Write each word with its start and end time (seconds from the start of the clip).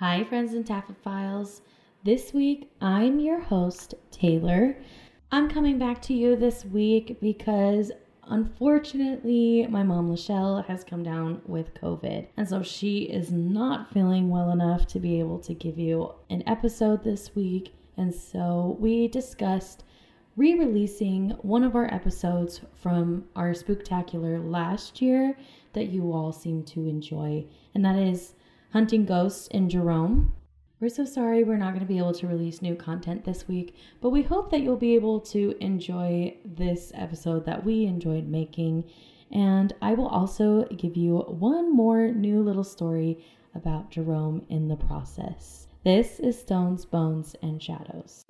Hi, 0.00 0.22
friends 0.22 0.54
and 0.54 0.64
Taphophiles. 0.64 1.62
This 2.04 2.32
week, 2.32 2.70
I'm 2.80 3.18
your 3.18 3.40
host, 3.40 3.94
Taylor. 4.12 4.78
I'm 5.32 5.50
coming 5.50 5.76
back 5.76 6.00
to 6.02 6.14
you 6.14 6.36
this 6.36 6.64
week 6.64 7.18
because 7.20 7.90
unfortunately, 8.28 9.66
my 9.68 9.82
mom, 9.82 10.08
Lachelle, 10.08 10.64
has 10.66 10.84
come 10.84 11.02
down 11.02 11.42
with 11.46 11.74
COVID. 11.74 12.28
And 12.36 12.48
so 12.48 12.62
she 12.62 13.06
is 13.10 13.32
not 13.32 13.92
feeling 13.92 14.30
well 14.30 14.52
enough 14.52 14.86
to 14.86 15.00
be 15.00 15.18
able 15.18 15.40
to 15.40 15.52
give 15.52 15.80
you 15.80 16.14
an 16.30 16.44
episode 16.46 17.02
this 17.02 17.34
week. 17.34 17.74
And 17.96 18.14
so 18.14 18.76
we 18.78 19.08
discussed 19.08 19.82
re 20.36 20.54
releasing 20.54 21.30
one 21.42 21.64
of 21.64 21.74
our 21.74 21.92
episodes 21.92 22.60
from 22.80 23.24
our 23.34 23.50
spooktacular 23.50 24.48
last 24.48 25.02
year 25.02 25.36
that 25.72 25.88
you 25.88 26.12
all 26.12 26.30
seem 26.32 26.62
to 26.62 26.86
enjoy, 26.86 27.44
and 27.74 27.84
that 27.84 27.96
is 27.96 28.34
Hunting 28.72 29.06
Ghosts 29.06 29.48
in 29.48 29.70
Jerome. 29.70 30.34
We're 30.80 30.90
so 30.90 31.04
sorry 31.04 31.42
we're 31.42 31.56
not 31.56 31.70
going 31.70 31.80
to 31.80 31.86
be 31.86 31.98
able 31.98 32.12
to 32.14 32.26
release 32.28 32.62
new 32.62 32.76
content 32.76 33.24
this 33.24 33.48
week, 33.48 33.74
but 34.00 34.10
we 34.10 34.22
hope 34.22 34.50
that 34.50 34.60
you'll 34.60 34.76
be 34.76 34.94
able 34.94 35.20
to 35.20 35.56
enjoy 35.60 36.36
this 36.44 36.92
episode 36.94 37.46
that 37.46 37.64
we 37.64 37.86
enjoyed 37.86 38.28
making. 38.28 38.84
And 39.32 39.72
I 39.82 39.94
will 39.94 40.08
also 40.08 40.64
give 40.66 40.96
you 40.96 41.18
one 41.18 41.74
more 41.74 42.08
new 42.08 42.42
little 42.42 42.64
story 42.64 43.24
about 43.54 43.90
Jerome 43.90 44.44
in 44.50 44.68
the 44.68 44.76
process. 44.76 45.66
This 45.82 46.20
is 46.20 46.38
Stones, 46.38 46.84
Bones, 46.84 47.34
and 47.42 47.62
Shadows. 47.62 48.24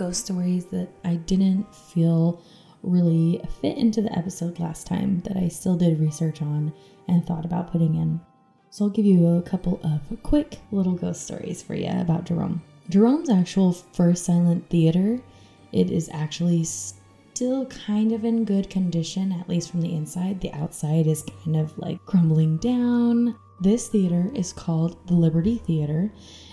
Ghost 0.00 0.24
stories 0.24 0.64
that 0.64 0.88
I 1.04 1.16
didn't 1.16 1.72
feel 1.74 2.42
really 2.82 3.42
fit 3.60 3.76
into 3.76 4.00
the 4.00 4.18
episode 4.18 4.58
last 4.58 4.86
time 4.86 5.20
that 5.26 5.36
I 5.36 5.48
still 5.48 5.76
did 5.76 6.00
research 6.00 6.40
on 6.40 6.72
and 7.06 7.22
thought 7.22 7.44
about 7.44 7.70
putting 7.70 7.96
in. 7.96 8.18
So 8.70 8.86
I'll 8.86 8.90
give 8.90 9.04
you 9.04 9.26
a 9.26 9.42
couple 9.42 9.78
of 9.84 10.22
quick 10.22 10.58
little 10.72 10.94
ghost 10.94 11.24
stories 11.24 11.62
for 11.62 11.74
you 11.74 11.90
about 11.90 12.24
Jerome. 12.24 12.62
Jerome's 12.88 13.28
actual 13.28 13.72
first 13.72 14.24
silent 14.24 14.70
theater, 14.70 15.20
it 15.72 15.90
is 15.90 16.08
actually 16.14 16.64
still 16.64 17.66
kind 17.66 18.12
of 18.12 18.24
in 18.24 18.46
good 18.46 18.70
condition, 18.70 19.32
at 19.32 19.50
least 19.50 19.70
from 19.70 19.82
the 19.82 19.94
inside. 19.94 20.40
The 20.40 20.52
outside 20.54 21.06
is 21.06 21.26
kind 21.44 21.56
of 21.56 21.76
like 21.76 22.04
crumbling 22.06 22.56
down. 22.56 23.36
This 23.60 23.88
theater 23.88 24.30
is 24.34 24.54
called 24.54 25.06
the 25.06 25.12
Liberty 25.12 25.58
Theater, 25.58 26.10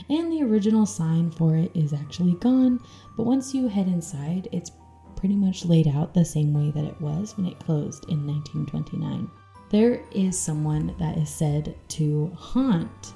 and 0.09 0.29
the 0.29 0.43
original 0.43 0.85
sign 0.85 1.31
for 1.31 1.55
it 1.55 1.71
is 1.73 1.93
actually 1.93 2.33
gone. 2.33 2.81
But 3.17 3.25
once 3.25 3.53
you 3.53 3.67
head 3.67 3.87
inside, 3.87 4.47
it's 4.51 4.71
pretty 5.15 5.35
much 5.35 5.65
laid 5.65 5.87
out 5.87 6.13
the 6.13 6.23
same 6.23 6.53
way 6.53 6.71
that 6.71 6.85
it 6.85 7.01
was 7.01 7.35
when 7.35 7.47
it 7.47 7.59
closed 7.59 8.05
in 8.07 8.25
1929. 8.25 9.29
There 9.69 10.01
is 10.11 10.39
someone 10.39 10.95
that 10.99 11.17
is 11.17 11.29
said 11.29 11.75
to 11.89 12.31
haunt 12.37 13.15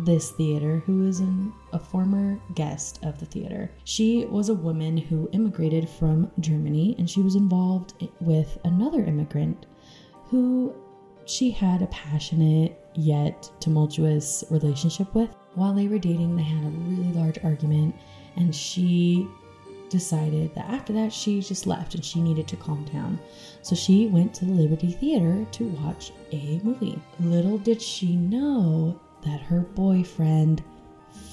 this 0.00 0.30
theater 0.30 0.78
who 0.86 1.06
is 1.06 1.18
an, 1.20 1.52
a 1.72 1.78
former 1.78 2.40
guest 2.54 3.00
of 3.02 3.18
the 3.18 3.26
theater. 3.26 3.70
She 3.84 4.24
was 4.26 4.48
a 4.48 4.54
woman 4.54 4.96
who 4.96 5.28
immigrated 5.32 5.88
from 5.88 6.30
Germany 6.38 6.94
and 6.98 7.10
she 7.10 7.20
was 7.20 7.34
involved 7.34 7.94
with 8.20 8.58
another 8.64 9.04
immigrant 9.04 9.66
who 10.26 10.72
she 11.26 11.50
had 11.50 11.82
a 11.82 11.88
passionate 11.88 12.80
yet 12.94 13.50
tumultuous 13.60 14.44
relationship 14.50 15.14
with. 15.14 15.34
While 15.54 15.74
they 15.74 15.88
were 15.88 15.98
dating, 15.98 16.36
they 16.36 16.42
had 16.42 16.64
a 16.64 16.70
really 16.70 17.12
large 17.12 17.38
argument, 17.44 17.94
and 18.38 18.54
she 18.54 19.28
decided 19.90 20.54
that 20.54 20.68
after 20.70 20.92
that 20.92 21.12
she 21.12 21.40
just 21.40 21.66
left 21.66 21.94
and 21.94 22.04
she 22.04 22.20
needed 22.20 22.46
to 22.48 22.56
calm 22.56 22.84
down. 22.92 23.18
So 23.62 23.74
she 23.74 24.06
went 24.06 24.32
to 24.34 24.44
the 24.44 24.52
Liberty 24.52 24.92
Theater 24.92 25.46
to 25.52 25.64
watch 25.64 26.12
a 26.32 26.60
movie. 26.62 27.00
Little 27.20 27.58
did 27.58 27.82
she 27.82 28.16
know 28.16 28.98
that 29.22 29.40
her 29.40 29.60
boyfriend 29.60 30.62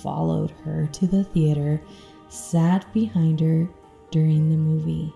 followed 0.02 0.52
her 0.64 0.88
to 0.94 1.06
the 1.06 1.24
theater, 1.26 1.82
sat 2.30 2.92
behind 2.94 3.40
her 3.40 3.70
during 4.10 4.50
the 4.50 4.58
movie. 4.58 5.14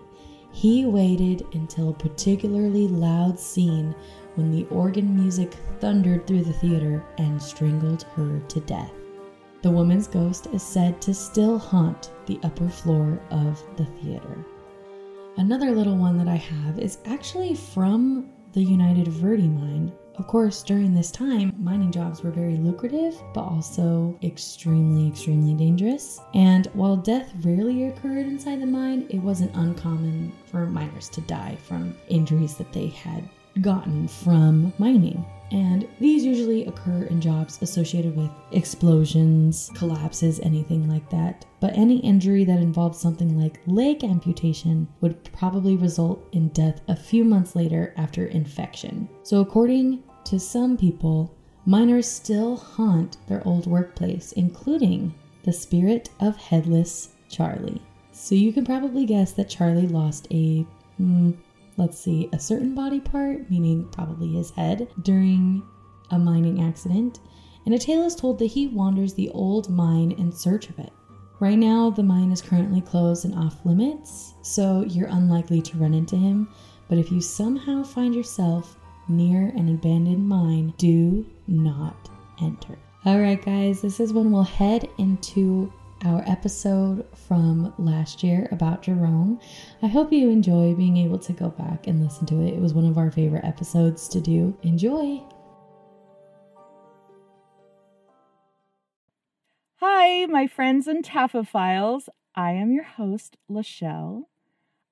He 0.52 0.84
waited 0.84 1.46
until 1.52 1.90
a 1.90 1.94
particularly 1.94 2.88
loud 2.88 3.38
scene 3.38 3.94
when 4.34 4.52
the 4.52 4.66
organ 4.66 5.16
music 5.16 5.56
thundered 5.80 6.26
through 6.26 6.44
the 6.44 6.52
theater 6.52 7.04
and 7.18 7.42
strangled 7.42 8.02
her 8.14 8.40
to 8.48 8.60
death. 8.60 8.92
The 9.62 9.70
woman's 9.70 10.08
ghost 10.08 10.46
is 10.52 10.62
said 10.62 11.02
to 11.02 11.12
still 11.12 11.58
haunt 11.58 12.12
the 12.24 12.40
upper 12.42 12.68
floor 12.68 13.20
of 13.30 13.62
the 13.76 13.84
theater. 13.84 14.44
Another 15.36 15.72
little 15.72 15.96
one 15.96 16.16
that 16.16 16.28
I 16.28 16.36
have 16.36 16.78
is 16.78 16.98
actually 17.04 17.54
from 17.54 18.30
the 18.52 18.62
United 18.62 19.08
Verde 19.08 19.48
mine. 19.48 19.92
Of 20.16 20.26
course, 20.26 20.62
during 20.62 20.94
this 20.94 21.10
time, 21.10 21.54
mining 21.58 21.92
jobs 21.92 22.22
were 22.22 22.30
very 22.30 22.56
lucrative, 22.56 23.22
but 23.34 23.42
also 23.42 24.18
extremely, 24.22 25.08
extremely 25.08 25.54
dangerous. 25.54 26.20
And 26.34 26.66
while 26.68 26.96
death 26.96 27.30
rarely 27.42 27.84
occurred 27.84 28.26
inside 28.26 28.60
the 28.60 28.66
mine, 28.66 29.06
it 29.10 29.18
wasn't 29.18 29.54
uncommon 29.54 30.32
for 30.46 30.66
miners 30.66 31.08
to 31.10 31.20
die 31.22 31.56
from 31.66 31.96
injuries 32.08 32.56
that 32.56 32.72
they 32.72 32.88
had 32.88 33.28
gotten 33.60 34.08
from 34.08 34.72
mining. 34.78 35.24
And 35.52 35.88
these 35.98 36.24
usually 36.24 36.66
occur 36.66 37.04
in 37.04 37.20
jobs 37.20 37.60
associated 37.60 38.16
with 38.16 38.30
explosions, 38.52 39.70
collapses, 39.74 40.38
anything 40.40 40.88
like 40.88 41.08
that. 41.10 41.44
But 41.58 41.76
any 41.76 41.98
injury 41.98 42.44
that 42.44 42.60
involves 42.60 42.98
something 43.00 43.38
like 43.38 43.60
leg 43.66 44.04
amputation 44.04 44.88
would 45.00 45.24
probably 45.32 45.76
result 45.76 46.24
in 46.32 46.48
death 46.48 46.80
a 46.88 46.96
few 46.96 47.24
months 47.24 47.56
later 47.56 47.92
after 47.96 48.26
infection. 48.26 49.08
So, 49.22 49.40
according 49.40 50.02
to 50.24 50.38
some 50.38 50.76
people, 50.76 51.34
miners 51.66 52.06
still 52.06 52.56
haunt 52.56 53.16
their 53.26 53.46
old 53.46 53.66
workplace, 53.66 54.32
including 54.32 55.14
the 55.42 55.52
spirit 55.52 56.10
of 56.20 56.36
Headless 56.36 57.10
Charlie. 57.28 57.82
So, 58.12 58.34
you 58.34 58.52
can 58.52 58.64
probably 58.64 59.04
guess 59.04 59.32
that 59.32 59.48
Charlie 59.48 59.88
lost 59.88 60.28
a. 60.30 60.64
Mm, 61.00 61.36
let's 61.80 61.98
see, 61.98 62.28
a 62.32 62.38
certain 62.38 62.74
body 62.74 63.00
part, 63.00 63.50
meaning 63.50 63.88
probably 63.90 64.28
his 64.28 64.50
head, 64.50 64.88
during 65.02 65.62
a 66.10 66.18
mining 66.18 66.62
accident, 66.62 67.20
and 67.64 67.74
a 67.74 67.78
tale 67.78 68.04
is 68.04 68.14
told 68.14 68.38
that 68.38 68.46
he 68.46 68.66
wanders 68.66 69.14
the 69.14 69.30
old 69.30 69.70
mine 69.70 70.12
in 70.12 70.30
search 70.30 70.68
of 70.68 70.78
it. 70.78 70.92
Right 71.40 71.58
now, 71.58 71.88
the 71.88 72.02
mine 72.02 72.32
is 72.32 72.42
currently 72.42 72.82
closed 72.82 73.24
and 73.24 73.34
off 73.34 73.64
limits, 73.64 74.34
so 74.42 74.82
you're 74.82 75.08
unlikely 75.08 75.62
to 75.62 75.78
run 75.78 75.94
into 75.94 76.16
him. 76.16 76.48
But 76.88 76.98
if 76.98 77.10
you 77.10 77.22
somehow 77.22 77.82
find 77.82 78.14
yourself 78.14 78.76
near 79.08 79.48
an 79.56 79.70
abandoned 79.70 80.28
mine, 80.28 80.74
do 80.76 81.24
not 81.48 82.10
enter. 82.42 82.78
Alright, 83.06 83.42
guys, 83.42 83.80
this 83.80 84.00
is 84.00 84.12
when 84.12 84.30
we'll 84.30 84.42
head 84.42 84.86
into 84.98 85.72
our 86.04 86.24
episode 86.26 87.06
from 87.14 87.72
last 87.78 88.22
year 88.22 88.48
about 88.52 88.82
Jerome. 88.82 89.40
I 89.82 89.86
hope 89.86 90.12
you 90.12 90.30
enjoy 90.30 90.74
being 90.74 90.96
able 90.96 91.18
to 91.18 91.32
go 91.32 91.50
back 91.50 91.86
and 91.86 92.02
listen 92.02 92.26
to 92.26 92.40
it. 92.40 92.54
It 92.54 92.60
was 92.60 92.74
one 92.74 92.86
of 92.86 92.98
our 92.98 93.10
favorite 93.10 93.44
episodes 93.44 94.08
to 94.08 94.20
do. 94.20 94.56
Enjoy! 94.62 95.22
Hi, 99.76 100.26
my 100.26 100.46
friends 100.46 100.86
and 100.86 101.04
Taphophiles. 101.04 102.08
I 102.34 102.52
am 102.52 102.72
your 102.72 102.84
host, 102.84 103.36
Lachelle. 103.50 104.24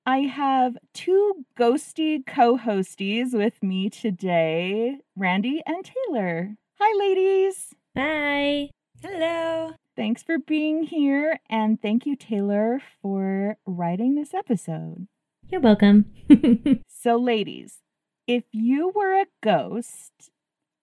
I 0.05 0.19
have 0.19 0.77
two 0.93 1.45
ghosty 1.57 2.25
co 2.25 2.57
hosties 2.57 3.33
with 3.33 3.61
me 3.61 3.89
today, 3.89 4.97
Randy 5.15 5.61
and 5.65 5.85
Taylor. 5.85 6.55
Hi, 6.79 6.97
ladies. 6.97 7.73
Bye. 7.93 8.69
Hello. 9.01 9.73
Thanks 9.99 10.23
for 10.23 10.37
being 10.37 10.83
here, 10.83 11.41
and 11.49 11.81
thank 11.81 12.05
you, 12.05 12.15
Taylor, 12.15 12.81
for 13.01 13.57
writing 13.65 14.15
this 14.15 14.33
episode. 14.33 15.09
You're 15.49 15.59
welcome. 15.59 16.05
so, 16.87 17.17
ladies, 17.17 17.79
if 18.25 18.45
you 18.53 18.93
were 18.95 19.19
a 19.19 19.25
ghost, 19.43 20.31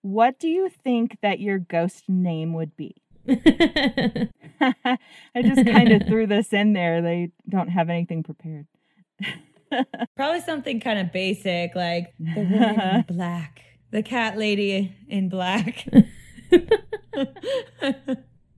what 0.03 0.39
do 0.39 0.49
you 0.49 0.69
think 0.69 1.17
that 1.23 1.41
your 1.41 1.59
ghost 1.59 2.05
name 2.11 2.53
would 2.53 2.77
be? 2.77 2.95
I 3.27 4.99
just 5.43 5.65
kind 5.65 5.93
of 5.93 6.07
threw 6.07 6.27
this 6.27 6.53
in 6.53 6.75
there. 6.75 7.01
They 7.01 7.31
don't 7.49 7.69
have 7.69 7.89
anything 7.89 8.23
prepared. 8.23 8.67
Probably 10.15 10.43
something 10.43 10.79
kind 10.79 10.99
of 10.99 11.11
basic 11.11 11.75
like 11.75 12.13
the 12.19 12.43
woman 12.43 12.81
in 12.81 13.05
black, 13.09 13.63
the 13.93 14.03
cat 14.03 14.37
lady 14.37 14.95
in 15.09 15.31
black. 15.31 15.89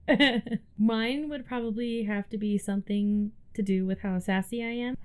Mine 0.77 1.29
would 1.29 1.45
probably 1.47 2.03
have 2.03 2.29
to 2.29 2.37
be 2.37 2.57
something 2.57 3.31
to 3.55 3.61
do 3.61 3.85
with 3.85 3.99
how 4.01 4.19
sassy 4.19 4.63
I 4.63 4.67
am. 4.67 4.97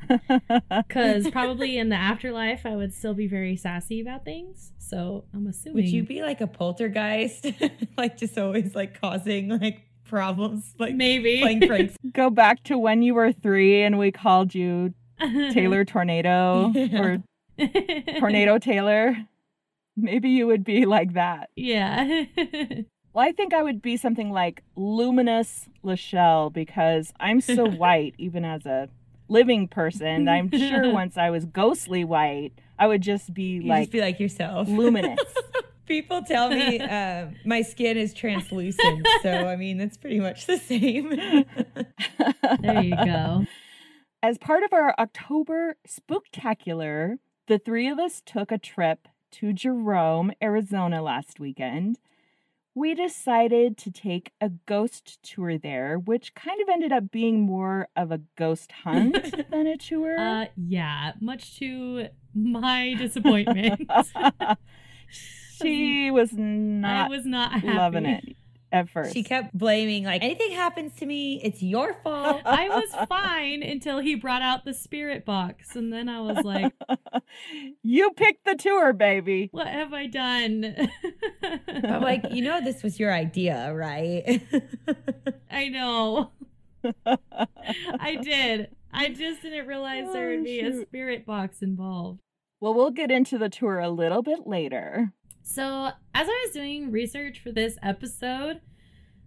Because 0.86 1.28
probably 1.30 1.78
in 1.78 1.88
the 1.88 1.96
afterlife, 1.96 2.64
I 2.66 2.76
would 2.76 2.92
still 2.92 3.14
be 3.14 3.26
very 3.26 3.56
sassy 3.56 4.00
about 4.00 4.24
things. 4.24 4.72
So 4.78 5.24
I'm 5.34 5.46
assuming. 5.46 5.76
Would 5.76 5.88
you 5.88 6.02
be 6.04 6.22
like 6.22 6.40
a 6.40 6.46
poltergeist? 6.46 7.46
like 7.96 8.16
just 8.16 8.36
always 8.38 8.74
like 8.74 9.00
causing 9.00 9.48
like 9.48 9.82
problems? 10.04 10.74
Like 10.78 10.94
maybe 10.94 11.40
playing 11.40 11.66
pranks? 11.66 11.96
Go 12.12 12.30
back 12.30 12.62
to 12.64 12.78
when 12.78 13.02
you 13.02 13.14
were 13.14 13.32
three 13.32 13.82
and 13.82 13.98
we 13.98 14.12
called 14.12 14.54
you 14.54 14.94
Taylor 15.52 15.84
Tornado 15.84 16.70
Yeah. 16.74 17.00
or 17.02 17.22
Tornado 18.20 18.58
Taylor. 18.58 19.16
Maybe 19.96 20.30
you 20.30 20.46
would 20.46 20.64
be 20.64 20.86
like 20.86 21.14
that. 21.14 21.50
Yeah. 21.56 22.24
Well, 23.14 23.24
I 23.26 23.30
think 23.32 23.54
I 23.54 23.62
would 23.62 23.80
be 23.80 23.96
something 23.96 24.30
like 24.30 24.64
Luminous 24.74 25.68
Lachelle 25.84 26.52
because 26.52 27.12
I'm 27.20 27.40
so 27.40 27.64
white, 27.70 28.14
even 28.18 28.44
as 28.44 28.66
a 28.66 28.88
living 29.28 29.68
person. 29.68 30.28
I'm 30.28 30.50
sure 30.50 30.90
once 30.92 31.16
I 31.16 31.30
was 31.30 31.44
ghostly 31.44 32.04
white, 32.04 32.52
I 32.76 32.88
would 32.88 33.02
just 33.02 33.32
be 33.32 33.60
You 33.62 33.68
like 33.68 33.82
just 33.84 33.92
be 33.92 34.00
like 34.00 34.18
yourself. 34.18 34.68
luminous. 34.68 35.20
People 35.86 36.22
tell 36.22 36.48
me 36.48 36.80
uh, 36.80 37.26
my 37.44 37.60
skin 37.62 37.96
is 37.98 38.14
translucent, 38.14 39.06
so 39.22 39.30
I 39.30 39.54
mean 39.56 39.76
that's 39.78 39.98
pretty 39.98 40.18
much 40.18 40.46
the 40.46 40.56
same. 40.56 41.10
there 42.60 42.82
you 42.82 42.96
go. 42.96 43.44
As 44.22 44.38
part 44.38 44.62
of 44.64 44.72
our 44.72 44.94
October 44.98 45.76
spooktacular, 45.86 47.18
the 47.48 47.58
three 47.58 47.86
of 47.86 47.98
us 47.98 48.22
took 48.24 48.50
a 48.50 48.56
trip 48.56 49.06
to 49.32 49.52
Jerome, 49.52 50.32
Arizona 50.42 51.02
last 51.02 51.38
weekend. 51.38 51.98
We 52.74 52.94
decided 52.94 53.76
to 53.78 53.90
take 53.92 54.32
a 54.40 54.48
ghost 54.66 55.22
tour 55.22 55.58
there, 55.58 55.96
which 55.98 56.34
kind 56.34 56.60
of 56.60 56.68
ended 56.68 56.92
up 56.92 57.10
being 57.10 57.42
more 57.42 57.88
of 57.96 58.10
a 58.10 58.20
ghost 58.36 58.72
hunt 58.72 59.16
than 59.50 59.66
a 59.66 59.76
tour. 59.76 60.18
Uh, 60.18 60.46
yeah, 60.56 61.12
much 61.20 61.58
to 61.58 62.08
my 62.34 62.94
disappointment. 62.98 63.88
she 65.62 66.10
was 66.10 66.32
not. 66.32 67.06
I 67.06 67.08
was 67.08 67.24
not 67.24 67.52
happy. 67.52 67.68
loving 67.68 68.06
it 68.06 68.36
at 68.74 68.88
first. 68.90 69.12
she 69.14 69.22
kept 69.22 69.56
blaming 69.56 70.04
like 70.04 70.22
anything 70.22 70.50
happens 70.50 70.92
to 70.96 71.06
me, 71.06 71.40
it's 71.42 71.62
your 71.62 71.94
fault. 72.02 72.42
I 72.46 72.68
was 72.68 73.06
fine 73.08 73.62
until 73.62 74.00
he 74.00 74.14
brought 74.16 74.42
out 74.42 74.64
the 74.64 74.74
spirit 74.74 75.24
box, 75.24 75.76
and 75.76 75.92
then 75.92 76.08
I 76.08 76.20
was 76.20 76.44
like, 76.44 76.72
you 77.82 78.10
picked 78.12 78.44
the 78.44 78.56
tour, 78.56 78.92
baby. 78.92 79.48
"What 79.52 79.68
have 79.68 79.92
I 79.94 80.06
done?" 80.08 80.88
I'm 81.68 82.02
like, 82.02 82.24
you 82.30 82.42
know, 82.42 82.60
this 82.62 82.82
was 82.82 82.98
your 82.98 83.12
idea, 83.12 83.72
right? 83.72 84.42
I 85.50 85.68
know. 85.68 86.32
I 88.00 88.16
did. 88.16 88.70
I 88.92 89.08
just 89.08 89.42
didn't 89.42 89.66
realize 89.66 90.12
there 90.12 90.30
Oh, 90.30 90.36
would 90.36 90.44
be 90.44 90.60
a 90.60 90.82
spirit 90.82 91.24
box 91.26 91.62
involved. 91.62 92.20
Well, 92.60 92.74
we'll 92.74 92.90
get 92.90 93.10
into 93.10 93.38
the 93.38 93.48
tour 93.48 93.78
a 93.78 93.88
little 93.90 94.22
bit 94.22 94.46
later. 94.46 95.12
So, 95.46 95.90
as 96.14 96.26
I 96.26 96.44
was 96.46 96.54
doing 96.54 96.90
research 96.90 97.38
for 97.38 97.52
this 97.52 97.76
episode, 97.82 98.62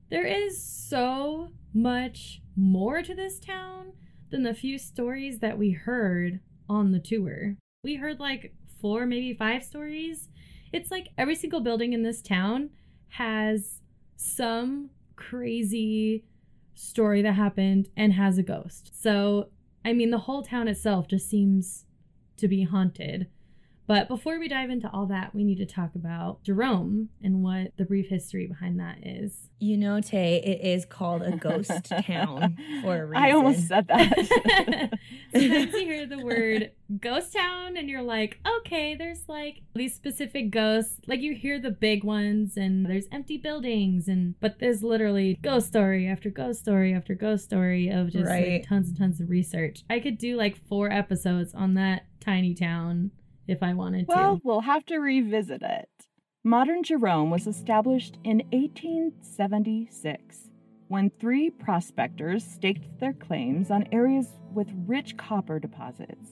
there 0.09 0.25
is 0.25 0.61
so 0.61 1.49
much 1.75 2.41
more 2.55 3.03
to 3.03 3.13
this 3.13 3.39
town 3.39 3.93
than 4.31 4.41
the 4.41 4.55
few 4.55 4.79
stories 4.79 5.39
that 5.39 5.59
we 5.59 5.71
heard 5.71 6.39
on 6.67 6.91
the 6.91 6.99
tour. 6.99 7.55
We 7.83 7.95
heard 7.95 8.19
like 8.19 8.55
four, 8.81 9.05
maybe 9.05 9.35
five 9.35 9.63
stories. 9.63 10.27
It's 10.73 10.89
like 10.89 11.09
every 11.19 11.35
single 11.35 11.61
building 11.61 11.93
in 11.93 12.01
this 12.01 12.23
town 12.23 12.71
has 13.09 13.81
some 14.15 14.89
crazy 15.15 16.25
story 16.73 17.21
that 17.21 17.33
happened 17.33 17.89
and 17.95 18.13
has 18.13 18.39
a 18.39 18.43
ghost. 18.43 18.91
So, 18.99 19.49
I 19.85 19.93
mean, 19.93 20.09
the 20.09 20.17
whole 20.17 20.41
town 20.41 20.67
itself 20.67 21.07
just 21.07 21.29
seems 21.29 21.85
to 22.37 22.47
be 22.47 22.63
haunted. 22.63 23.27
But 23.87 24.09
before 24.09 24.37
we 24.37 24.49
dive 24.49 24.69
into 24.69 24.89
all 24.91 25.05
that, 25.07 25.33
we 25.33 25.45
need 25.45 25.57
to 25.59 25.65
talk 25.65 25.95
about 25.95 26.43
Jerome 26.43 27.07
and 27.23 27.41
what 27.41 27.71
the 27.77 27.85
brief 27.85 28.09
history 28.09 28.45
behind 28.45 28.77
that 28.79 28.97
is. 29.01 29.49
you 29.59 29.77
know, 29.77 30.01
Tay, 30.01 30.35
it 30.43 30.63
is 30.63 30.85
called 30.85 31.21
a 31.23 31.35
ghost 31.37 31.85
town 32.05 32.57
for 32.83 33.01
a 33.01 33.05
reason. 33.05 33.23
I 33.23 33.31
almost 33.31 33.67
said 33.67 33.87
that. 33.87 34.13
Sometimes 35.33 35.73
you 35.73 35.85
hear 35.85 36.05
the 36.05 36.19
word 36.23 36.71
ghost 36.99 37.33
town 37.33 37.77
and 37.77 37.89
you're 37.89 38.01
like, 38.03 38.39
okay, 38.59 38.93
there's 38.95 39.27
like 39.27 39.61
these 39.73 39.95
specific 39.95 40.51
ghosts. 40.51 40.99
Like 41.07 41.21
you 41.21 41.33
hear 41.33 41.59
the 41.59 41.71
big 41.71 42.03
ones 42.03 42.57
and 42.57 42.85
there's 42.85 43.05
empty 43.11 43.37
buildings 43.37 44.07
and 44.07 44.35
but 44.39 44.59
there's 44.59 44.83
literally 44.83 45.39
ghost 45.41 45.67
story 45.67 46.07
after 46.07 46.29
ghost 46.29 46.59
story 46.59 46.93
after 46.93 47.15
ghost 47.15 47.45
story 47.45 47.87
of 47.89 48.11
just 48.11 48.25
Right. 48.25 48.51
like 48.53 48.67
tons 48.67 48.89
and 48.89 48.97
tons 48.97 49.19
of 49.21 49.29
research. 49.29 49.83
I 49.89 49.99
could 49.99 50.17
do 50.17 50.35
like 50.35 50.57
four 50.67 50.91
episodes 50.91 51.53
on 51.53 51.73
that 51.75 52.05
tiny 52.19 52.53
town 52.53 53.11
if 53.47 53.63
I 53.63 53.73
wanted 53.73 54.07
well, 54.07 54.17
to. 54.17 54.23
Well, 54.23 54.41
we'll 54.43 54.61
have 54.61 54.85
to 54.87 54.97
revisit 54.97 55.61
it. 55.61 55.89
Modern 56.43 56.83
Jerome 56.83 57.29
was 57.29 57.47
established 57.47 58.17
in 58.23 58.43
1876 58.51 60.49
when 60.87 61.09
three 61.09 61.49
prospectors 61.49 62.45
staked 62.45 62.99
their 62.99 63.13
claims 63.13 63.69
on 63.69 63.87
areas 63.91 64.27
with 64.53 64.67
rich 64.85 65.17
copper 65.17 65.59
deposits. 65.59 66.31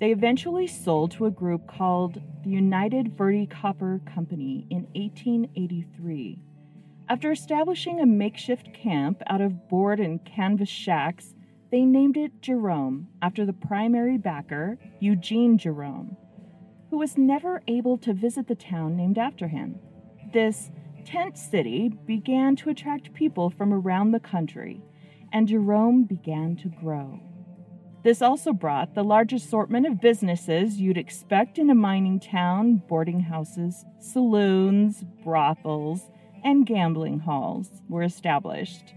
They 0.00 0.10
eventually 0.10 0.66
sold 0.66 1.12
to 1.12 1.26
a 1.26 1.30
group 1.30 1.66
called 1.66 2.20
the 2.42 2.50
United 2.50 3.16
Verde 3.16 3.46
Copper 3.46 4.00
Company 4.04 4.66
in 4.68 4.88
1883. 4.94 6.38
After 7.08 7.30
establishing 7.32 8.00
a 8.00 8.06
makeshift 8.06 8.74
camp 8.74 9.22
out 9.26 9.40
of 9.40 9.68
board 9.68 10.00
and 10.00 10.24
canvas 10.24 10.68
shacks, 10.68 11.34
they 11.70 11.84
named 11.84 12.16
it 12.16 12.42
Jerome 12.42 13.08
after 13.22 13.46
the 13.46 13.52
primary 13.52 14.18
backer, 14.18 14.78
Eugene 15.00 15.56
Jerome, 15.56 16.16
who 16.92 16.98
was 16.98 17.16
never 17.16 17.62
able 17.68 17.96
to 17.96 18.12
visit 18.12 18.46
the 18.48 18.54
town 18.54 18.94
named 18.94 19.16
after 19.16 19.48
him. 19.48 19.78
This 20.34 20.70
tent 21.06 21.38
city 21.38 21.88
began 22.06 22.54
to 22.56 22.68
attract 22.68 23.14
people 23.14 23.48
from 23.48 23.72
around 23.72 24.10
the 24.10 24.20
country, 24.20 24.82
and 25.32 25.48
Jerome 25.48 26.04
began 26.04 26.54
to 26.56 26.68
grow. 26.68 27.18
This 28.04 28.20
also 28.20 28.52
brought 28.52 28.94
the 28.94 29.02
large 29.02 29.32
assortment 29.32 29.86
of 29.86 30.02
businesses 30.02 30.82
you'd 30.82 30.98
expect 30.98 31.56
in 31.56 31.70
a 31.70 31.74
mining 31.74 32.20
town 32.20 32.82
boarding 32.86 33.20
houses, 33.20 33.86
saloons, 33.98 35.02
brothels, 35.24 36.10
and 36.44 36.66
gambling 36.66 37.20
halls 37.20 37.70
were 37.88 38.02
established. 38.02 38.92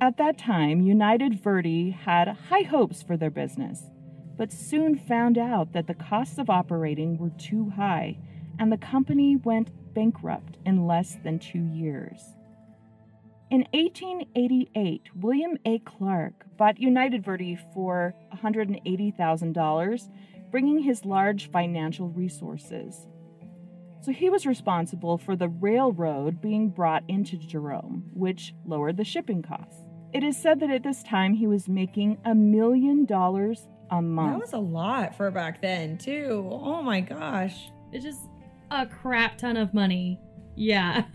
At 0.00 0.16
that 0.18 0.38
time, 0.38 0.80
United 0.80 1.42
Verde 1.42 1.90
had 1.90 2.28
high 2.28 2.62
hopes 2.62 3.02
for 3.02 3.16
their 3.16 3.30
business, 3.30 3.82
but 4.40 4.50
soon 4.50 4.96
found 4.96 5.36
out 5.36 5.74
that 5.74 5.86
the 5.86 5.92
costs 5.92 6.38
of 6.38 6.48
operating 6.48 7.18
were 7.18 7.28
too 7.36 7.68
high, 7.76 8.16
and 8.58 8.72
the 8.72 8.78
company 8.78 9.36
went 9.36 9.70
bankrupt 9.92 10.56
in 10.64 10.86
less 10.86 11.18
than 11.22 11.38
two 11.38 11.66
years. 11.66 12.22
In 13.50 13.66
1888, 13.74 15.10
William 15.14 15.58
A. 15.66 15.78
Clark 15.80 16.46
bought 16.56 16.80
United 16.80 17.22
Verde 17.22 17.58
for 17.74 18.14
$180,000, 18.34 20.10
bringing 20.50 20.78
his 20.78 21.04
large 21.04 21.50
financial 21.50 22.08
resources. 22.08 23.06
So 24.00 24.10
he 24.10 24.30
was 24.30 24.46
responsible 24.46 25.18
for 25.18 25.36
the 25.36 25.50
railroad 25.50 26.40
being 26.40 26.70
brought 26.70 27.02
into 27.08 27.36
Jerome, 27.36 28.04
which 28.14 28.54
lowered 28.64 28.96
the 28.96 29.04
shipping 29.04 29.42
costs. 29.42 29.84
It 30.14 30.24
is 30.24 30.40
said 30.40 30.60
that 30.60 30.70
at 30.70 30.82
this 30.82 31.02
time 31.02 31.34
he 31.34 31.46
was 31.46 31.68
making 31.68 32.16
a 32.24 32.34
million 32.34 33.04
dollars 33.04 33.68
a 33.90 34.00
That 34.00 34.40
was 34.40 34.52
a 34.52 34.58
lot 34.58 35.16
for 35.16 35.30
back 35.30 35.60
then, 35.60 35.98
too. 35.98 36.48
Oh 36.50 36.82
my 36.82 37.00
gosh. 37.00 37.70
It's 37.92 38.04
just 38.04 38.20
a 38.70 38.86
crap 38.86 39.38
ton 39.38 39.56
of 39.56 39.74
money. 39.74 40.20
Yeah. 40.56 41.04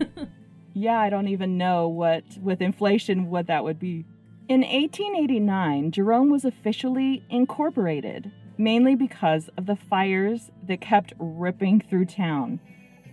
Yeah, 0.78 1.00
I 1.00 1.08
don't 1.08 1.28
even 1.28 1.56
know 1.56 1.88
what, 1.88 2.24
with 2.42 2.60
inflation, 2.60 3.30
what 3.30 3.46
that 3.46 3.64
would 3.64 3.78
be. 3.78 4.04
In 4.46 4.60
1889, 4.60 5.90
Jerome 5.90 6.28
was 6.28 6.44
officially 6.44 7.24
incorporated, 7.30 8.30
mainly 8.58 8.94
because 8.94 9.48
of 9.56 9.64
the 9.64 9.76
fires 9.76 10.50
that 10.68 10.82
kept 10.82 11.14
ripping 11.18 11.80
through 11.80 12.04
town. 12.04 12.60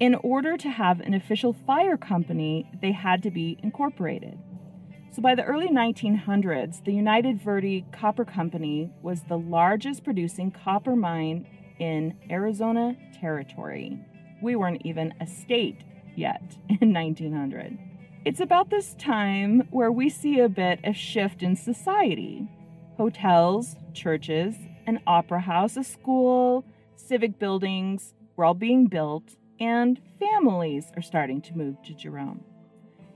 In 0.01 0.15
order 0.15 0.57
to 0.57 0.69
have 0.69 0.99
an 0.99 1.13
official 1.13 1.53
fire 1.53 1.95
company, 1.95 2.69
they 2.81 2.91
had 2.91 3.23
to 3.23 3.31
be 3.31 3.57
incorporated. 3.63 4.37
So 5.13 5.21
by 5.21 5.35
the 5.35 5.43
early 5.43 5.67
1900s, 5.67 6.83
the 6.85 6.91
United 6.91 7.39
Verde 7.39 7.85
Copper 7.91 8.25
Company 8.25 8.89
was 9.03 9.21
the 9.21 9.37
largest 9.37 10.03
producing 10.03 10.49
copper 10.49 10.95
mine 10.95 11.45
in 11.77 12.17
Arizona 12.31 12.97
Territory. 13.21 13.99
We 14.41 14.55
weren't 14.55 14.81
even 14.83 15.13
a 15.21 15.27
state 15.27 15.83
yet 16.15 16.57
in 16.81 16.93
1900. 16.93 17.77
It's 18.25 18.39
about 18.39 18.71
this 18.71 18.95
time 18.95 19.67
where 19.69 19.91
we 19.91 20.09
see 20.09 20.39
a 20.39 20.49
bit 20.49 20.79
of 20.83 20.95
shift 20.95 21.43
in 21.43 21.55
society. 21.55 22.47
Hotels, 22.97 23.75
churches, 23.93 24.55
an 24.87 24.99
opera 25.05 25.41
house, 25.41 25.77
a 25.77 25.83
school, 25.83 26.65
civic 26.95 27.37
buildings 27.37 28.15
were 28.35 28.45
all 28.45 28.55
being 28.55 28.87
built, 28.87 29.35
and 29.59 30.01
families 30.19 30.91
are 30.95 31.03
starting 31.03 31.39
to 31.41 31.55
move 31.55 31.75
to 31.83 31.93
Jerome. 31.93 32.43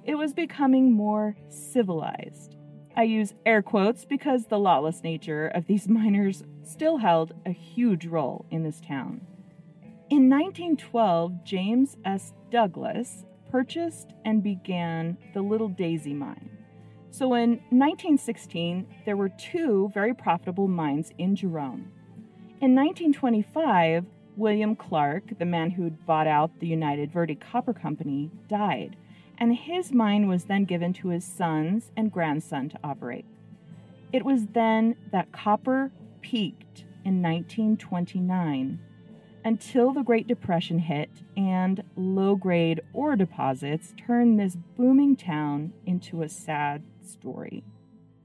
It 0.08 0.16
was 0.18 0.34
becoming 0.34 0.94
more 0.94 1.36
civilized. 1.50 2.56
I 2.96 3.04
use 3.04 3.34
air 3.46 3.62
quotes 3.62 4.06
because 4.06 4.46
the 4.46 4.58
lawless 4.58 5.04
nature 5.04 5.48
of 5.50 5.68
these 5.68 5.90
miners 5.90 6.44
still 6.64 6.98
held 6.98 7.34
a 7.46 7.52
huge 7.52 8.06
role 8.06 8.46
in 8.50 8.64
this 8.64 8.80
town. 8.80 9.20
In 10.10 10.30
1912, 10.30 11.44
James 11.44 11.98
S. 12.06 12.34
Douglas 12.50 13.26
purchased 13.52 14.14
and 14.24 14.42
began 14.42 15.18
the 15.34 15.42
Little 15.42 15.68
Daisy 15.68 16.14
Mine. 16.14 16.58
So 17.12 17.34
in 17.34 17.52
1916, 17.72 18.88
there 19.06 19.18
were 19.18 19.30
two 19.30 19.92
very 19.94 20.14
profitable 20.14 20.70
mines 20.70 21.12
in 21.18 21.36
Jerome. 21.36 21.92
In 22.62 22.74
1925, 22.74 24.06
William 24.38 24.74
Clark, 24.76 25.38
the 25.38 25.46
man 25.46 25.70
who'd 25.70 26.06
bought 26.06 26.28
out 26.28 26.58
the 26.60 26.68
United 26.68 27.12
Verde 27.12 27.36
Copper 27.36 27.74
Company, 27.74 28.32
died, 28.48 28.96
and 29.38 29.56
his 29.56 29.92
mine 29.92 30.28
was 30.28 30.46
then 30.46 30.66
given 30.66 30.94
to 30.94 31.10
his 31.10 31.26
sons 31.26 31.92
and 31.96 32.12
grandson 32.12 32.70
to 32.70 32.80
operate. 32.84 33.26
It 34.12 34.26
was 34.26 34.48
then 34.48 34.96
that 35.12 35.32
copper 35.32 35.92
peaked 36.22 36.86
in 37.04 37.22
1929 37.22 38.80
until 39.46 39.94
the 39.94 40.04
Great 40.04 40.28
Depression 40.28 40.80
hit 40.80 41.10
and 41.38 41.84
low 41.96 42.36
grade 42.36 42.82
ore 42.94 43.16
deposits 43.16 43.94
turned 43.98 44.40
this 44.40 44.58
booming 44.76 45.16
town 45.16 45.72
into 45.86 46.22
a 46.22 46.30
sad 46.30 46.84
story. 47.02 47.64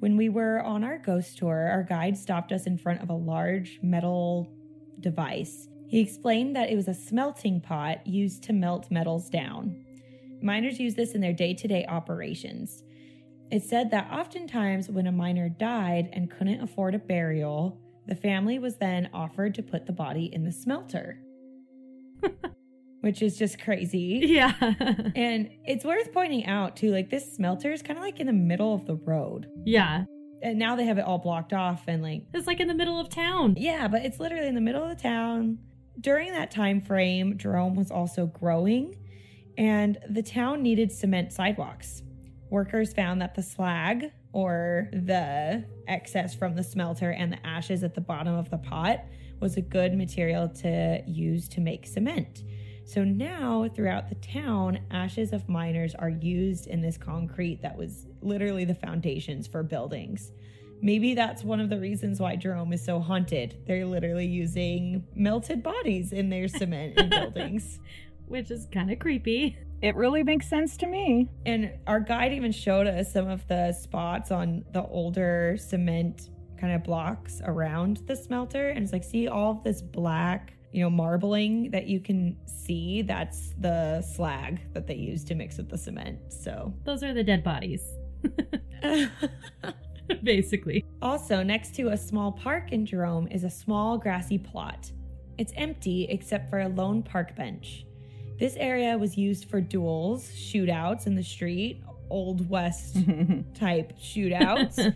When 0.01 0.17
we 0.19 0.29
were 0.29 0.63
on 0.63 0.85
our 0.85 0.99
ghost 0.99 1.39
tour, 1.39 1.69
our 1.71 1.83
guide 1.83 2.19
stopped 2.19 2.53
us 2.53 2.67
in 2.67 2.77
front 2.77 3.03
of 3.03 3.09
a 3.09 3.15
large 3.15 3.81
metal 3.83 4.53
device. 5.01 5.69
He 5.89 6.01
explained 6.01 6.55
that 6.57 6.69
it 6.69 6.77
was 6.77 6.89
a 6.89 6.95
smelting 6.95 7.61
pot 7.61 8.07
used 8.07 8.43
to 8.45 8.53
melt 8.53 8.91
metals 8.91 9.31
down. 9.31 9.86
Miners 10.47 10.79
use 10.81 10.95
this 10.95 11.15
in 11.15 11.21
their 11.21 11.33
day 11.33 11.53
to 11.55 11.69
day 11.69 11.85
operations. 11.89 12.83
It 13.51 13.63
said 13.63 13.91
that 13.91 14.11
oftentimes 14.11 14.89
when 14.89 15.07
a 15.07 15.13
miner 15.13 15.49
died 15.49 16.09
and 16.13 16.31
couldn't 16.31 16.63
afford 16.63 16.95
a 16.95 16.99
burial, 16.99 17.81
the 18.07 18.15
family 18.15 18.59
was 18.59 18.77
then 18.77 19.11
offered 19.13 19.55
to 19.57 19.63
put 19.63 19.87
the 19.87 19.93
body 19.93 20.31
in 20.33 20.45
the 20.45 20.53
smelter, 20.53 21.21
which 23.01 23.23
is 23.23 23.37
just 23.37 23.61
crazy. 23.61 24.21
Yeah. 24.25 24.53
And 25.15 25.51
it's 25.65 25.85
worth 25.85 26.13
pointing 26.13 26.47
out 26.47 26.77
too, 26.77 26.91
like 26.91 27.11
this 27.11 27.33
smelter 27.35 27.73
is 27.73 27.83
kind 27.83 27.99
of 27.99 28.05
like 28.05 28.21
in 28.21 28.27
the 28.27 28.33
middle 28.33 28.75
of 28.75 28.87
the 28.87 28.97
road. 28.97 29.49
yeah. 29.65 30.05
And 30.43 30.59
now 30.59 30.77
they 30.77 30.85
have 30.85 30.99
it 30.99 31.05
all 31.05 31.19
blocked 31.19 31.55
off 31.55 31.85
and 31.89 32.03
like 32.03 32.25
It's 32.35 32.47
like 32.47 32.61
in 32.61 32.69
the 32.69 32.75
middle 32.75 33.01
of 33.01 33.09
town. 33.09 33.55
yeah, 33.59 33.89
but 33.89 34.05
it's 34.05 34.21
literally 34.21 34.47
in 34.49 34.55
the 34.55 34.61
middle 34.61 34.83
of 34.83 34.91
the 34.91 35.03
town. 35.03 35.59
During 35.99 36.31
that 36.33 36.51
time 36.51 36.81
frame, 36.83 37.39
Jerome 37.39 37.75
was 37.75 37.91
also 37.91 38.27
growing 38.27 38.97
and 39.57 39.99
the 40.09 40.23
town 40.23 40.63
needed 40.63 40.93
cement 40.93 41.33
sidewalks. 41.33 42.03
Workers 42.51 42.93
found 42.93 43.21
that 43.23 43.35
the 43.35 43.43
slag 43.43 44.13
or 44.33 44.89
the 44.93 45.65
excess 45.89 46.35
from 46.35 46.55
the 46.55 46.63
smelter 46.63 47.11
and 47.11 47.33
the 47.33 47.47
ashes 47.47 47.83
at 47.83 47.95
the 47.95 48.01
bottom 48.01 48.35
of 48.35 48.51
the 48.51 48.59
pot 48.59 49.01
was 49.41 49.57
a 49.57 49.63
good 49.63 49.95
material 49.95 50.49
to 50.49 51.03
use 51.07 51.49
to 51.49 51.61
make 51.61 51.87
cement. 51.87 52.43
So 52.85 53.03
now, 53.03 53.69
throughout 53.75 54.09
the 54.09 54.15
town, 54.15 54.79
ashes 54.93 55.33
of 55.33 55.49
miners 55.49 55.95
are 55.97 56.09
used 56.09 56.69
in 56.69 56.81
this 56.81 56.97
concrete 56.97 57.61
that 57.63 57.77
was 57.77 58.07
literally 58.23 58.65
the 58.65 58.77
foundations 58.77 59.49
for 59.49 59.65
buildings. 59.65 60.31
Maybe 60.83 61.15
that's 61.15 61.43
one 61.43 61.61
of 61.61 61.69
the 61.69 61.81
reasons 61.81 62.21
why 62.21 62.37
Jerome 62.37 62.73
is 62.73 62.85
so 62.85 63.01
haunted. 63.01 63.57
They're 63.67 63.87
literally 63.87 64.27
using 64.27 65.05
melted 65.15 65.63
bodies 65.63 66.13
in 66.13 66.29
their 66.29 66.47
cement 66.47 66.99
in 66.99 67.09
buildings. 67.11 67.81
Which 68.27 68.51
is 68.51 68.67
kind 68.73 68.91
of 68.91 68.99
creepy. 68.99 69.59
It 69.83 69.95
really 69.95 70.23
makes 70.23 70.49
sense 70.49 70.77
to 70.79 70.87
me. 70.87 71.29
And 71.45 71.73
our 71.87 72.01
guide 72.01 72.33
even 72.33 72.51
showed 72.53 72.87
us 72.87 73.13
some 73.13 73.29
of 73.29 73.47
the 73.47 73.73
spots 73.73 74.31
on 74.31 74.65
the 74.73 74.83
older 74.85 75.57
cement 75.59 76.31
kind 76.59 76.73
of 76.73 76.83
blocks 76.83 77.41
around 77.45 77.99
the 78.07 78.17
smelter. 78.17 78.71
And 78.71 78.83
it's 78.83 78.93
like, 78.93 79.05
see 79.05 79.29
all 79.29 79.53
of 79.53 79.63
this 79.65 79.83
black, 79.83 80.55
you 80.73 80.83
know, 80.83 80.91
marbling 80.91 81.71
that 81.71 81.87
you 81.87 82.01
can 82.01 82.37
see? 82.47 83.03
That's 83.03 83.55
the 83.61 84.01
slag 84.03 84.61
that 84.73 84.87
they 84.87 84.95
use 84.95 85.25
to 85.25 85.35
mix 85.35 85.59
with 85.59 85.69
the 85.69 85.79
cement. 85.79 86.19
So, 86.33 86.73
Those 86.85 87.03
are 87.03 87.13
the 87.13 87.23
dead 87.25 87.45
bodies. 87.45 87.83
Basically. 90.23 90.85
also, 91.03 91.43
next 91.43 91.75
to 91.77 91.89
a 91.89 91.97
small 91.97 92.33
park 92.33 92.73
in 92.73 92.87
Jerome 92.87 93.27
is 93.29 93.45
a 93.45 93.51
small 93.51 93.99
grassy 93.99 94.39
plot. 94.39 94.91
It's 95.39 95.53
empty 95.57 96.07
except 96.09 96.49
for 96.49 96.61
a 96.61 96.69
lone 96.69 97.03
park 97.03 97.35
bench. 97.37 97.86
This 98.39 98.57
area 98.57 98.97
was 98.99 99.17
used 99.17 99.49
for 99.49 99.61
duels, 99.61 100.29
shootouts 100.31 101.07
in 101.07 101.15
the 101.15 101.23
street, 101.23 101.83
Old 102.11 102.49
West 102.49 102.97
type 103.55 103.99
shootouts. 103.99 104.95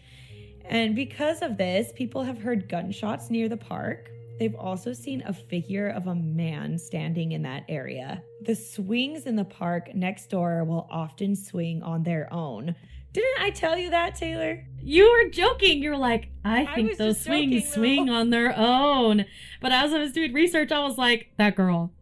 and 0.67 0.95
because 0.95 1.43
of 1.43 1.57
this, 1.57 1.93
people 1.95 2.23
have 2.23 2.39
heard 2.39 2.69
gunshots 2.69 3.31
near 3.31 3.49
the 3.49 3.57
park. 3.57 4.11
They've 4.39 4.55
also 4.55 4.93
seen 4.93 5.23
a 5.27 5.33
figure 5.33 5.89
of 5.89 6.07
a 6.07 6.15
man 6.15 6.79
standing 6.79 7.33
in 7.33 7.43
that 7.43 7.65
area. 7.69 8.23
The 8.43 8.55
swings 8.55 9.27
in 9.27 9.37
the 9.37 9.45
park 9.45 9.95
next 9.95 10.31
door 10.31 10.65
will 10.65 10.87
often 10.91 11.37
swing 11.37 11.83
on 11.83 12.03
their 12.03 12.33
own. 12.33 12.75
Didn't 13.13 13.41
I 13.41 13.51
tell 13.51 13.77
you 13.77 13.91
that, 13.91 14.15
Taylor? 14.15 14.65
You 14.83 15.11
were 15.11 15.31
joking. 15.31 15.83
You 15.83 15.91
were 15.91 15.97
like, 15.97 16.31
I 16.45 16.63
I 16.63 16.75
think 16.75 16.91
was 16.91 16.99
those 16.99 17.21
swings 17.21 17.65
joking, 17.65 17.71
swing 17.71 18.11
on 18.11 18.31
their 18.31 18.57
own. 18.57 19.25
But 19.61 19.73
as 19.73 19.93
I 19.93 19.99
was 19.99 20.13
doing 20.13 20.33
research, 20.33 20.73
I 20.73 20.79
was 20.87 20.97
like, 20.97 21.33
that 21.37 21.57
girl. 21.57 21.93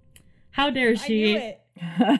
How 0.50 0.70
dare 0.70 0.96
she? 0.96 1.36
I 1.36 1.38
knew 1.38 1.38
it. 1.38 1.60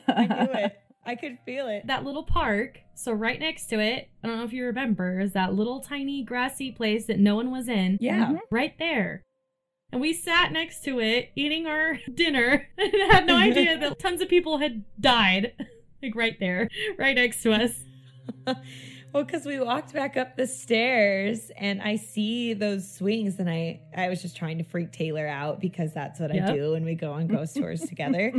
I 0.07 0.25
knew 0.27 0.51
it. 0.65 0.79
I 1.05 1.15
could 1.15 1.39
feel 1.45 1.67
it. 1.67 1.87
that 1.87 2.03
little 2.03 2.23
park. 2.23 2.79
So 2.93 3.11
right 3.11 3.39
next 3.39 3.67
to 3.67 3.79
it, 3.79 4.09
I 4.23 4.27
don't 4.27 4.37
know 4.37 4.43
if 4.43 4.53
you 4.53 4.65
remember, 4.65 5.19
is 5.19 5.33
that 5.33 5.53
little 5.55 5.79
tiny 5.79 6.23
grassy 6.23 6.71
place 6.71 7.07
that 7.07 7.17
no 7.19 7.35
one 7.35 7.49
was 7.51 7.67
in. 7.67 7.97
Yeah. 7.99 8.27
Mhm. 8.27 8.39
Right 8.51 8.73
there. 8.77 9.23
And 9.91 10.01
we 10.01 10.13
sat 10.13 10.51
next 10.51 10.83
to 10.83 10.99
it 10.99 11.31
eating 11.35 11.65
our 11.65 11.97
dinner 12.13 12.67
and 12.77 13.11
had 13.11 13.25
no 13.25 13.35
idea 13.35 13.77
that 13.79 13.97
tons 13.99 14.21
of 14.21 14.29
people 14.29 14.59
had 14.59 14.83
died. 14.99 15.53
Like 16.03 16.15
right 16.15 16.39
there, 16.39 16.69
right 16.97 17.15
next 17.15 17.41
to 17.43 17.53
us. 17.53 17.73
Well, 19.13 19.23
because 19.23 19.45
we 19.45 19.59
walked 19.59 19.93
back 19.93 20.17
up 20.17 20.35
the 20.37 20.45
stairs 20.47 21.51
and 21.57 21.81
I 21.81 21.95
see 21.95 22.53
those 22.53 22.91
swings, 22.91 23.39
and 23.39 23.49
I 23.49 23.81
I 23.95 24.09
was 24.09 24.21
just 24.21 24.35
trying 24.37 24.57
to 24.59 24.63
freak 24.63 24.91
Taylor 24.91 25.27
out 25.27 25.59
because 25.59 25.93
that's 25.93 26.19
what 26.19 26.33
Yep. 26.33 26.49
I 26.49 26.53
do 26.53 26.71
when 26.71 26.85
we 26.85 26.95
go 26.95 27.11
on 27.13 27.27
ghost 27.27 27.55
tours 27.55 27.81
together. 27.87 28.33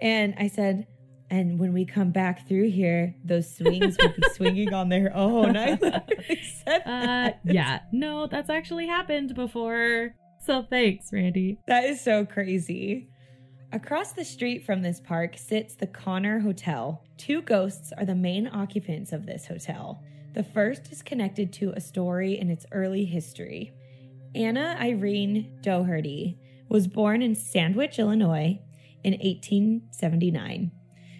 And 0.00 0.34
I 0.38 0.48
said, 0.48 0.86
and 1.30 1.58
when 1.58 1.72
we 1.72 1.84
come 1.84 2.10
back 2.12 2.46
through 2.46 2.70
here, 2.70 3.14
those 3.24 3.52
swings 3.56 3.96
will 4.00 4.08
be 4.10 4.22
swinging 4.34 4.72
on 4.72 4.88
their 4.88 5.14
own. 5.14 5.56
I 5.56 5.76
said 6.64 6.82
Uh, 6.86 7.30
yeah. 7.44 7.80
No, 7.92 8.26
that's 8.26 8.48
actually 8.50 8.86
happened 8.86 9.34
before. 9.34 10.14
So 10.44 10.62
thanks, 10.62 11.12
Randy. 11.12 11.58
That 11.66 11.84
is 11.84 12.00
so 12.00 12.24
crazy. 12.24 13.08
Across 13.72 14.12
the 14.12 14.24
street 14.24 14.64
from 14.64 14.82
this 14.82 15.00
park 15.00 15.36
sits 15.36 15.74
the 15.74 15.88
Connor 15.88 16.38
Hotel. 16.38 17.02
Two 17.16 17.42
ghosts 17.42 17.92
are 17.98 18.04
the 18.04 18.14
main 18.14 18.46
occupants 18.46 19.12
of 19.12 19.26
this 19.26 19.46
hotel. 19.46 20.04
The 20.34 20.44
first 20.44 20.92
is 20.92 21.02
connected 21.02 21.52
to 21.54 21.72
a 21.72 21.80
story 21.80 22.38
in 22.38 22.48
its 22.48 22.64
early 22.70 23.04
history. 23.04 23.72
Anna 24.36 24.76
Irene 24.78 25.58
Doherty 25.62 26.38
was 26.68 26.86
born 26.86 27.22
in 27.22 27.34
Sandwich, 27.34 27.98
Illinois 27.98 28.60
in 29.02 29.14
1879. 29.14 30.70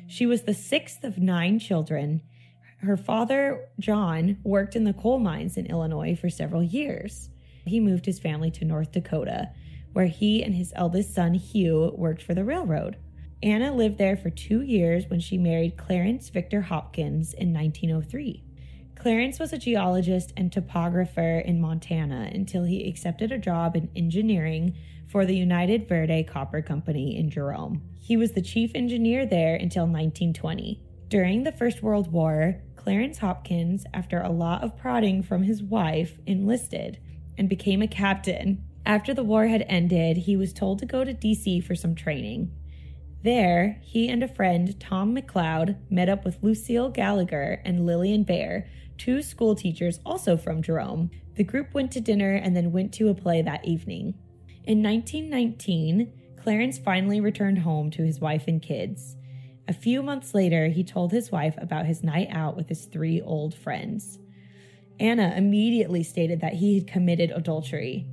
She 0.06 0.24
was 0.24 0.42
the 0.42 0.54
sixth 0.54 1.02
of 1.02 1.18
nine 1.18 1.58
children. 1.58 2.22
Her 2.78 2.96
father, 2.96 3.68
John, 3.80 4.38
worked 4.44 4.76
in 4.76 4.84
the 4.84 4.92
coal 4.92 5.18
mines 5.18 5.56
in 5.56 5.66
Illinois 5.66 6.14
for 6.14 6.30
several 6.30 6.62
years. 6.62 7.28
He 7.66 7.80
moved 7.80 8.06
his 8.06 8.20
family 8.20 8.52
to 8.52 8.64
North 8.64 8.92
Dakota, 8.92 9.50
where 9.96 10.08
he 10.08 10.42
and 10.42 10.54
his 10.54 10.74
eldest 10.76 11.14
son, 11.14 11.32
Hugh, 11.32 11.90
worked 11.96 12.22
for 12.22 12.34
the 12.34 12.44
railroad. 12.44 12.98
Anna 13.42 13.74
lived 13.74 13.96
there 13.96 14.14
for 14.14 14.28
two 14.28 14.60
years 14.60 15.08
when 15.08 15.20
she 15.20 15.38
married 15.38 15.78
Clarence 15.78 16.28
Victor 16.28 16.60
Hopkins 16.60 17.32
in 17.32 17.54
1903. 17.54 18.44
Clarence 18.94 19.38
was 19.38 19.54
a 19.54 19.58
geologist 19.58 20.34
and 20.36 20.52
topographer 20.52 21.38
in 21.38 21.62
Montana 21.62 22.30
until 22.30 22.64
he 22.64 22.86
accepted 22.86 23.32
a 23.32 23.38
job 23.38 23.74
in 23.74 23.88
engineering 23.96 24.76
for 25.08 25.24
the 25.24 25.34
United 25.34 25.88
Verde 25.88 26.24
Copper 26.24 26.60
Company 26.60 27.16
in 27.16 27.30
Jerome. 27.30 27.80
He 27.98 28.18
was 28.18 28.32
the 28.32 28.42
chief 28.42 28.72
engineer 28.74 29.24
there 29.24 29.54
until 29.54 29.84
1920. 29.84 30.78
During 31.08 31.44
the 31.44 31.52
First 31.52 31.82
World 31.82 32.12
War, 32.12 32.60
Clarence 32.76 33.16
Hopkins, 33.16 33.86
after 33.94 34.20
a 34.20 34.28
lot 34.28 34.62
of 34.62 34.76
prodding 34.76 35.22
from 35.22 35.44
his 35.44 35.62
wife, 35.62 36.18
enlisted 36.26 36.98
and 37.38 37.48
became 37.48 37.80
a 37.80 37.88
captain. 37.88 38.62
After 38.86 39.12
the 39.12 39.24
war 39.24 39.48
had 39.48 39.66
ended, 39.68 40.16
he 40.16 40.36
was 40.36 40.52
told 40.52 40.78
to 40.78 40.86
go 40.86 41.02
to 41.02 41.12
DC 41.12 41.64
for 41.64 41.74
some 41.74 41.96
training. 41.96 42.52
There, 43.24 43.80
he 43.82 44.08
and 44.08 44.22
a 44.22 44.28
friend, 44.28 44.78
Tom 44.78 45.16
McLeod, 45.16 45.76
met 45.90 46.08
up 46.08 46.24
with 46.24 46.38
Lucille 46.40 46.90
Gallagher 46.90 47.60
and 47.64 47.84
Lillian 47.84 48.22
Bear, 48.22 48.68
two 48.96 49.22
school 49.22 49.56
teachers 49.56 49.98
also 50.06 50.36
from 50.36 50.62
Jerome. 50.62 51.10
The 51.34 51.42
group 51.42 51.74
went 51.74 51.90
to 51.92 52.00
dinner 52.00 52.34
and 52.34 52.56
then 52.56 52.70
went 52.70 52.94
to 52.94 53.08
a 53.08 53.14
play 53.14 53.42
that 53.42 53.64
evening. 53.64 54.14
In 54.62 54.84
1919, 54.84 56.12
Clarence 56.40 56.78
finally 56.78 57.20
returned 57.20 57.58
home 57.58 57.90
to 57.90 58.04
his 58.04 58.20
wife 58.20 58.44
and 58.46 58.62
kids. 58.62 59.16
A 59.66 59.72
few 59.72 60.00
months 60.00 60.32
later, 60.32 60.68
he 60.68 60.84
told 60.84 61.10
his 61.10 61.32
wife 61.32 61.56
about 61.58 61.86
his 61.86 62.04
night 62.04 62.28
out 62.30 62.56
with 62.56 62.68
his 62.68 62.84
three 62.84 63.20
old 63.20 63.52
friends. 63.52 64.20
Anna 65.00 65.34
immediately 65.36 66.04
stated 66.04 66.40
that 66.40 66.54
he 66.54 66.76
had 66.78 66.86
committed 66.86 67.32
adultery. 67.32 68.06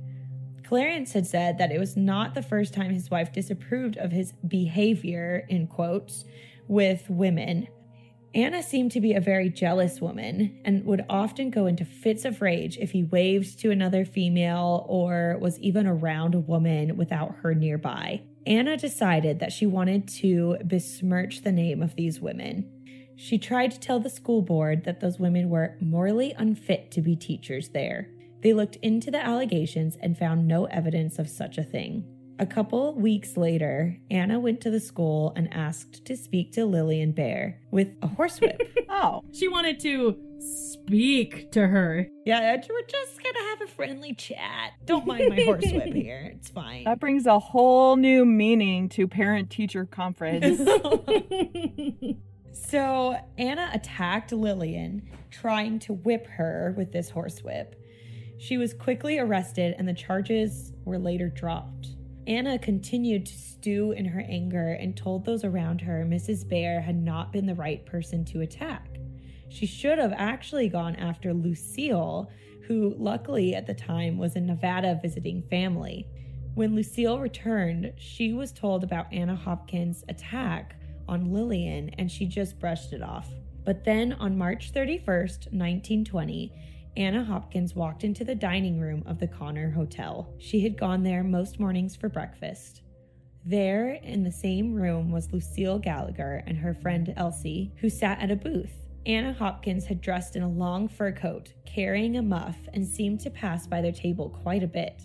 Clarence 0.64 1.12
had 1.12 1.26
said 1.26 1.58
that 1.58 1.70
it 1.70 1.78
was 1.78 1.96
not 1.96 2.34
the 2.34 2.42
first 2.42 2.72
time 2.72 2.90
his 2.90 3.10
wife 3.10 3.32
disapproved 3.32 3.96
of 3.98 4.12
his 4.12 4.32
behavior, 4.46 5.46
in 5.48 5.66
quotes, 5.66 6.24
with 6.68 7.08
women. 7.08 7.68
Anna 8.34 8.62
seemed 8.62 8.90
to 8.92 9.00
be 9.00 9.14
a 9.14 9.20
very 9.20 9.48
jealous 9.48 10.00
woman 10.00 10.58
and 10.64 10.84
would 10.84 11.04
often 11.08 11.50
go 11.50 11.66
into 11.66 11.84
fits 11.84 12.24
of 12.24 12.42
rage 12.42 12.76
if 12.78 12.90
he 12.90 13.04
waved 13.04 13.60
to 13.60 13.70
another 13.70 14.04
female 14.04 14.84
or 14.88 15.38
was 15.40 15.58
even 15.60 15.86
around 15.86 16.34
a 16.34 16.40
woman 16.40 16.96
without 16.96 17.36
her 17.42 17.54
nearby. 17.54 18.22
Anna 18.46 18.76
decided 18.76 19.38
that 19.38 19.52
she 19.52 19.66
wanted 19.66 20.08
to 20.08 20.56
besmirch 20.64 21.42
the 21.42 21.52
name 21.52 21.80
of 21.80 21.94
these 21.94 22.20
women. 22.20 22.68
She 23.16 23.38
tried 23.38 23.70
to 23.70 23.78
tell 23.78 24.00
the 24.00 24.10
school 24.10 24.42
board 24.42 24.84
that 24.84 25.00
those 25.00 25.20
women 25.20 25.48
were 25.48 25.76
morally 25.80 26.34
unfit 26.36 26.90
to 26.92 27.00
be 27.00 27.14
teachers 27.14 27.68
there. 27.68 28.08
They 28.44 28.52
looked 28.52 28.76
into 28.76 29.10
the 29.10 29.24
allegations 29.24 29.96
and 30.00 30.16
found 30.16 30.46
no 30.46 30.66
evidence 30.66 31.18
of 31.18 31.28
such 31.30 31.56
a 31.56 31.62
thing. 31.64 32.04
A 32.38 32.44
couple 32.46 32.94
weeks 32.94 33.36
later, 33.38 33.96
Anna 34.10 34.38
went 34.38 34.60
to 34.62 34.70
the 34.70 34.80
school 34.80 35.32
and 35.34 35.52
asked 35.54 36.04
to 36.04 36.14
speak 36.16 36.52
to 36.52 36.66
Lillian 36.66 37.12
Bear 37.12 37.60
with 37.70 37.88
a 38.02 38.06
horsewhip. 38.08 38.60
Oh, 38.96 39.22
She 39.32 39.48
wanted 39.48 39.80
to 39.80 40.16
speak 40.38 41.50
to 41.52 41.66
her. 41.66 42.06
yeah, 42.24 42.54
we're 42.54 42.86
just 42.86 43.22
gonna 43.22 43.48
have 43.50 43.62
a 43.62 43.66
friendly 43.66 44.14
chat. 44.14 44.72
Don't 44.84 45.04
mind 45.06 45.30
my 45.30 45.36
horsewhip 45.36 45.92
here. 45.94 46.30
It's 46.36 46.48
fine. 46.48 46.84
that 46.84 47.00
brings 47.00 47.26
a 47.26 47.38
whole 47.40 47.96
new 47.96 48.24
meaning 48.24 48.88
to 48.90 49.08
parent 49.08 49.50
teacher 49.50 49.84
conference. 49.86 50.60
So 52.52 53.16
Anna 53.36 53.68
attacked 53.74 54.30
Lillian, 54.32 55.08
trying 55.30 55.80
to 55.80 55.92
whip 55.92 56.26
her 56.28 56.72
with 56.76 56.92
this 56.92 57.10
horsewhip. 57.10 57.74
She 58.44 58.58
was 58.58 58.74
quickly 58.74 59.18
arrested 59.18 59.74
and 59.78 59.88
the 59.88 59.94
charges 59.94 60.74
were 60.84 60.98
later 60.98 61.30
dropped. 61.30 61.96
Anna 62.26 62.58
continued 62.58 63.24
to 63.24 63.38
stew 63.38 63.92
in 63.92 64.04
her 64.04 64.20
anger 64.20 64.74
and 64.74 64.94
told 64.94 65.24
those 65.24 65.44
around 65.44 65.80
her 65.80 66.04
Mrs. 66.06 66.46
Bear 66.46 66.82
had 66.82 67.02
not 67.02 67.32
been 67.32 67.46
the 67.46 67.54
right 67.54 67.86
person 67.86 68.22
to 68.26 68.42
attack. 68.42 68.98
She 69.48 69.64
should 69.64 69.98
have 69.98 70.12
actually 70.14 70.68
gone 70.68 70.94
after 70.96 71.32
Lucille, 71.32 72.30
who 72.66 72.94
luckily 72.98 73.54
at 73.54 73.66
the 73.66 73.72
time 73.72 74.18
was 74.18 74.36
in 74.36 74.44
Nevada 74.44 75.00
visiting 75.00 75.40
family. 75.40 76.06
When 76.54 76.74
Lucille 76.74 77.20
returned, 77.20 77.94
she 77.96 78.34
was 78.34 78.52
told 78.52 78.84
about 78.84 79.10
Anna 79.10 79.36
Hopkins' 79.36 80.04
attack 80.10 80.76
on 81.08 81.32
Lillian 81.32 81.88
and 81.96 82.12
she 82.12 82.26
just 82.26 82.58
brushed 82.58 82.92
it 82.92 83.00
off. 83.00 83.26
But 83.64 83.84
then 83.84 84.12
on 84.12 84.36
March 84.36 84.70
31st, 84.74 85.50
1920, 85.50 86.52
Anna 86.96 87.24
Hopkins 87.24 87.74
walked 87.74 88.04
into 88.04 88.24
the 88.24 88.36
dining 88.36 88.78
room 88.78 89.02
of 89.06 89.18
the 89.18 89.26
Connor 89.26 89.70
Hotel. 89.70 90.32
She 90.38 90.60
had 90.60 90.78
gone 90.78 91.02
there 91.02 91.24
most 91.24 91.58
mornings 91.58 91.96
for 91.96 92.08
breakfast. 92.08 92.82
There, 93.44 93.94
in 93.94 94.22
the 94.22 94.30
same 94.30 94.72
room, 94.72 95.10
was 95.10 95.32
Lucille 95.32 95.78
Gallagher 95.78 96.44
and 96.46 96.56
her 96.56 96.72
friend 96.72 97.12
Elsie, 97.16 97.72
who 97.80 97.90
sat 97.90 98.20
at 98.20 98.30
a 98.30 98.36
booth. 98.36 98.72
Anna 99.06 99.32
Hopkins 99.32 99.84
had 99.84 100.00
dressed 100.00 100.36
in 100.36 100.42
a 100.42 100.48
long 100.48 100.88
fur 100.88 101.12
coat, 101.12 101.52
carrying 101.66 102.16
a 102.16 102.22
muff, 102.22 102.56
and 102.72 102.86
seemed 102.86 103.20
to 103.20 103.30
pass 103.30 103.66
by 103.66 103.82
their 103.82 103.92
table 103.92 104.30
quite 104.30 104.62
a 104.62 104.68
bit. 104.68 105.02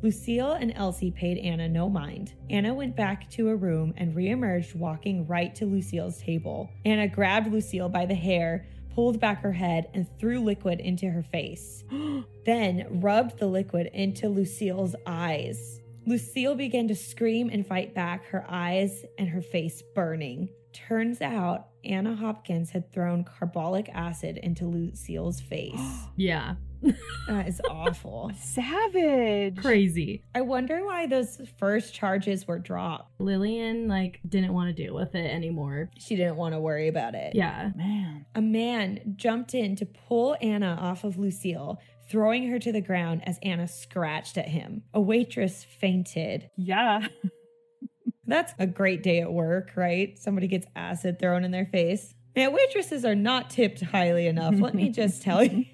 Lucille 0.00 0.52
and 0.52 0.72
Elsie 0.76 1.10
paid 1.10 1.38
Anna 1.38 1.68
no 1.68 1.90
mind. 1.90 2.34
Anna 2.48 2.72
went 2.72 2.94
back 2.94 3.28
to 3.30 3.48
a 3.48 3.56
room 3.56 3.92
and 3.96 4.14
reemerged 4.14 4.76
walking 4.76 5.26
right 5.26 5.54
to 5.56 5.66
Lucille's 5.66 6.22
table. 6.22 6.70
Anna 6.84 7.08
grabbed 7.08 7.52
Lucille 7.52 7.88
by 7.88 8.06
the 8.06 8.14
hair, 8.14 8.64
pulled 8.98 9.20
back 9.20 9.42
her 9.42 9.52
head, 9.52 9.88
and 9.94 10.08
threw 10.18 10.40
liquid 10.40 10.80
into 10.80 11.08
her 11.08 11.22
face. 11.22 11.84
then 12.44 12.84
rubbed 12.90 13.38
the 13.38 13.46
liquid 13.46 13.88
into 13.94 14.28
Lucille's 14.28 14.96
eyes. 15.06 15.80
Lucille 16.04 16.56
began 16.56 16.88
to 16.88 16.96
scream 16.96 17.48
and 17.48 17.64
fight 17.64 17.94
back, 17.94 18.26
her 18.26 18.44
eyes 18.48 19.04
and 19.16 19.28
her 19.28 19.40
face 19.40 19.84
burning. 19.94 20.48
Turns 20.72 21.20
out 21.20 21.68
Anna 21.84 22.16
Hopkins 22.16 22.70
had 22.70 22.92
thrown 22.92 23.22
carbolic 23.22 23.88
acid 23.90 24.36
into 24.36 24.66
Lucille's 24.66 25.40
face. 25.40 25.78
yeah. 26.16 26.56
That 26.82 27.48
is 27.48 27.60
awful. 27.68 28.30
Savage. 28.38 29.56
Crazy. 29.56 30.22
I 30.34 30.42
wonder 30.42 30.84
why 30.84 31.06
those 31.06 31.40
first 31.58 31.94
charges 31.94 32.46
were 32.46 32.58
dropped. 32.58 33.20
Lillian, 33.20 33.88
like, 33.88 34.20
didn't 34.28 34.52
want 34.52 34.74
to 34.74 34.82
deal 34.82 34.94
with 34.94 35.14
it 35.14 35.30
anymore. 35.30 35.90
She 35.98 36.16
didn't 36.16 36.36
want 36.36 36.54
to 36.54 36.60
worry 36.60 36.88
about 36.88 37.14
it. 37.14 37.34
Yeah. 37.34 37.70
Man. 37.74 38.26
A 38.34 38.40
man 38.40 39.14
jumped 39.16 39.54
in 39.54 39.76
to 39.76 39.86
pull 39.86 40.36
Anna 40.40 40.78
off 40.80 41.04
of 41.04 41.18
Lucille, 41.18 41.80
throwing 42.08 42.48
her 42.48 42.58
to 42.58 42.72
the 42.72 42.80
ground 42.80 43.22
as 43.26 43.38
Anna 43.42 43.68
scratched 43.68 44.38
at 44.38 44.48
him. 44.48 44.82
A 44.94 45.00
waitress 45.00 45.64
fainted. 45.64 46.50
Yeah. 46.56 47.06
That's 48.26 48.52
a 48.58 48.66
great 48.66 49.02
day 49.02 49.20
at 49.20 49.32
work, 49.32 49.72
right? 49.74 50.18
Somebody 50.18 50.48
gets 50.48 50.66
acid 50.76 51.18
thrown 51.18 51.44
in 51.44 51.50
their 51.50 51.64
face. 51.64 52.14
Man, 52.36 52.52
waitresses 52.52 53.04
are 53.04 53.14
not 53.14 53.50
tipped 53.50 53.80
highly 53.80 54.26
enough, 54.26 54.54
let 54.60 54.74
me 54.74 54.90
just 54.90 55.22
tell 55.28 55.42
you. 55.42 55.64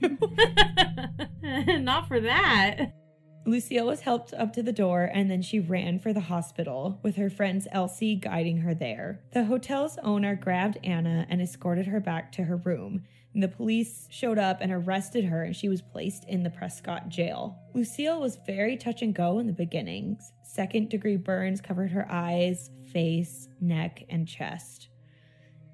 Not 1.43 2.09
for 2.09 2.21
that. 2.21 2.95
Lucille 3.47 3.87
was 3.87 4.01
helped 4.01 4.33
up 4.33 4.55
to 4.55 4.63
the 4.63 4.73
door 4.73 5.11
and 5.13 5.31
then 5.31 5.43
she 5.43 5.61
ran 5.61 5.99
for 5.99 6.15
the 6.15 6.21
hospital 6.21 6.99
with 7.03 7.17
her 7.17 7.29
friends 7.29 7.69
Elsie 7.71 8.17
guiding 8.17 8.59
her 8.59 8.75
there. 8.75 9.21
The 9.33 9.45
hotel's 9.45 9.99
owner 10.03 10.35
grabbed 10.35 10.79
Anna 10.83 11.27
and 11.29 11.43
escorted 11.43 11.87
her 11.87 12.01
back 12.01 12.33
to 12.33 12.45
her 12.45 12.57
room. 12.57 13.03
The 13.35 13.49
police 13.49 14.07
showed 14.11 14.39
up 14.39 14.59
and 14.63 14.73
arrested 14.73 15.25
her 15.27 15.45
and 15.45 15.55
she 15.55 15.69
was 15.69 15.83
placed 15.83 16.25
in 16.27 16.43
the 16.43 16.51
Prescott 16.51 17.11
jail. 17.11 17.59
Lucille 17.75 18.21
was 18.21 18.39
very 18.47 18.79
touch 18.79 19.03
and 19.03 19.15
go 19.15 19.39
in 19.39 19.47
the 19.47 19.53
beginnings. 19.53 20.33
Second 20.43 20.89
degree 20.89 21.17
burns 21.17 21.61
covered 21.61 21.91
her 21.91 22.07
eyes, 22.11 22.71
face, 22.93 23.49
neck, 23.61 24.05
and 24.09 24.27
chest. 24.27 24.89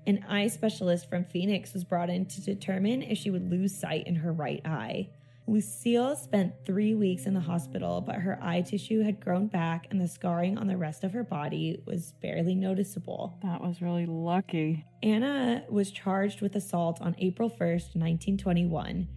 An 0.07 0.25
eye 0.29 0.49
specialist 0.49 1.09
from 1.09 1.25
Phoenix 1.25 1.73
was 1.73 1.85
brought 1.85 2.11
in 2.11 2.27
to 2.27 2.41
determine 2.41 3.03
if 3.03 3.19
she 3.19 3.31
would 3.31 3.51
lose 3.51 3.77
sight 3.77 4.07
in 4.07 4.17
her 4.17 4.33
right 4.33 4.61
eye. 4.65 5.11
Lucille 5.47 6.15
spent 6.15 6.55
three 6.65 6.95
weeks 6.95 7.27
in 7.27 7.35
the 7.35 7.41
hospital, 7.41 8.01
but 8.01 8.17
her 8.17 8.39
eye 8.41 8.61
tissue 8.61 9.03
had 9.03 9.21
grown 9.21 9.49
back 9.49 9.89
and 9.91 10.01
the 10.01 10.07
scarring 10.07 10.57
on 10.57 10.69
the 10.69 10.77
rest 10.77 11.03
of 11.03 11.13
her 11.13 11.25
body 11.25 11.83
was 11.87 12.13
barely 12.23 12.55
noticeable. 12.55 13.37
That 13.43 13.61
was 13.61 13.83
really 13.83 14.07
lucky. 14.07 14.85
Anna 15.03 15.65
was 15.69 15.91
charged 15.91 16.41
with 16.41 16.55
assault 16.55 17.01
on 17.01 17.17
April 17.19 17.51
1st, 17.51 17.97
1921. 17.97 19.09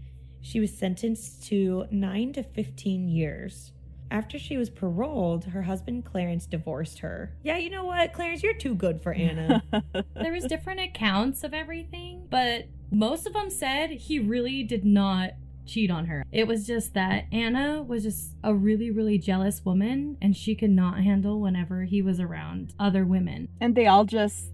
She 0.42 0.60
was 0.60 0.76
sentenced 0.76 1.44
to 1.48 1.86
9 1.92 2.34
to 2.34 2.44
15 2.44 3.08
years. 3.08 3.72
After 4.14 4.38
she 4.38 4.58
was 4.58 4.70
paroled, 4.70 5.46
her 5.46 5.64
husband 5.64 6.06
Clarence 6.06 6.46
divorced 6.46 7.00
her. 7.00 7.36
Yeah, 7.44 7.58
you 7.58 7.72
know 7.72 7.84
what, 7.84 8.14
Clarence, 8.14 8.44
you're 8.44 8.54
too 8.54 8.76
good 8.76 9.02
for 9.02 9.12
Anna. 9.12 9.64
there 10.14 10.32
was 10.32 10.46
different 10.46 10.80
accounts 10.82 11.44
of 11.44 11.52
everything, 11.54 12.28
but 12.30 12.66
most 12.92 13.26
of 13.26 13.34
them 13.34 13.50
said 13.50 13.90
he 13.90 14.20
really 14.20 14.62
did 14.62 14.86
not 14.86 15.32
cheat 15.66 15.90
on 15.90 16.06
her. 16.06 16.24
It 16.32 16.48
was 16.48 16.68
just 16.68 16.94
that 16.94 17.26
Anna 17.32 17.82
was 17.82 18.04
just 18.04 18.36
a 18.44 18.54
really, 18.54 18.92
really 18.92 19.18
jealous 19.18 19.66
woman 19.66 20.18
and 20.22 20.38
she 20.38 20.54
could 20.54 20.70
not 20.70 21.00
handle 21.00 21.42
whenever 21.42 21.86
he 21.86 22.04
was 22.04 22.20
around 22.20 22.76
other 22.78 23.06
women. 23.06 23.48
And 23.60 23.74
they 23.74 23.88
all 23.88 24.06
just 24.06 24.52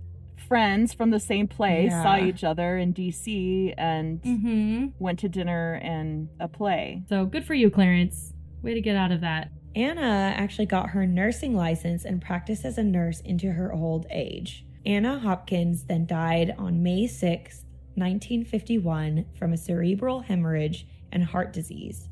friends 0.48 0.94
from 0.94 1.10
the 1.12 1.20
same 1.20 1.48
place 1.50 1.92
Yeah. 1.92 2.02
saw 2.04 2.18
each 2.18 2.44
other 2.46 2.78
in 2.78 2.94
DC 2.94 3.74
and 3.78 4.22
Mm-hmm. 4.22 4.86
went 5.00 5.20
to 5.20 5.28
dinner 5.28 5.74
and 5.84 6.30
a 6.40 6.48
play. 6.48 7.04
So 7.10 7.26
good 7.26 7.44
for 7.44 7.56
you, 7.56 7.70
Clarence. 7.70 8.34
Way 8.62 8.74
to 8.74 8.82
get 8.82 8.96
out 8.96 9.12
of 9.12 9.22
that. 9.22 9.52
Anna 9.76 10.34
actually 10.36 10.66
got 10.66 10.90
her 10.90 11.06
nursing 11.06 11.56
license 11.56 12.04
and 12.04 12.22
practiced 12.22 12.66
as 12.66 12.78
a 12.78 12.84
nurse 12.84 13.22
into 13.22 13.52
her 13.52 13.72
old 13.72 14.06
age. 14.10 14.66
Anna 14.86 15.20
Hopkins 15.20 15.84
then 15.84 16.06
died 16.06 16.56
on 16.58 16.84
May 16.84 17.08
6, 17.08 17.66
1951, 17.96 19.26
from 19.38 19.54
a 19.54 19.58
cerebral 19.58 20.22
hemorrhage 20.22 20.88
and 21.12 21.24
heart 21.24 21.54
disease. 21.54 22.10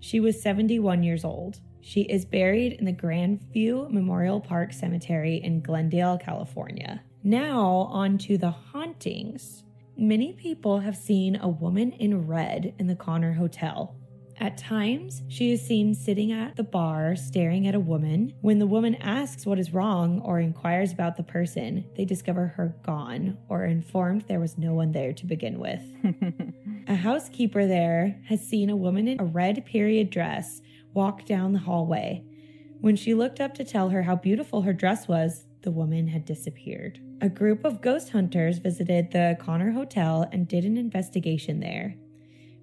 She 0.00 0.20
was 0.20 0.40
71 0.40 1.02
years 1.02 1.24
old. 1.24 1.60
She 1.80 2.02
is 2.02 2.24
buried 2.24 2.74
in 2.74 2.84
the 2.84 2.92
Grandview 2.92 3.90
Memorial 3.90 4.40
Park 4.40 4.72
Cemetery 4.72 5.36
in 5.36 5.60
Glendale, 5.60 6.18
California. 6.18 7.02
Now, 7.22 7.88
on 7.90 8.18
to 8.18 8.38
the 8.38 8.50
hauntings. 8.50 9.62
Many 9.96 10.32
people 10.32 10.80
have 10.80 10.96
seen 10.96 11.36
a 11.36 11.48
woman 11.48 11.92
in 11.92 12.26
red 12.26 12.74
in 12.78 12.86
the 12.86 12.96
Connor 12.96 13.32
Hotel. 13.32 13.96
At 14.38 14.58
times, 14.58 15.22
she 15.28 15.52
is 15.52 15.66
seen 15.66 15.94
sitting 15.94 16.30
at 16.30 16.56
the 16.56 16.62
bar 16.62 17.16
staring 17.16 17.66
at 17.66 17.74
a 17.74 17.80
woman. 17.80 18.34
When 18.42 18.58
the 18.58 18.66
woman 18.66 18.94
asks 18.96 19.46
what 19.46 19.58
is 19.58 19.72
wrong 19.72 20.20
or 20.20 20.40
inquires 20.40 20.92
about 20.92 21.16
the 21.16 21.22
person, 21.22 21.86
they 21.96 22.04
discover 22.04 22.48
her 22.48 22.76
gone 22.82 23.38
or 23.48 23.64
informed 23.64 24.22
there 24.22 24.40
was 24.40 24.58
no 24.58 24.74
one 24.74 24.92
there 24.92 25.14
to 25.14 25.26
begin 25.26 25.58
with. 25.58 25.80
A 26.88 26.94
housekeeper 26.94 27.66
there 27.66 28.20
has 28.26 28.46
seen 28.46 28.70
a 28.70 28.76
woman 28.76 29.08
in 29.08 29.20
a 29.20 29.24
red 29.24 29.64
period 29.64 30.10
dress 30.10 30.60
walk 30.94 31.24
down 31.24 31.52
the 31.52 31.58
hallway. 31.58 32.22
When 32.80 32.94
she 32.94 33.14
looked 33.14 33.40
up 33.40 33.54
to 33.54 33.64
tell 33.64 33.88
her 33.88 34.02
how 34.02 34.14
beautiful 34.14 34.62
her 34.62 34.72
dress 34.72 35.08
was, 35.08 35.46
the 35.62 35.72
woman 35.72 36.06
had 36.06 36.24
disappeared. 36.24 37.00
A 37.20 37.28
group 37.28 37.64
of 37.64 37.80
ghost 37.80 38.10
hunters 38.10 38.58
visited 38.58 39.10
the 39.10 39.36
Connor 39.40 39.72
Hotel 39.72 40.28
and 40.30 40.46
did 40.46 40.64
an 40.64 40.76
investigation 40.76 41.58
there. 41.58 41.96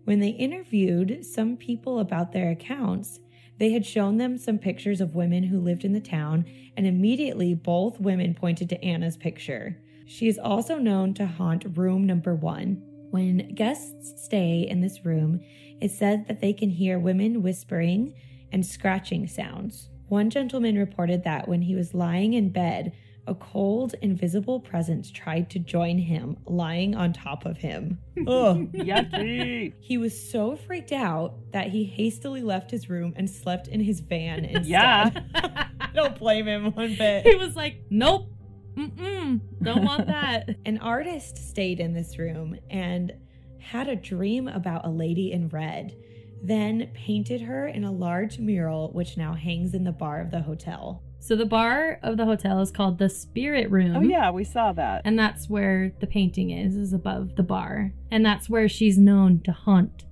When 0.06 0.20
they 0.20 0.30
interviewed 0.30 1.26
some 1.26 1.56
people 1.56 2.00
about 2.00 2.32
their 2.32 2.52
accounts, 2.52 3.20
they 3.58 3.72
had 3.72 3.86
shown 3.86 4.18
them 4.18 4.38
some 4.38 4.58
pictures 4.58 5.00
of 5.00 5.16
women 5.16 5.44
who 5.44 5.60
lived 5.60 5.86
in 5.86 5.94
the 5.94 6.02
town, 6.02 6.46
and 6.76 6.86
immediately 6.86 7.54
both 7.54 8.00
women 8.00 8.34
pointed 8.34 8.68
to 8.70 8.84
Anna's 8.84 9.16
picture. 9.16 9.78
She 10.06 10.28
is 10.28 10.38
also 10.38 10.78
known 10.78 11.14
to 11.14 11.26
haunt 11.26 11.78
room 11.78 12.06
number 12.06 12.36
one. 12.36 12.82
When 13.12 13.54
guests 13.56 14.22
stay 14.26 14.68
in 14.70 14.82
this 14.82 15.06
room, 15.06 15.40
it's 15.80 15.98
said 15.98 16.28
that 16.28 16.42
they 16.42 16.52
can 16.52 16.70
hear 16.70 17.00
women 17.00 17.42
whispering 17.42 18.14
and 18.52 18.66
scratching 18.66 19.28
sounds. 19.28 19.90
One 20.08 20.30
gentleman 20.30 20.78
reported 20.78 21.24
that 21.24 21.48
when 21.48 21.62
he 21.62 21.76
was 21.76 21.94
lying 21.94 22.34
in 22.34 22.50
bed, 22.50 22.92
a 23.26 23.36
cold, 23.36 23.96
invisible 24.02 24.60
presence 24.60 25.10
tried 25.10 25.50
to 25.52 25.60
join 25.60 25.98
him, 25.98 26.38
lying 26.46 26.96
on 26.96 27.14
top 27.14 27.46
of 27.46 27.58
him. 27.58 28.00
Ugh. 28.28 28.72
Yucky. 28.74 29.74
He 29.80 29.98
was 29.98 30.30
so 30.30 30.56
freaked 30.56 30.92
out 30.92 31.36
that 31.52 31.70
he 31.70 31.86
hastily 31.86 32.42
left 32.42 32.70
his 32.70 32.90
room 32.90 33.14
and 33.16 33.30
slept 33.30 33.68
in 33.68 33.80
his 33.80 34.02
van 34.02 34.40
instead. 34.46 34.66
Yeah. 34.66 35.10
I 35.34 35.90
don't 35.94 36.18
blame 36.18 36.48
him 36.48 36.72
one 36.72 36.96
bit. 36.96 37.26
He 37.26 37.36
was 37.36 37.56
like, 37.56 37.78
nope. 37.90 38.30
Mm-mm. 38.76 39.40
Don't 39.62 39.86
want 39.86 40.08
that. 40.08 40.50
An 40.66 40.80
artist 40.80 41.38
stayed 41.38 41.80
in 41.80 41.94
this 41.94 42.18
room 42.18 42.58
and 42.70 43.14
had 43.60 43.88
a 43.88 43.96
dream 43.96 44.48
about 44.48 44.86
a 44.86 44.90
lady 44.90 45.32
in 45.32 45.48
red, 45.50 45.96
then 46.42 46.90
painted 46.94 47.42
her 47.42 47.68
in 47.68 47.84
a 47.84 47.92
large 47.92 48.40
mural 48.40 48.92
which 48.92 49.16
now 49.16 49.34
hangs 49.34 49.74
in 49.74 49.84
the 49.84 49.92
bar 49.92 50.20
of 50.20 50.32
the 50.32 50.42
hotel. 50.42 51.02
So 51.26 51.36
the 51.36 51.46
bar 51.46 52.00
of 52.04 52.18
the 52.18 52.26
hotel 52.26 52.60
is 52.60 52.70
called 52.72 52.98
the 52.98 53.10
Spirit 53.10 53.72
Room. 53.72 53.96
Oh 53.96 54.02
yeah, 54.02 54.30
we 54.32 54.44
saw 54.44 54.74
that. 54.74 55.02
And 55.06 55.18
that's 55.18 55.50
where 55.50 55.94
the 56.02 56.08
painting 56.08 56.50
is, 56.52 56.76
is 56.76 56.92
above 56.94 57.36
the 57.36 57.44
bar. 57.44 57.94
And 58.12 58.26
that's 58.26 58.50
where 58.50 58.68
she's 58.68 58.98
known 58.98 59.42
to 59.46 59.52
haunt 59.54 60.06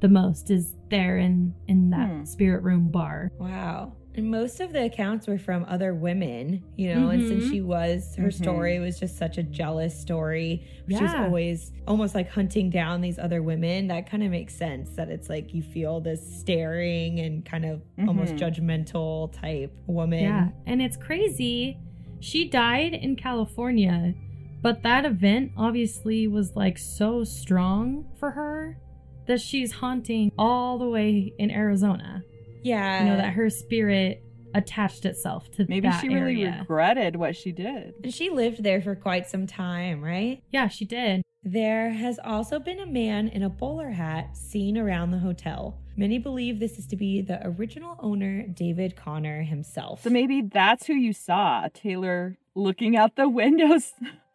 the 0.00 0.08
most, 0.08 0.50
is 0.50 0.74
there 0.90 1.18
in, 1.18 1.54
in 1.68 1.90
that 1.90 2.08
Hmm. 2.08 2.24
spirit 2.24 2.62
room 2.62 2.88
bar. 2.90 3.30
Wow. 3.38 3.92
And 4.16 4.30
most 4.30 4.60
of 4.60 4.72
the 4.72 4.84
accounts 4.84 5.26
were 5.26 5.38
from 5.38 5.64
other 5.68 5.92
women, 5.92 6.62
you 6.76 6.94
know, 6.94 7.08
and 7.10 7.26
since 7.26 7.44
Mhm. 7.46 7.50
she 7.50 7.60
was, 7.60 8.14
her 8.14 8.28
Mhm. 8.28 8.32
story 8.32 8.78
was 8.78 9.00
just 9.00 9.16
such 9.16 9.38
a 9.38 9.42
jealous 9.42 9.98
story. 9.98 10.62
She 10.88 11.02
was 11.02 11.12
always 11.14 11.72
almost 11.88 12.14
like 12.14 12.28
hunting 12.28 12.70
down 12.70 13.00
these 13.00 13.18
other 13.18 13.42
women. 13.42 13.88
That 13.88 14.06
kind 14.08 14.22
of 14.22 14.30
makes 14.30 14.54
sense 14.54 14.90
that 14.90 15.08
it's 15.08 15.28
like 15.28 15.52
you 15.52 15.62
feel 15.62 16.00
this 16.00 16.22
staring 16.38 17.18
and 17.18 17.44
kind 17.44 17.64
of 17.64 17.82
almost 18.06 18.34
Mhm. 18.36 18.38
judgmental 18.38 19.32
type 19.32 19.72
woman. 19.88 20.22
Yeah. 20.22 20.48
And 20.64 20.80
it's 20.80 20.96
crazy. 20.96 21.76
She 22.20 22.48
died 22.48 22.94
in 22.94 23.16
California, 23.16 24.14
but 24.62 24.82
that 24.84 25.04
event 25.04 25.50
obviously 25.56 26.28
was 26.28 26.54
like 26.54 26.78
so 26.78 27.24
strong 27.24 28.04
for 28.14 28.30
her 28.30 28.78
that 29.26 29.40
she's 29.40 29.72
haunting 29.72 30.30
all 30.38 30.78
the 30.78 30.88
way 30.88 31.32
in 31.38 31.50
Arizona. 31.50 32.22
Yeah. 32.64 33.04
you 33.04 33.10
know, 33.10 33.16
that 33.18 33.34
her 33.34 33.48
spirit 33.50 34.22
attached 34.54 35.04
itself 35.04 35.50
to 35.52 35.66
Maybe 35.68 35.88
that 35.88 36.00
she 36.00 36.08
really 36.08 36.42
area. 36.42 36.58
regretted 36.60 37.16
what 37.16 37.34
she 37.36 37.50
did. 37.52 37.94
and 38.02 38.12
she 38.14 38.30
lived 38.30 38.62
there 38.62 38.80
for 38.80 38.94
quite 38.94 39.28
some 39.28 39.46
time, 39.46 40.00
right? 40.02 40.42
yeah, 40.50 40.68
she 40.68 40.84
did. 40.84 41.22
There 41.42 41.90
has 41.90 42.18
also 42.24 42.58
been 42.58 42.80
a 42.80 42.86
man 42.86 43.28
in 43.28 43.42
a 43.42 43.50
bowler 43.50 43.90
hat 43.90 44.34
seen 44.36 44.78
around 44.78 45.10
the 45.10 45.18
hotel. 45.18 45.78
Many 45.96 46.18
believe 46.18 46.58
this 46.58 46.78
is 46.78 46.86
to 46.86 46.96
be 46.96 47.20
the 47.20 47.38
original 47.46 47.96
owner, 48.00 48.46
David 48.46 48.96
Connor 48.96 49.42
himself. 49.42 50.02
So 50.02 50.10
maybe 50.10 50.40
that's 50.40 50.86
who 50.86 50.94
you 50.94 51.12
saw, 51.12 51.68
Taylor 51.74 52.38
looking 52.54 52.96
out 52.96 53.16
the 53.16 53.28
windows, 53.28 53.92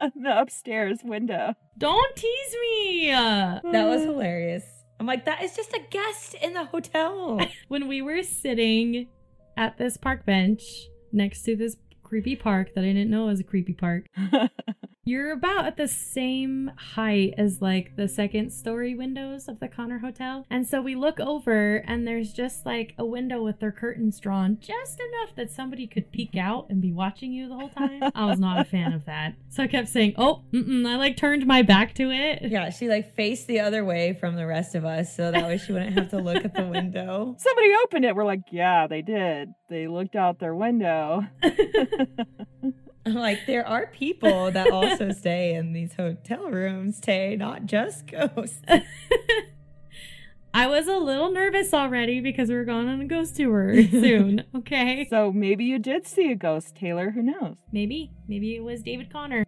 the 0.00 0.38
upstairs 0.40 0.98
window. 1.02 1.54
Don't 1.78 2.14
tease 2.16 2.56
me. 2.60 3.06
That 3.10 3.86
was 3.88 4.02
hilarious. 4.02 4.64
I'm 5.00 5.06
like, 5.06 5.24
that 5.24 5.42
is 5.42 5.56
just 5.56 5.72
a 5.72 5.80
guest 5.88 6.34
in 6.34 6.52
the 6.52 6.66
hotel. 6.66 7.40
when 7.68 7.88
we 7.88 8.02
were 8.02 8.22
sitting 8.22 9.08
at 9.56 9.78
this 9.78 9.96
park 9.96 10.26
bench 10.26 10.62
next 11.10 11.42
to 11.44 11.56
this 11.56 11.78
creepy 12.02 12.36
park 12.36 12.74
that 12.74 12.84
I 12.84 12.88
didn't 12.88 13.08
know 13.08 13.24
was 13.24 13.40
a 13.40 13.44
creepy 13.44 13.72
park, 13.72 14.08
you're 15.10 15.32
about 15.32 15.66
at 15.66 15.76
the 15.76 15.88
same 15.88 16.70
height 16.76 17.34
as 17.36 17.60
like 17.60 17.96
the 17.96 18.06
second 18.06 18.52
story 18.52 18.94
windows 18.94 19.48
of 19.48 19.58
the 19.58 19.66
Connor 19.66 19.98
Hotel. 19.98 20.46
And 20.48 20.68
so 20.68 20.80
we 20.80 20.94
look 20.94 21.18
over 21.18 21.78
and 21.78 22.06
there's 22.06 22.32
just 22.32 22.64
like 22.64 22.94
a 22.96 23.04
window 23.04 23.42
with 23.42 23.58
their 23.58 23.72
curtains 23.72 24.20
drawn 24.20 24.58
just 24.60 25.00
enough 25.00 25.34
that 25.34 25.50
somebody 25.50 25.88
could 25.88 26.12
peek 26.12 26.36
out 26.36 26.66
and 26.70 26.80
be 26.80 26.92
watching 26.92 27.32
you 27.32 27.48
the 27.48 27.56
whole 27.56 27.70
time. 27.70 28.04
I 28.14 28.26
was 28.26 28.38
not 28.38 28.60
a 28.60 28.64
fan 28.64 28.92
of 28.92 29.04
that. 29.06 29.34
So 29.48 29.64
I 29.64 29.66
kept 29.66 29.88
saying, 29.88 30.14
oh, 30.16 30.44
mm-mm, 30.52 30.86
I 30.86 30.94
like 30.94 31.16
turned 31.16 31.44
my 31.44 31.62
back 31.62 31.92
to 31.96 32.12
it. 32.12 32.42
yeah, 32.42 32.70
she 32.70 32.88
like 32.88 33.12
faced 33.16 33.48
the 33.48 33.58
other 33.58 33.84
way 33.84 34.12
from 34.12 34.36
the 34.36 34.46
rest 34.46 34.76
of 34.76 34.84
us 34.84 35.14
so 35.16 35.32
that 35.32 35.42
way 35.42 35.58
she 35.58 35.72
wouldn't 35.72 35.98
have 35.98 36.10
to 36.10 36.18
look 36.18 36.44
at 36.44 36.54
the 36.54 36.66
window. 36.66 37.34
Somebody 37.38 37.72
opened 37.82 38.04
it. 38.04 38.14
We're 38.14 38.24
like, 38.24 38.42
yeah, 38.52 38.86
they 38.86 39.02
did. 39.02 39.48
They 39.68 39.88
looked 39.88 40.14
out 40.14 40.38
their 40.38 40.54
window. 40.54 41.26
Like, 43.20 43.40
there 43.46 43.66
are 43.66 43.86
people 43.88 44.50
that 44.50 44.70
also 44.70 45.10
stay 45.18 45.54
in 45.54 45.72
these 45.72 45.94
hotel 45.94 46.50
rooms, 46.50 47.00
Tay, 47.00 47.36
not 47.36 47.66
just 47.66 48.06
ghosts. 48.06 48.60
I 50.52 50.66
was 50.66 50.88
a 50.88 50.96
little 50.96 51.30
nervous 51.30 51.72
already 51.72 52.20
because 52.20 52.48
we 52.48 52.56
were 52.56 52.64
going 52.64 52.88
on 52.88 53.00
a 53.00 53.04
ghost 53.04 53.36
tour 53.36 53.82
soon. 53.90 54.44
Okay. 54.56 55.06
So 55.08 55.32
maybe 55.32 55.64
you 55.64 55.78
did 55.78 56.06
see 56.06 56.32
a 56.32 56.34
ghost, 56.34 56.74
Taylor. 56.74 57.10
Who 57.10 57.22
knows? 57.22 57.56
maybe, 57.72 58.10
maybe 58.26 58.56
it 58.56 58.64
was 58.64 58.82
David 58.82 59.12
Connor. 59.12 59.44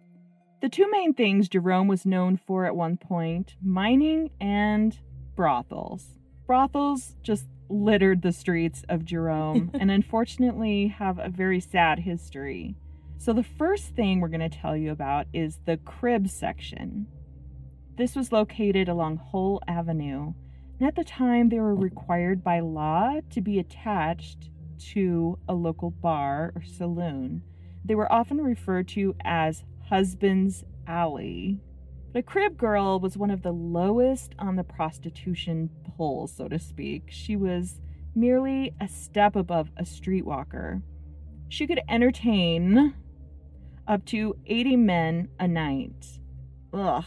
The 0.61 0.69
two 0.69 0.89
main 0.89 1.13
things 1.13 1.49
Jerome 1.49 1.87
was 1.89 2.05
known 2.05 2.37
for 2.37 2.65
at 2.65 2.75
one 2.75 2.95
point 2.95 3.55
mining 3.61 4.29
and 4.39 4.97
brothels. 5.35 6.05
Brothels 6.47 7.15
just 7.21 7.47
littered 7.69 8.21
the 8.21 8.31
streets 8.31 8.83
of 8.87 9.03
Jerome 9.03 9.71
and 9.73 9.91
unfortunately 9.91 10.87
have 10.87 11.19
a 11.19 11.27
very 11.27 11.59
sad 11.59 11.99
history. 11.99 12.75
So, 13.17 13.31
the 13.31 13.43
first 13.43 13.95
thing 13.95 14.19
we're 14.19 14.27
going 14.27 14.49
to 14.49 14.49
tell 14.49 14.75
you 14.75 14.91
about 14.91 15.27
is 15.33 15.59
the 15.65 15.77
crib 15.77 16.27
section. 16.27 17.07
This 17.95 18.15
was 18.15 18.31
located 18.31 18.89
along 18.89 19.17
Hull 19.17 19.61
Avenue, 19.67 20.33
and 20.79 20.87
at 20.87 20.95
the 20.95 21.03
time 21.03 21.49
they 21.49 21.59
were 21.59 21.75
required 21.75 22.43
by 22.43 22.59
law 22.59 23.19
to 23.29 23.41
be 23.41 23.59
attached 23.59 24.49
to 24.93 25.37
a 25.47 25.53
local 25.53 25.91
bar 25.91 26.51
or 26.55 26.63
saloon. 26.63 27.43
They 27.85 27.95
were 27.95 28.11
often 28.11 28.41
referred 28.41 28.87
to 28.89 29.15
as 29.23 29.63
Husband's 29.89 30.63
Alley. 30.87 31.59
The 32.13 32.23
crib 32.23 32.57
girl 32.57 32.99
was 32.99 33.17
one 33.17 33.31
of 33.31 33.41
the 33.41 33.51
lowest 33.51 34.35
on 34.37 34.55
the 34.55 34.63
prostitution 34.63 35.69
pole, 35.97 36.27
so 36.27 36.47
to 36.47 36.59
speak. 36.59 37.05
She 37.09 37.35
was 37.35 37.81
merely 38.15 38.73
a 38.79 38.87
step 38.87 39.35
above 39.35 39.69
a 39.77 39.83
streetwalker. 39.83 40.81
She 41.49 41.67
could 41.67 41.81
entertain 41.89 42.93
up 43.87 44.05
to 44.05 44.35
80 44.45 44.75
men 44.77 45.29
a 45.39 45.47
night. 45.47 46.19
Ugh. 46.73 47.03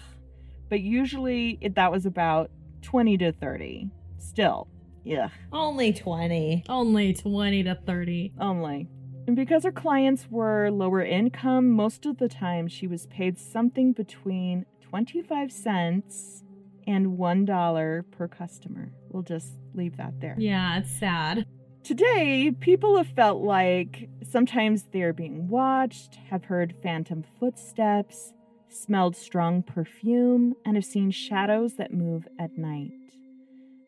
But 0.69 0.81
usually 0.81 1.59
it, 1.61 1.75
that 1.75 1.91
was 1.93 2.07
about 2.07 2.51
20 2.83 3.19
to 3.19 3.33
30. 3.33 3.91
Still, 4.19 4.69
yeah. 5.05 5.29
Only 5.53 5.93
20. 5.93 6.65
Only 6.69 7.15
20 7.15 7.63
to 7.65 7.75
30. 7.87 8.33
only. 8.41 8.89
And 9.27 9.35
because 9.35 9.65
her 9.65 9.73
clients 9.73 10.29
were 10.31 10.71
lower 10.71 11.03
income, 11.03 11.71
most 11.71 12.07
of 12.07 12.19
the 12.19 12.29
time 12.29 12.69
she 12.69 12.87
was 12.87 13.07
paid 13.07 13.39
something 13.39 13.93
between 13.93 14.67
25 14.83 15.51
cents 15.51 16.45
and 16.87 17.19
$1 17.19 18.05
per 18.13 18.29
customer. 18.29 18.93
We'll 19.11 19.25
just 19.25 19.55
leave 19.75 19.97
that 19.97 20.21
there. 20.21 20.37
Yeah, 20.39 20.79
it's 20.79 20.91
sad. 20.91 21.47
Today, 21.87 22.51
people 22.51 22.97
have 22.97 23.07
felt 23.07 23.45
like 23.45 24.09
sometimes 24.29 24.87
they're 24.93 25.13
being 25.13 25.47
watched, 25.47 26.17
have 26.31 26.47
heard 26.47 26.75
phantom 26.83 27.23
footsteps, 27.39 28.33
smelled 28.69 29.15
strong 29.15 29.63
perfume, 29.63 30.55
and 30.65 30.75
have 30.75 30.85
seen 30.85 31.13
shadows 31.13 31.77
that 31.77 31.95
move 31.95 32.27
at 32.41 32.59
night. 32.59 32.91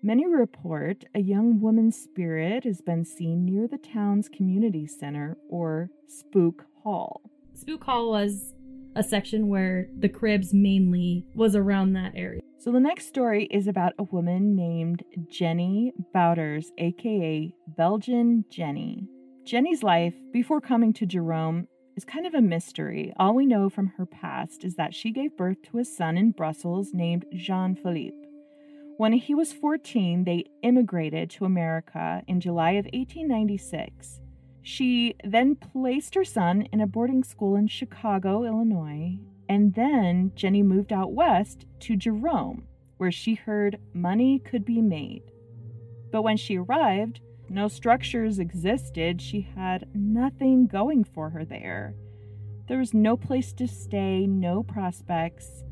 Many 0.01 0.29
report 0.29 1.07
a 1.13 1.19
young 1.19 1.61
woman's 1.61 1.97
spirit 1.97 2.63
has 2.63 2.81
been 2.81 3.05
seen 3.05 3.45
near 3.45 3.67
the 3.67 3.79
town's 3.79 4.29
community 4.29 4.87
center 4.87 5.37
or 5.49 5.91
Spook 6.07 6.67
Hall. 6.85 7.21
Spook 7.55 7.83
Hall 7.83 8.11
was 8.13 8.55
a 8.99 9.03
section 9.05 9.47
where 9.47 9.87
the 9.97 10.09
cribs 10.09 10.53
mainly 10.53 11.25
was 11.33 11.55
around 11.55 11.93
that 11.93 12.13
area. 12.17 12.41
So 12.59 12.73
the 12.73 12.81
next 12.81 13.07
story 13.07 13.45
is 13.45 13.69
about 13.69 13.93
a 13.97 14.03
woman 14.03 14.57
named 14.57 15.05
Jenny 15.31 15.93
Bauters, 16.13 16.73
aka 16.79 17.55
Belgian 17.77 18.45
Jenny. 18.51 19.07
Jenny's 19.45 19.85
life 19.85 20.15
before 20.33 20.61
coming 20.61 20.93
to 20.95 21.07
Jerome 21.07 21.69
is 21.97 22.05
kind 22.05 22.27
of 22.27 22.35
a 22.35 22.43
mystery. 22.43 23.13
All 23.19 23.37
we 23.37 23.47
know 23.47 23.71
from 23.71 23.87
her 23.97 24.05
past 24.05 24.65
is 24.65 24.75
that 24.75 24.95
she 24.95 25.13
gave 25.13 25.37
birth 25.37 25.63
to 25.71 25.79
a 25.79 25.85
son 25.85 26.19
in 26.19 26.33
Brussels 26.33 26.91
named 26.93 27.25
Jean 27.33 27.77
Philippe. 27.77 28.17
When 28.97 29.13
he 29.13 29.33
was 29.33 29.53
14, 29.53 30.25
they 30.25 30.47
immigrated 30.65 31.31
to 31.31 31.45
America 31.45 32.25
in 32.27 32.41
July 32.41 32.73
of 32.73 32.87
1896. 32.87 34.23
She 34.71 35.15
then 35.25 35.57
placed 35.57 36.15
her 36.15 36.27
son 36.27 36.69
in 36.71 36.83
a 36.83 36.87
boarding 36.87 37.25
school 37.25 37.57
in 37.57 37.69
Chicago, 37.69 38.45
Illinois, 38.45 39.19
and 39.49 39.73
then 39.73 40.31
Jenny 40.35 40.63
moved 40.63 40.93
out 40.93 41.15
west 41.15 41.65
to 41.81 41.97
Jerome, 41.97 42.65
where 42.99 43.11
she 43.11 43.33
heard 43.33 43.81
money 43.95 44.39
could 44.39 44.67
be 44.67 44.83
made. 44.83 45.23
But 46.13 46.21
when 46.21 46.37
she 46.37 46.59
arrived, 46.59 47.21
no 47.49 47.69
structures 47.69 48.39
existed. 48.39 49.23
She 49.23 49.41
had 49.41 49.89
nothing 49.95 50.67
going 50.67 51.03
for 51.03 51.31
her 51.31 51.47
there. 51.47 51.95
There 52.69 52.77
was 52.77 52.93
no 52.93 53.17
place 53.17 53.55
to 53.55 53.67
stay, 53.67 54.27
no 54.27 54.63
prospects. 54.63 55.65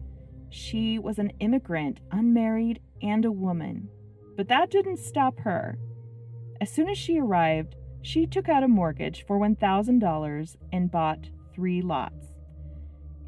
She 0.49 0.99
was 0.99 1.19
an 1.19 1.33
immigrant, 1.39 2.01
unmarried, 2.11 2.81
and 3.03 3.27
a 3.27 3.31
woman. 3.31 3.91
But 4.39 4.49
that 4.49 4.71
didn't 4.71 5.01
stop 5.01 5.39
her. 5.41 5.79
As 6.63 6.71
soon 6.71 6.89
as 6.89 6.97
she 6.97 7.19
arrived, 7.19 7.76
she 8.07 8.27
took 8.27 8.49
out 8.49 8.63
a 8.63 8.69
mortgage 8.69 9.25
for 9.27 9.39
$1,000 9.39 10.57
and 10.73 10.91
bought 10.91 11.29
three 11.53 11.83
lots. 11.83 12.27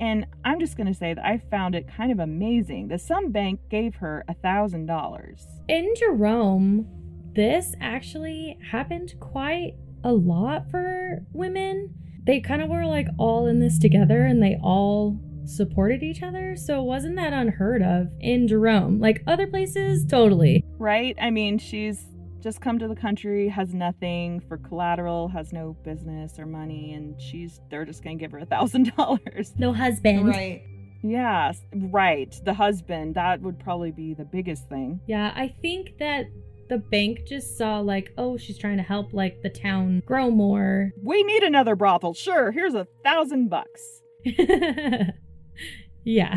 And 0.01 0.27
I'm 0.45 0.61
just 0.61 0.77
going 0.77 0.87
to 0.87 0.95
say 0.95 1.13
that 1.15 1.25
I 1.25 1.43
found 1.51 1.75
it 1.75 1.89
kind 1.89 2.13
of 2.13 2.21
amazing 2.21 2.87
that 2.89 3.01
some 3.01 3.33
bank 3.33 3.61
gave 3.69 3.97
her 3.97 4.25
$1,000. 4.29 5.47
In 5.69 5.93
Jerome, 5.97 6.87
this 7.35 7.75
actually 7.81 8.57
happened 8.71 9.15
quite 9.19 9.75
a 10.05 10.13
lot 10.13 10.71
for 10.71 11.25
women. 11.33 11.93
They 12.25 12.41
kind 12.41 12.63
of 12.63 12.69
were 12.69 12.87
like 12.87 13.09
all 13.19 13.49
in 13.49 13.59
this 13.59 13.79
together 13.81 14.25
and 14.25 14.41
they 14.41 14.59
all 14.63 15.19
supported 15.45 16.05
each 16.05 16.23
other. 16.23 16.55
So 16.55 16.81
it 16.81 16.85
wasn't 16.85 17.17
that 17.17 17.33
unheard 17.33 17.83
of 17.83 18.09
in 18.21 18.47
Jerome. 18.47 19.01
Like 19.01 19.25
other 19.27 19.49
places, 19.49 20.07
totally. 20.07 20.65
Right? 20.79 21.17
I 21.21 21.31
mean, 21.31 21.59
she's 21.59 22.05
just 22.49 22.63
come 22.63 22.79
to 22.79 22.89
the 22.89 22.97
country, 22.97 23.47
has 23.47 23.75
nothing 23.75 24.41
for 24.41 24.57
collateral, 24.57 25.29
has 25.29 25.53
no 25.53 25.77
business 25.85 26.39
or 26.39 26.47
money, 26.47 26.95
and 26.95 27.21
she's 27.21 27.61
they're 27.69 27.85
just 27.85 28.03
gonna 28.03 28.17
give 28.17 28.33
her 28.33 28.39
a 28.39 28.47
thousand 28.47 28.91
dollars. 28.97 29.53
No 29.59 29.75
husband. 29.75 30.27
Right. 30.27 30.63
Yes, 31.03 31.61
right. 31.75 32.35
The 32.47 32.55
husband, 32.55 33.17
that 33.17 33.43
would 33.43 33.59
probably 33.59 33.91
be 33.91 34.15
the 34.15 34.25
biggest 34.25 34.67
thing. 34.71 34.99
Yeah, 35.07 35.31
I 35.37 35.55
think 35.61 35.99
that 35.99 36.25
the 36.71 36.79
bank 36.79 37.27
just 37.27 37.59
saw 37.59 37.81
like, 37.81 38.15
oh, 38.17 38.39
she's 38.39 38.57
trying 38.57 38.79
to 38.79 38.83
help 38.83 39.13
like 39.13 39.43
the 39.43 39.51
town 39.51 40.03
grow 40.07 40.31
more. 40.31 40.91
We 41.03 41.23
need 41.25 41.43
another 41.43 41.77
brothel. 41.77 42.15
Sure, 42.15 42.51
here's 42.51 42.73
a 42.73 42.87
thousand 43.05 43.51
bucks. 43.51 44.01
yeah. 44.25 45.11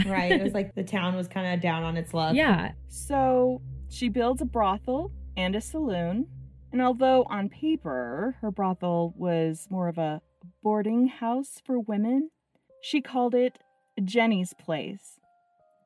Right. 0.09 0.33
It 0.33 0.43
was 0.43 0.51
like 0.51 0.75
the 0.75 0.83
town 0.83 1.15
was 1.15 1.29
kind 1.29 1.53
of 1.53 1.61
down 1.61 1.83
on 1.83 1.95
its 1.95 2.13
luck. 2.13 2.35
Yeah. 2.35 2.73
So 2.89 3.61
she 3.87 4.09
builds 4.09 4.41
a 4.41 4.45
brothel 4.45 5.13
and 5.35 5.55
a 5.55 5.61
saloon. 5.61 6.27
And 6.71 6.81
although 6.81 7.23
on 7.29 7.49
paper 7.49 8.37
her 8.41 8.51
brothel 8.51 9.13
was 9.17 9.67
more 9.69 9.87
of 9.87 9.97
a 9.97 10.21
boarding 10.63 11.07
house 11.07 11.61
for 11.65 11.79
women, 11.79 12.29
she 12.81 13.01
called 13.01 13.35
it 13.35 13.59
Jenny's 14.03 14.53
Place. 14.53 15.19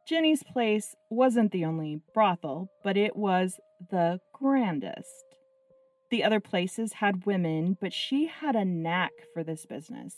Jenny's 0.08 0.44
Place 0.44 0.96
wasn't 1.10 1.52
the 1.52 1.66
only 1.66 2.02
brothel, 2.14 2.70
but 2.84 2.96
it 2.96 3.16
was 3.16 3.60
the 3.90 4.20
grandest. 4.34 5.26
The 6.12 6.24
other 6.24 6.40
places 6.40 6.94
had 6.94 7.26
women, 7.26 7.78
but 7.82 7.92
she 7.92 8.28
had 8.28 8.56
a 8.56 8.64
knack 8.64 9.12
for 9.34 9.44
this 9.44 9.66
business. 9.66 10.18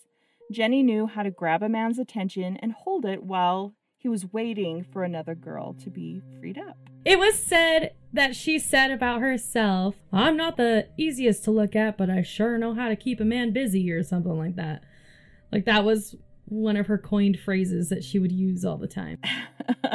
Jenny 0.51 0.83
knew 0.83 1.07
how 1.07 1.23
to 1.23 1.31
grab 1.31 1.63
a 1.63 1.69
man's 1.69 1.99
attention 1.99 2.57
and 2.57 2.71
hold 2.73 3.05
it 3.05 3.23
while 3.23 3.73
he 3.97 4.07
was 4.07 4.31
waiting 4.31 4.85
for 4.91 5.03
another 5.03 5.35
girl 5.35 5.73
to 5.73 5.89
be 5.89 6.21
freed 6.39 6.57
up. 6.57 6.77
It 7.03 7.17
was 7.17 7.37
said 7.37 7.93
that 8.13 8.35
she 8.35 8.59
said 8.59 8.91
about 8.91 9.21
herself, 9.21 9.95
I'm 10.11 10.37
not 10.37 10.57
the 10.57 10.87
easiest 10.97 11.43
to 11.45 11.51
look 11.51 11.75
at, 11.75 11.97
but 11.97 12.09
I 12.09 12.21
sure 12.21 12.57
know 12.57 12.73
how 12.73 12.89
to 12.89 12.95
keep 12.95 13.19
a 13.19 13.25
man 13.25 13.53
busy, 13.53 13.91
or 13.91 14.03
something 14.03 14.37
like 14.37 14.55
that. 14.55 14.83
Like 15.51 15.65
that 15.65 15.83
was 15.83 16.15
one 16.45 16.77
of 16.77 16.87
her 16.87 16.97
coined 16.97 17.39
phrases 17.39 17.89
that 17.89 18.03
she 18.03 18.19
would 18.19 18.31
use 18.31 18.63
all 18.63 18.77
the 18.77 18.87
time. 18.87 19.19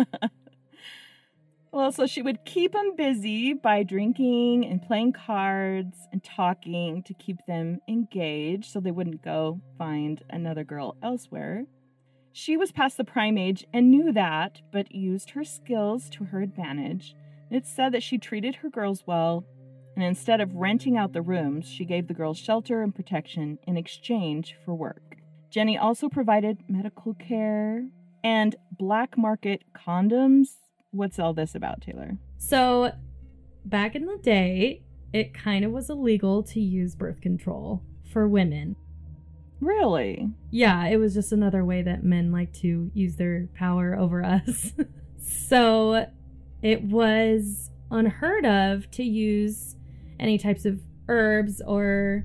well, 1.72 1.92
so 1.92 2.06
she 2.06 2.22
would 2.22 2.44
keep 2.44 2.72
them 2.72 2.94
busy 2.96 3.54
by 3.54 3.82
drinking 3.82 4.66
and 4.66 4.82
playing 4.82 5.12
cards 5.12 5.96
and 6.12 6.22
talking 6.22 7.02
to 7.04 7.14
keep 7.14 7.38
them 7.46 7.80
engaged 7.88 8.70
so 8.70 8.80
they 8.80 8.90
wouldn't 8.90 9.22
go 9.22 9.60
find 9.78 10.22
another 10.30 10.64
girl 10.64 10.96
elsewhere. 11.02 11.64
She 12.32 12.56
was 12.56 12.72
past 12.72 12.96
the 12.96 13.04
prime 13.04 13.36
age 13.36 13.66
and 13.72 13.90
knew 13.90 14.12
that, 14.12 14.62
but 14.72 14.94
used 14.94 15.30
her 15.30 15.44
skills 15.44 16.08
to 16.10 16.24
her 16.24 16.40
advantage. 16.40 17.14
It's 17.50 17.70
said 17.70 17.92
that 17.92 18.02
she 18.02 18.16
treated 18.16 18.56
her 18.56 18.70
girls 18.70 19.04
well, 19.06 19.44
and 19.94 20.02
instead 20.02 20.40
of 20.40 20.54
renting 20.54 20.96
out 20.96 21.12
the 21.12 21.20
rooms, 21.20 21.66
she 21.66 21.84
gave 21.84 22.08
the 22.08 22.14
girls 22.14 22.38
shelter 22.38 22.82
and 22.82 22.94
protection 22.94 23.58
in 23.66 23.76
exchange 23.76 24.56
for 24.64 24.74
work. 24.74 25.16
Jenny 25.50 25.76
also 25.76 26.08
provided 26.08 26.58
medical 26.66 27.12
care 27.12 27.86
and 28.24 28.56
black 28.78 29.18
market 29.18 29.64
condoms. 29.74 30.54
What's 30.90 31.18
all 31.18 31.34
this 31.34 31.54
about, 31.54 31.82
Taylor? 31.82 32.16
So, 32.38 32.92
back 33.66 33.94
in 33.94 34.06
the 34.06 34.16
day, 34.16 34.82
it 35.12 35.34
kind 35.34 35.66
of 35.66 35.72
was 35.72 35.90
illegal 35.90 36.42
to 36.44 36.60
use 36.60 36.94
birth 36.94 37.20
control 37.20 37.82
for 38.10 38.26
women. 38.26 38.76
Really? 39.62 40.28
Yeah, 40.50 40.86
it 40.88 40.96
was 40.96 41.14
just 41.14 41.30
another 41.30 41.64
way 41.64 41.82
that 41.82 42.02
men 42.02 42.32
like 42.32 42.52
to 42.54 42.90
use 42.94 43.14
their 43.14 43.48
power 43.54 43.96
over 43.96 44.24
us. 44.24 44.72
so, 45.24 46.06
it 46.62 46.82
was 46.82 47.70
unheard 47.90 48.44
of 48.44 48.90
to 48.90 49.04
use 49.04 49.76
any 50.18 50.36
types 50.36 50.64
of 50.64 50.80
herbs 51.08 51.62
or 51.64 52.24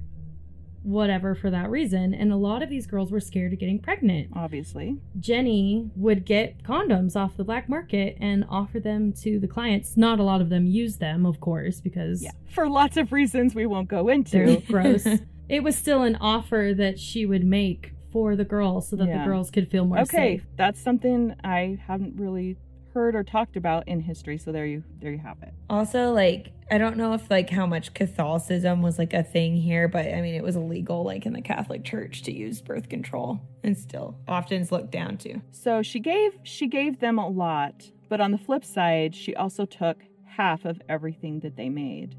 whatever 0.81 1.35
for 1.35 1.51
that 1.51 1.69
reason. 1.69 2.13
And 2.13 2.31
a 2.31 2.37
lot 2.37 2.63
of 2.63 2.69
these 2.69 2.87
girls 2.87 3.11
were 3.11 3.19
scared 3.19 3.53
of 3.53 3.59
getting 3.59 3.77
pregnant. 3.79 4.29
Obviously. 4.33 4.97
Jenny 5.19 5.91
would 5.95 6.25
get 6.25 6.63
condoms 6.63 7.15
off 7.15 7.37
the 7.37 7.43
black 7.43 7.67
market 7.69 8.17
and 8.19 8.45
offer 8.49 8.79
them 8.79 9.11
to 9.21 9.37
the 9.39 9.47
clients. 9.47 9.95
Not 9.97 10.19
a 10.19 10.23
lot 10.23 10.41
of 10.41 10.49
them 10.49 10.65
use 10.65 10.97
them, 10.97 11.25
of 11.25 11.39
course, 11.39 11.81
because 11.81 12.23
Yeah. 12.23 12.31
For 12.53 12.67
lots 12.69 12.97
of 12.97 13.11
reasons 13.11 13.53
we 13.53 13.65
won't 13.67 13.89
go 13.89 14.05
they're 14.05 14.13
into. 14.13 14.61
gross. 14.67 15.05
It 15.49 15.63
was 15.63 15.75
still 15.77 16.03
an 16.03 16.17
offer 16.17 16.73
that 16.75 16.99
she 16.99 17.25
would 17.25 17.45
make 17.45 17.93
for 18.11 18.35
the 18.35 18.45
girls 18.45 18.89
so 18.89 18.95
that 18.97 19.07
Yeah. 19.07 19.19
the 19.19 19.25
girls 19.25 19.49
could 19.51 19.69
feel 19.69 19.85
more 19.85 19.99
okay, 19.99 20.37
safe. 20.37 20.45
that's 20.55 20.81
something 20.81 21.35
I 21.43 21.77
haven't 21.87 22.15
really 22.19 22.57
heard 22.93 23.15
or 23.15 23.23
talked 23.23 23.55
about 23.55 23.87
in 23.87 23.99
history, 23.99 24.37
so 24.37 24.51
there 24.51 24.65
you 24.65 24.83
there 24.99 25.11
you 25.11 25.19
have 25.19 25.37
it. 25.43 25.53
Also, 25.69 26.11
like, 26.13 26.51
I 26.71 26.77
don't 26.79 26.97
know 26.97 27.13
if 27.13 27.29
like 27.29 27.49
how 27.49 27.65
much 27.67 27.93
Catholicism 27.93 28.81
was 28.81 28.97
like 28.97 29.13
a 29.13 29.23
thing 29.23 29.55
here, 29.55 29.87
but 29.87 30.05
I 30.13 30.21
mean, 30.21 30.33
it 30.35 30.43
was 30.43 30.55
illegal 30.55 31.03
like 31.03 31.25
in 31.25 31.33
the 31.33 31.41
Catholic 31.41 31.83
Church 31.83 32.23
to 32.23 32.33
use 32.33 32.59
birth 32.61 32.89
control, 32.89 33.39
and 33.63 33.77
still 33.77 34.17
often 34.27 34.61
is 34.61 34.71
looked 34.71 34.91
down 34.91 35.17
to. 35.17 35.39
So 35.51 35.81
she 35.83 35.99
gave 35.99 36.31
she 36.43 36.67
gave 36.67 36.99
them 36.99 37.19
a 37.19 37.27
lot, 37.29 37.91
but 38.09 38.19
on 38.19 38.31
the 38.31 38.37
flip 38.37 38.65
side, 38.65 39.15
she 39.15 39.35
also 39.35 39.65
took 39.65 39.97
half 40.25 40.65
of 40.65 40.81
everything 40.89 41.39
that 41.41 41.55
they 41.55 41.69
made. 41.69 42.15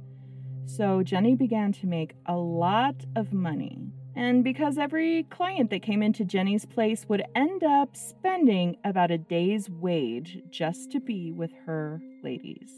So 0.68 1.02
Jenny 1.02 1.34
began 1.34 1.72
to 1.72 1.86
make 1.86 2.14
a 2.26 2.36
lot 2.36 3.06
of 3.16 3.32
money. 3.32 3.80
And 4.14 4.44
because 4.44 4.76
every 4.76 5.22
client 5.24 5.70
that 5.70 5.82
came 5.82 6.02
into 6.02 6.26
Jenny's 6.26 6.66
place 6.66 7.06
would 7.08 7.24
end 7.34 7.64
up 7.64 7.96
spending 7.96 8.76
about 8.84 9.10
a 9.10 9.16
day's 9.16 9.70
wage 9.70 10.42
just 10.50 10.92
to 10.92 11.00
be 11.00 11.32
with 11.32 11.52
her 11.64 12.02
ladies. 12.22 12.70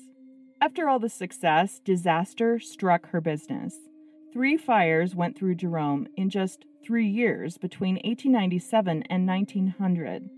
After 0.60 0.88
all 0.88 1.00
the 1.00 1.08
success, 1.08 1.80
disaster 1.84 2.60
struck 2.60 3.08
her 3.08 3.20
business. 3.20 3.76
Three 4.32 4.56
fires 4.56 5.16
went 5.16 5.36
through 5.36 5.56
Jerome 5.56 6.06
in 6.16 6.30
just 6.30 6.66
three 6.84 7.08
years 7.08 7.58
between 7.58 7.96
1897 8.04 9.02
and 9.10 9.26
1900. 9.26 10.30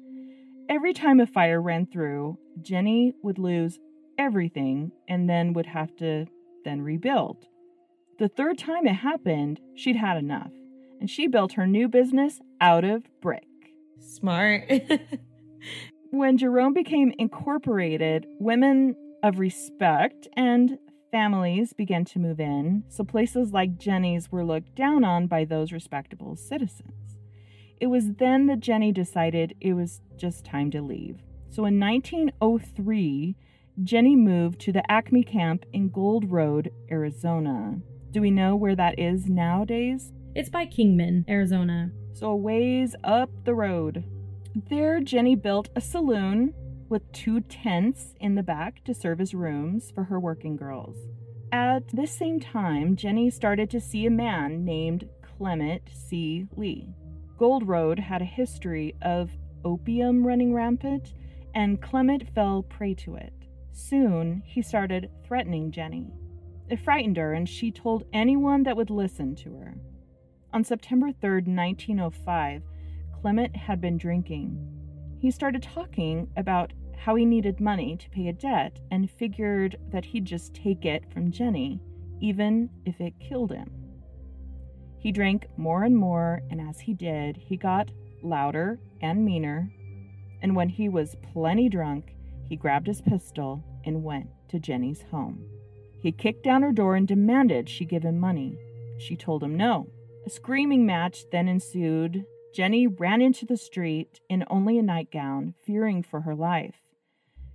Every 0.71 0.95
time 0.95 1.21
a 1.21 1.27
fire 1.27 1.61
ran 1.61 1.85
through, 1.85 2.39
Jenny 2.63 3.13
would 3.23 3.39
lose 3.39 3.79
everything 4.17 4.93
and 5.07 5.29
then 5.29 5.53
would 5.53 5.67
have 5.67 5.95
to 5.97 6.27
then 6.65 6.83
rebuild. 6.83 7.47
The 8.19 8.29
third 8.29 8.59
time 8.59 8.87
it 8.87 8.95
happened, 8.95 9.61
she'd 9.75 9.97
had 9.97 10.17
enough, 10.17 10.53
and 11.01 11.09
she 11.11 11.27
built 11.27 11.55
her 11.55 11.67
new 11.67 11.89
business 11.89 12.41
out 12.61 12.85
of 12.85 13.05
brick. 13.21 13.47
Smart. 13.99 14.71
When 16.13 16.37
Jerome 16.37 16.75
became 16.75 17.15
incorporated, 17.19 18.27
women 18.39 18.95
of 19.23 19.39
respect 19.39 20.29
and 20.37 20.79
families 21.11 21.73
began 21.73 22.05
to 22.05 22.19
move 22.19 22.39
in, 22.39 22.85
so 22.91 23.03
places 23.03 23.55
like 23.55 23.79
Jenny's 23.79 24.31
were 24.31 24.45
looked 24.45 24.75
down 24.75 25.05
on 25.05 25.27
by 25.27 25.47
those 25.47 25.73
respectable 25.73 26.37
citizens. 26.37 27.17
It 27.81 27.87
was 27.87 28.13
then 28.19 28.45
that 28.49 28.61
Jenny 28.61 28.93
decided 28.93 29.57
it 29.63 29.73
was 29.73 30.03
just 30.19 30.45
time 30.45 30.71
to 30.73 30.83
leave. 30.83 31.23
So 31.49 31.65
in 31.65 31.81
1903, 31.81 33.35
Jenny 33.81 34.17
moved 34.17 34.61
to 34.61 34.73
the 34.73 34.89
Acme 34.91 35.25
camp 35.25 35.65
in 35.73 35.89
Gold 35.89 36.31
Road, 36.31 36.71
Arizona. 36.91 37.81
Do 38.11 38.21
we 38.21 38.31
know 38.31 38.55
where 38.55 38.77
that 38.77 38.99
is 38.99 39.31
nowadays? 39.31 40.13
It's 40.35 40.51
by 40.51 40.67
Kingman, 40.67 41.25
Arizona. 41.27 41.91
So 42.13 42.29
a 42.29 42.37
ways 42.37 42.95
up 43.03 43.31
the 43.45 43.55
road. 43.55 44.05
There, 44.69 45.01
Jenny 45.01 45.35
built 45.37 45.71
a 45.75 45.81
saloon 45.81 46.53
with 46.91 47.11
two 47.13 47.41
tents 47.41 48.13
in 48.21 48.35
the 48.35 48.43
back 48.43 48.85
to 48.85 48.93
serve 48.93 49.23
as 49.23 49.33
rooms 49.33 49.91
for 49.91 50.05
her 50.05 50.21
working 50.21 50.55
girls. 50.55 50.99
At 51.51 51.89
this 51.89 52.13
same 52.13 52.41
time, 52.41 52.95
Jenny 52.95 53.31
started 53.31 53.71
to 53.71 53.81
see 53.81 54.05
a 54.05 54.11
man 54.11 54.67
named 54.67 55.09
Clement 55.23 55.83
C. 55.91 56.47
Lee. 56.57 56.89
Gold 57.39 57.67
Road 57.67 57.99
had 57.99 58.21
a 58.21 58.27
history 58.27 58.95
of 59.01 59.31
opium 59.65 60.27
running 60.27 60.53
rampant, 60.53 61.15
and 61.55 61.81
Clement 61.81 62.29
fell 62.35 62.63
prey 62.63 62.93
to 62.95 63.17
it. 63.17 63.33
Soon, 63.73 64.43
he 64.45 64.63
started 64.63 65.11
threatening 65.25 65.71
Jenny. 65.71 66.13
It 66.69 66.81
frightened 66.81 67.17
her, 67.17 67.33
and 67.33 67.49
she 67.49 67.71
told 67.71 68.05
anyone 68.13 68.63
that 68.63 68.77
would 68.77 68.91
listen 68.91 69.35
to 69.37 69.57
her. 69.57 69.75
On 70.53 70.63
September 70.63 71.09
3rd, 71.09 71.49
1905, 71.49 72.63
Clement 73.21 73.57
had 73.57 73.81
been 73.81 73.97
drinking. 73.97 74.59
He 75.19 75.31
started 75.31 75.63
talking 75.63 76.29
about 76.37 76.73
how 76.97 77.15
he 77.15 77.25
needed 77.25 77.61
money 77.61 77.97
to 77.97 78.11
pay 78.11 78.29
a 78.29 78.33
debt 78.33 78.79
and 78.91 79.11
figured 79.11 79.77
that 79.91 80.05
he'd 80.05 80.25
just 80.25 80.55
take 80.55 80.85
it 80.85 81.11
from 81.13 81.33
Jenny, 81.33 81.81
even 82.21 82.71
if 82.85 83.01
it 83.01 83.19
killed 83.19 83.53
him. 83.53 83.71
He 84.99 85.11
drank 85.11 85.47
more 85.57 85.83
and 85.83 85.97
more, 85.97 86.43
and 86.51 86.61
as 86.61 86.79
he 86.81 86.95
did, 86.95 87.37
he 87.37 87.57
got 87.57 87.91
louder 88.23 88.79
and 89.01 89.25
meaner. 89.25 89.73
And 90.43 90.55
when 90.55 90.69
he 90.69 90.89
was 90.89 91.17
plenty 91.33 91.69
drunk, 91.69 92.15
he 92.53 92.57
grabbed 92.57 92.87
his 92.87 93.01
pistol 93.01 93.65
and 93.87 94.05
went 94.05 94.29
to 94.47 94.59
Jenny's 94.59 95.07
home. 95.11 95.43
He 96.03 96.13
kicked 96.13 96.45
down 96.45 96.61
her 96.61 96.71
door 96.71 96.97
and 96.97 97.09
demanded 97.09 97.67
she 97.67 97.87
give 97.87 98.03
him 98.03 98.21
money. 98.21 98.59
She 98.99 99.17
told 99.17 99.43
him 99.43 99.57
no. 99.57 99.89
A 100.27 100.29
screaming 100.29 100.85
match 100.85 101.25
then 101.33 101.49
ensued. 101.49 102.27
Jenny 102.55 102.87
ran 102.87 103.23
into 103.23 103.47
the 103.47 103.57
street 103.57 104.21
in 104.29 104.45
only 104.51 104.79
a 104.79 104.83
nightgown, 104.83 105.55
fearing 105.65 106.03
for 106.03 106.21
her 106.21 106.35
life. 106.35 106.75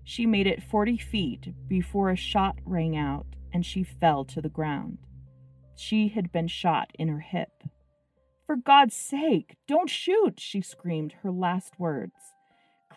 She 0.04 0.26
made 0.26 0.48
it 0.48 0.64
40 0.64 0.98
feet 0.98 1.54
before 1.68 2.10
a 2.10 2.16
shot 2.16 2.56
rang 2.66 2.98
out 2.98 3.28
and 3.54 3.64
she 3.64 3.84
fell 3.84 4.26
to 4.26 4.42
the 4.42 4.50
ground. 4.50 4.98
She 5.76 6.08
had 6.08 6.32
been 6.32 6.48
shot 6.48 6.90
in 6.98 7.08
her 7.10 7.20
hip. 7.20 7.52
For 8.48 8.56
God's 8.56 8.96
sake, 8.96 9.58
don't 9.68 9.92
shoot, 9.92 10.40
she 10.40 10.62
screamed 10.62 11.18
her 11.22 11.30
last 11.30 11.74
words. 11.78 12.34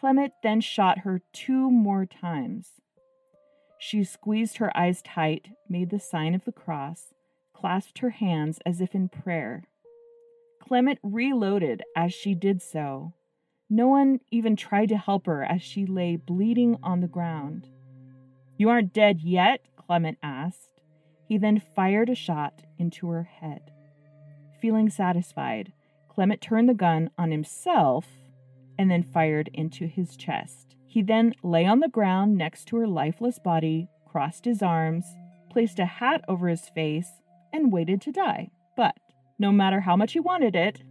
Clement 0.01 0.33
then 0.43 0.63
shot 0.63 1.01
her 1.01 1.21
two 1.35 1.71
more 1.71 2.07
times. 2.07 2.81
She 3.79 4.03
squeezed 4.03 4.57
her 4.57 4.75
eyes 4.75 5.03
tight, 5.03 5.49
made 5.69 5.91
the 5.91 6.01
sign 6.01 6.35
of 6.35 6.47
the 6.47 6.53
cross, 6.53 7.13
clasped 7.53 7.99
her 7.99 8.09
hands 8.09 8.61
as 8.65 8.81
if 8.81 8.95
in 8.95 9.11
prayer. 9.11 9.65
Clement 10.63 10.99
reloaded 11.03 11.83
as 11.95 12.15
she 12.15 12.35
did 12.35 12.63
so. 12.63 13.13
No 13.69 13.89
one 13.89 14.21
even 14.31 14.57
tried 14.57 14.89
to 14.89 14.97
help 14.97 15.27
her 15.27 15.45
as 15.45 15.61
she 15.61 15.85
lay 15.85 16.17
bleeding 16.17 16.79
on 16.83 17.03
the 17.03 17.07
ground. 17.07 17.69
You 18.57 18.71
aren't 18.71 18.95
dead 18.95 19.21
yet? 19.21 19.61
Clement 19.77 20.17
asked. 20.23 20.81
He 21.29 21.37
then 21.37 21.61
fired 21.77 22.09
a 22.09 22.15
shot 22.15 22.63
into 22.79 23.11
her 23.11 23.25
head. 23.25 23.71
Feeling 24.63 24.89
satisfied, 24.89 25.75
Clement 26.09 26.41
turned 26.41 26.71
the 26.71 26.75
gun 26.75 27.11
on 27.19 27.31
himself 27.31 28.07
and 28.81 28.91
then 28.91 29.03
fired 29.03 29.51
into 29.53 29.87
his 29.87 30.17
chest. 30.17 30.75
He 30.87 31.03
then 31.03 31.35
lay 31.43 31.67
on 31.67 31.81
the 31.81 31.89
ground 31.89 32.39
next 32.39 32.65
to 32.69 32.79
her 32.79 32.87
lifeless 32.87 33.39
body, 33.39 33.89
crossed 34.09 34.47
his 34.47 34.63
arms, 34.63 35.05
placed 35.51 35.79
a 35.79 35.85
hat 35.85 36.25
over 36.27 36.49
his 36.49 36.71
face, 36.71 37.11
and 37.53 37.71
waited 37.71 38.01
to 38.01 38.11
die. 38.11 38.49
But 38.79 38.97
no 39.39 39.53
matter 39.53 39.81
how 39.81 39.97
much 39.97 40.15
he 40.15 40.19
wanted 40.21 40.57
it, 40.57 40.83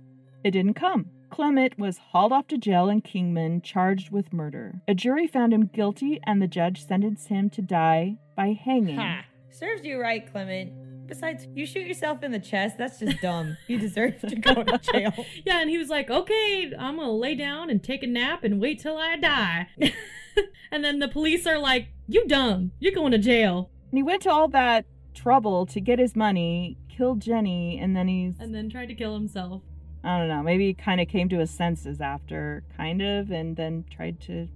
it 0.44 0.52
didn't 0.52 0.76
come. 0.76 1.08
Clement 1.32 1.80
was 1.80 1.98
hauled 1.98 2.32
off 2.32 2.46
to 2.50 2.60
jail 2.60 2.90
in 2.90 3.02
Kingman, 3.02 3.64
charged 3.64 4.12
with 4.12 4.32
murder. 4.32 4.82
A 4.88 4.94
jury 4.94 5.26
found 5.26 5.52
him 5.52 5.66
guilty, 5.66 6.20
and 6.28 6.40
the 6.40 6.48
judge 6.48 6.86
sentenced 6.86 7.30
him 7.30 7.50
to 7.50 7.62
die 7.64 8.18
by 8.36 8.50
hanging. 8.54 8.98
ha! 8.98 9.24
Serves 9.50 9.84
you 9.84 10.00
right, 10.00 10.32
Clement. 10.32 10.72
Besides, 11.10 11.48
you 11.56 11.66
shoot 11.66 11.88
yourself 11.88 12.24
in 12.24 12.32
the 12.32 12.40
chest. 12.40 12.78
That's 12.78 13.00
just 13.00 13.20
dumb. 13.20 13.58
You 13.68 13.80
deserve 13.80 14.22
to 14.22 14.36
go 14.36 14.64
to 14.64 14.78
jail. 14.78 15.14
Yeah, 15.46 15.62
and 15.62 15.70
he 15.70 15.78
was 15.78 15.90
like, 15.90 16.10
okay, 16.10 16.72
I'm 16.78 16.98
gonna 16.98 17.12
lay 17.12 17.34
down 17.34 17.70
and 17.70 17.84
take 17.84 18.04
a 18.04 18.08
nap 18.08 18.44
and 18.44 18.62
wait 18.62 18.80
till 18.80 18.98
I 18.98 19.18
die. 19.18 19.68
and 20.72 20.84
then 20.84 21.00
the 21.00 21.08
police 21.08 21.48
are 21.48 21.58
like, 21.58 21.90
you 22.08 22.28
dumb. 22.28 22.72
You're 22.80 22.94
going 22.94 23.12
to 23.12 23.18
jail. 23.18 23.72
And 23.92 23.98
he 23.98 24.04
went 24.04 24.22
to 24.24 24.32
all 24.32 24.48
that 24.50 24.86
trouble 25.16 25.66
to 25.68 25.82
get 25.82 25.98
his 25.98 26.16
money, 26.16 26.78
killed 26.90 27.22
Jenny, 27.22 27.80
and 27.80 27.96
then 27.96 28.08
he's 28.08 28.40
And 28.40 28.54
then 28.54 28.70
tried 28.70 28.88
to 28.88 28.96
kill 28.96 29.16
himself. 29.16 29.64
I 30.04 30.18
don't 30.18 30.30
know, 30.30 30.44
maybe 30.44 30.68
he 30.68 30.74
kind 30.74 31.02
of 31.02 31.08
came 31.08 31.28
to 31.30 31.40
his 31.40 31.52
senses 31.52 32.00
after, 32.00 32.64
kind 32.78 33.02
of, 33.02 33.32
and 33.32 33.56
then 33.56 33.86
tried 33.90 34.22
to 34.22 34.48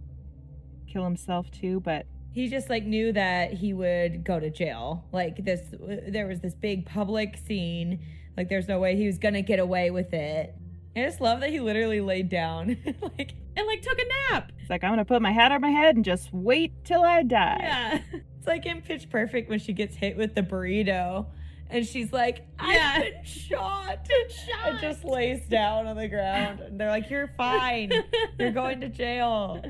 kill 0.87 1.03
himself 1.03 1.51
too, 1.51 1.79
but 1.79 2.05
he 2.33 2.49
just 2.49 2.69
like 2.69 2.83
knew 2.85 3.13
that 3.13 3.53
he 3.53 3.73
would 3.73 4.23
go 4.23 4.39
to 4.39 4.49
jail. 4.49 5.05
Like 5.11 5.43
this, 5.45 5.61
there 6.07 6.27
was 6.27 6.39
this 6.41 6.53
big 6.55 6.85
public 6.85 7.37
scene. 7.37 7.99
Like 8.35 8.49
there's 8.49 8.67
no 8.67 8.79
way 8.79 8.95
he 8.95 9.05
was 9.05 9.17
gonna 9.17 9.41
get 9.43 9.59
away 9.59 9.89
with 9.91 10.13
it. 10.13 10.55
I 10.95 11.01
just 11.03 11.21
love 11.21 11.39
that 11.39 11.49
he 11.49 11.59
literally 11.59 12.01
laid 12.01 12.29
down. 12.29 12.77
like 13.17 13.33
And 13.55 13.67
like 13.67 13.81
took 13.81 13.97
a 13.99 14.31
nap. 14.33 14.51
it's 14.59 14.69
like, 14.69 14.83
I'm 14.83 14.91
gonna 14.91 15.05
put 15.05 15.21
my 15.21 15.31
hat 15.31 15.51
on 15.51 15.61
my 15.61 15.69
head 15.71 15.95
and 15.95 16.03
just 16.05 16.33
wait 16.33 16.71
till 16.83 17.03
I 17.03 17.23
die. 17.23 17.57
Yeah. 17.61 17.99
it's 18.37 18.47
like 18.47 18.65
in 18.65 18.81
Pitch 18.81 19.09
Perfect 19.09 19.49
when 19.49 19.59
she 19.59 19.73
gets 19.73 19.95
hit 19.95 20.17
with 20.17 20.35
the 20.35 20.41
burrito, 20.43 21.27
and 21.69 21.85
she's 21.85 22.11
like, 22.13 22.45
"I've 22.59 22.73
Yeah. 22.75 22.99
been 22.99 23.23
shot." 23.25 24.07
And 24.65 24.79
just 24.79 25.03
lays 25.03 25.45
down 25.47 25.87
on 25.87 25.95
the 25.97 26.07
ground. 26.07 26.59
And 26.61 26.79
they're 26.79 26.89
like, 26.89 27.09
"You're 27.09 27.31
fine. 27.37 27.91
You're 28.39 28.51
going 28.51 28.81
to 28.81 28.89
jail." 28.89 29.61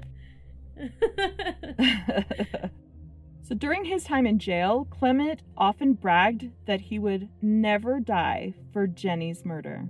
so 3.43 3.55
during 3.55 3.85
his 3.85 4.03
time 4.03 4.25
in 4.25 4.39
jail, 4.39 4.87
Clement 4.89 5.41
often 5.57 5.93
bragged 5.93 6.49
that 6.65 6.81
he 6.81 6.99
would 6.99 7.29
never 7.41 7.99
die 7.99 8.53
for 8.71 8.87
Jenny's 8.87 9.45
murder. 9.45 9.87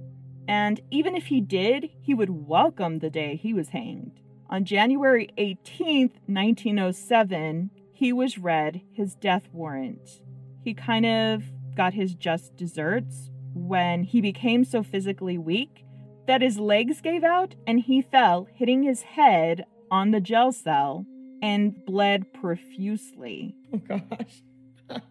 And 0.48 0.82
even 0.92 1.16
if 1.16 1.28
he 1.28 1.42
did, 1.42 1.90
he 2.02 2.14
would 2.14 2.48
welcome 2.48 3.00
the 3.00 3.10
day 3.10 3.36
he 3.36 3.54
was 3.54 3.70
hanged. 3.70 4.20
On 4.50 4.66
January 4.66 5.30
18th, 5.38 6.16
1907, 6.28 7.72
he 7.94 8.12
was 8.12 8.38
read 8.38 8.82
his 8.92 9.16
death 9.16 9.48
warrant. 9.54 10.22
He 10.64 10.74
kind 10.74 11.06
of 11.06 11.44
got 11.76 11.94
his 11.94 12.14
just 12.14 12.56
desserts 12.56 13.30
when 13.54 14.04
he 14.04 14.22
became 14.22 14.64
so 14.66 14.84
physically 14.84 15.38
weak 15.38 15.86
that 16.28 16.42
his 16.42 16.58
legs 16.58 17.02
gave 17.02 17.24
out 17.24 17.56
and 17.68 17.80
he 17.80 18.02
fell, 18.02 18.48
hitting 18.54 18.84
his 18.84 19.02
head 19.02 19.66
on 19.94 20.10
the 20.10 20.20
gel 20.20 20.52
cell 20.52 21.06
and 21.44 21.86
bled 21.86 22.34
profusely. 22.34 23.56
Oh 23.72 23.78
gosh. 23.88 24.42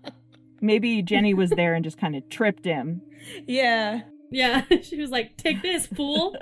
Maybe 0.61 1.03
Jenny 1.03 1.35
was 1.35 1.51
there 1.51 1.75
and 1.75 1.85
just 1.85 1.99
kind 1.99 2.17
of 2.17 2.29
tripped 2.29 2.65
him. 2.65 3.01
yeah. 3.47 4.01
Yeah, 4.31 4.63
she 4.83 4.99
was 4.99 5.11
like, 5.11 5.37
"Take 5.37 5.61
this, 5.61 5.87
fool." 5.87 6.35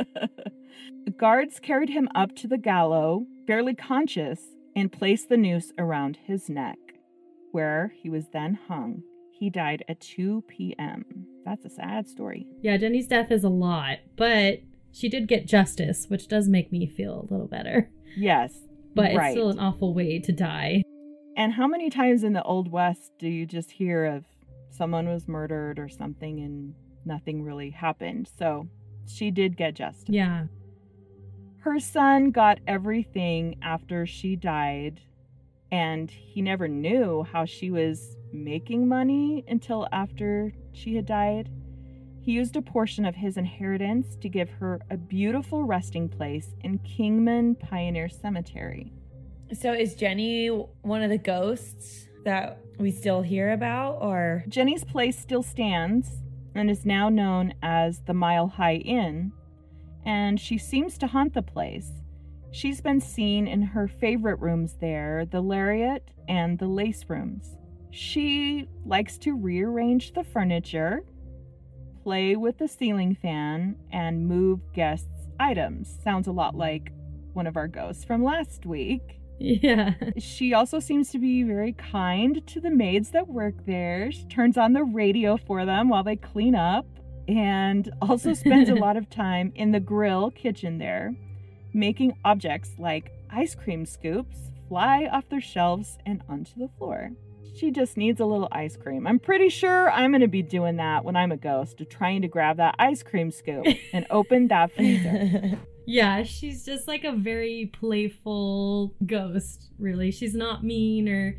Guards 1.18 1.58
carried 1.58 1.88
him 1.88 2.08
up 2.14 2.36
to 2.36 2.46
the 2.46 2.56
gallows, 2.56 3.24
barely 3.48 3.74
conscious, 3.74 4.40
and 4.76 4.92
placed 4.92 5.28
the 5.28 5.36
noose 5.36 5.72
around 5.76 6.16
his 6.24 6.48
neck, 6.48 6.78
where 7.50 7.92
he 8.00 8.08
was 8.08 8.28
then 8.32 8.58
hung. 8.68 9.02
He 9.32 9.50
died 9.50 9.84
at 9.88 10.00
2 10.00 10.44
p.m. 10.46 11.04
That's 11.44 11.64
a 11.64 11.70
sad 11.70 12.08
story. 12.08 12.46
yeah, 12.62 12.76
Jenny's 12.76 13.08
death 13.08 13.32
is 13.32 13.42
a 13.42 13.48
lot, 13.48 13.98
but 14.16 14.60
she 14.92 15.08
did 15.08 15.26
get 15.26 15.46
justice, 15.48 16.06
which 16.08 16.28
does 16.28 16.48
make 16.48 16.70
me 16.70 16.86
feel 16.86 17.26
a 17.28 17.32
little 17.32 17.48
better. 17.48 17.90
Yes. 18.16 18.52
But 18.94 19.14
right. 19.14 19.26
it's 19.26 19.32
still 19.32 19.50
an 19.50 19.58
awful 19.58 19.94
way 19.94 20.18
to 20.18 20.32
die. 20.32 20.82
And 21.36 21.52
how 21.52 21.66
many 21.66 21.90
times 21.90 22.24
in 22.24 22.32
the 22.32 22.42
Old 22.42 22.70
West 22.70 23.12
do 23.18 23.28
you 23.28 23.46
just 23.46 23.70
hear 23.70 24.04
of 24.04 24.24
someone 24.70 25.08
was 25.08 25.28
murdered 25.28 25.78
or 25.78 25.88
something 25.88 26.40
and 26.40 26.74
nothing 27.04 27.42
really 27.42 27.70
happened? 27.70 28.28
So 28.38 28.68
she 29.06 29.30
did 29.30 29.56
get 29.56 29.74
justice. 29.74 30.04
Yeah. 30.08 30.46
Her 31.60 31.78
son 31.78 32.30
got 32.30 32.58
everything 32.66 33.56
after 33.62 34.06
she 34.06 34.34
died, 34.34 35.00
and 35.70 36.10
he 36.10 36.40
never 36.40 36.66
knew 36.68 37.26
how 37.30 37.44
she 37.44 37.70
was 37.70 38.16
making 38.32 38.88
money 38.88 39.44
until 39.46 39.86
after 39.92 40.54
she 40.72 40.96
had 40.96 41.04
died. 41.04 41.50
He 42.22 42.32
used 42.32 42.56
a 42.56 42.62
portion 42.62 43.04
of 43.04 43.14
his 43.14 43.36
inheritance 43.36 44.16
to 44.16 44.28
give 44.28 44.50
her 44.50 44.80
a 44.90 44.96
beautiful 44.96 45.64
resting 45.64 46.08
place 46.08 46.54
in 46.62 46.78
Kingman 46.78 47.54
Pioneer 47.54 48.08
Cemetery. 48.08 48.92
So 49.52 49.72
is 49.72 49.94
Jenny 49.94 50.48
one 50.48 51.02
of 51.02 51.10
the 51.10 51.18
ghosts 51.18 52.08
that 52.24 52.60
we 52.78 52.90
still 52.90 53.22
hear 53.22 53.52
about 53.52 53.98
or 54.00 54.44
Jenny's 54.48 54.84
place 54.84 55.18
still 55.18 55.42
stands 55.42 56.22
and 56.54 56.70
is 56.70 56.84
now 56.84 57.08
known 57.08 57.54
as 57.62 58.00
the 58.00 58.14
Mile 58.14 58.48
High 58.48 58.76
Inn, 58.76 59.32
and 60.04 60.38
she 60.38 60.58
seems 60.58 60.98
to 60.98 61.06
haunt 61.06 61.34
the 61.34 61.42
place. 61.42 61.90
She's 62.52 62.80
been 62.80 63.00
seen 63.00 63.46
in 63.46 63.62
her 63.62 63.86
favorite 63.86 64.40
rooms 64.40 64.76
there, 64.80 65.24
the 65.24 65.40
Lariat 65.40 66.10
and 66.28 66.58
the 66.58 66.66
Lace 66.66 67.04
rooms. 67.08 67.56
She 67.90 68.68
likes 68.84 69.18
to 69.18 69.36
rearrange 69.36 70.12
the 70.12 70.24
furniture, 70.24 71.04
play 72.02 72.36
with 72.36 72.58
the 72.58 72.68
ceiling 72.68 73.14
fan, 73.14 73.76
and 73.92 74.26
move 74.26 74.60
guests' 74.72 75.28
items. 75.38 75.98
Sounds 76.02 76.26
a 76.26 76.32
lot 76.32 76.54
like 76.54 76.92
one 77.32 77.46
of 77.46 77.56
our 77.56 77.68
ghosts 77.68 78.04
from 78.04 78.24
last 78.24 78.66
week. 78.66 79.20
Yeah. 79.38 79.94
She 80.18 80.52
also 80.52 80.80
seems 80.80 81.10
to 81.10 81.18
be 81.18 81.42
very 81.42 81.72
kind 81.72 82.46
to 82.46 82.60
the 82.60 82.70
maids 82.70 83.10
that 83.10 83.28
work 83.28 83.54
there. 83.66 84.12
She 84.12 84.24
turns 84.24 84.58
on 84.58 84.74
the 84.74 84.84
radio 84.84 85.38
for 85.38 85.64
them 85.64 85.88
while 85.88 86.04
they 86.04 86.16
clean 86.16 86.54
up 86.54 86.86
and 87.26 87.90
also 88.02 88.34
spends 88.34 88.68
a 88.68 88.74
lot 88.86 88.96
of 88.96 89.08
time 89.08 89.52
in 89.54 89.72
the 89.72 89.80
grill 89.80 90.30
kitchen 90.30 90.78
there, 90.78 91.14
making 91.72 92.16
objects 92.24 92.70
like 92.78 93.12
ice 93.30 93.54
cream 93.54 93.86
scoops 93.86 94.50
fly 94.68 95.08
off 95.10 95.28
their 95.28 95.40
shelves 95.40 95.98
and 96.04 96.22
onto 96.28 96.58
the 96.58 96.68
floor. 96.78 97.10
She 97.54 97.70
just 97.70 97.96
needs 97.96 98.20
a 98.20 98.24
little 98.24 98.48
ice 98.52 98.76
cream. 98.76 99.06
I'm 99.06 99.18
pretty 99.18 99.48
sure 99.48 99.90
I'm 99.90 100.10
going 100.12 100.20
to 100.22 100.28
be 100.28 100.42
doing 100.42 100.76
that 100.76 101.04
when 101.04 101.16
I'm 101.16 101.32
a 101.32 101.36
ghost, 101.36 101.82
trying 101.90 102.22
to 102.22 102.28
grab 102.28 102.56
that 102.58 102.74
ice 102.78 103.02
cream 103.02 103.30
scoop 103.30 103.66
and 103.92 104.06
open 104.10 104.48
that 104.48 104.72
freezer. 104.74 105.58
Yeah, 105.86 106.22
she's 106.22 106.64
just 106.64 106.86
like 106.86 107.02
a 107.02 107.10
very 107.10 107.68
playful 107.72 108.94
ghost, 109.04 109.70
really. 109.76 110.12
She's 110.12 110.34
not 110.36 110.62
mean 110.62 111.08
or 111.08 111.36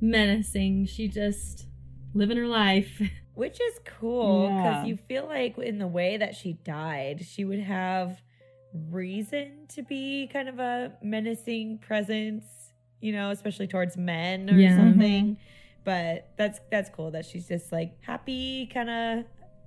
menacing. 0.00 0.86
She 0.86 1.08
just 1.08 1.66
living 2.12 2.36
her 2.36 2.46
life. 2.48 3.00
Which 3.34 3.58
is 3.60 3.80
cool 3.98 4.48
because 4.48 4.62
Yeah. 4.62 4.84
you 4.84 4.96
feel 4.96 5.24
like 5.26 5.56
in 5.56 5.78
the 5.78 5.86
way 5.86 6.18
that 6.18 6.34
she 6.34 6.52
died, 6.52 7.24
she 7.26 7.46
would 7.46 7.60
have 7.60 8.20
reason 8.90 9.66
to 9.74 9.82
be 9.82 10.28
kind 10.30 10.48
of 10.48 10.58
a 10.58 10.92
menacing 11.02 11.78
presence, 11.78 12.44
you 13.04 13.12
know, 13.12 13.30
especially 13.30 13.66
towards 13.66 13.96
men 13.98 14.48
or 14.48 14.58
Yeah. 14.58 14.76
something. 14.76 15.36
But 15.84 16.30
that's 16.38 16.60
that's 16.70 16.88
cool 16.88 17.10
that 17.10 17.26
she's 17.26 17.46
just 17.46 17.70
like 17.70 17.92
happy, 18.00 18.66
kind 18.72 18.88
of, 18.88 19.24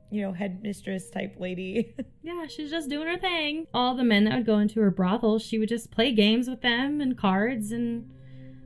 you 0.10 0.24
know, 0.24 0.34
headmistress 0.34 1.10
type 1.12 1.36
lady. 1.40 1.94
Yeah, 2.24 2.46
she's 2.48 2.70
just 2.70 2.90
doing 2.90 3.08
her 3.08 3.18
thing. 3.18 3.68
All 3.74 3.96
the 3.96 4.04
men 4.04 4.26
that 4.26 4.36
would 4.36 4.46
go 4.46 4.58
into 4.58 4.82
her 4.82 4.92
brothel, 4.92 5.40
she 5.40 5.60
would 5.60 5.70
just 5.70 5.92
play 5.92 6.12
games 6.12 6.50
with 6.50 6.62
them 6.62 7.00
and 7.00 7.18
cards 7.18 7.72
and 7.72 8.12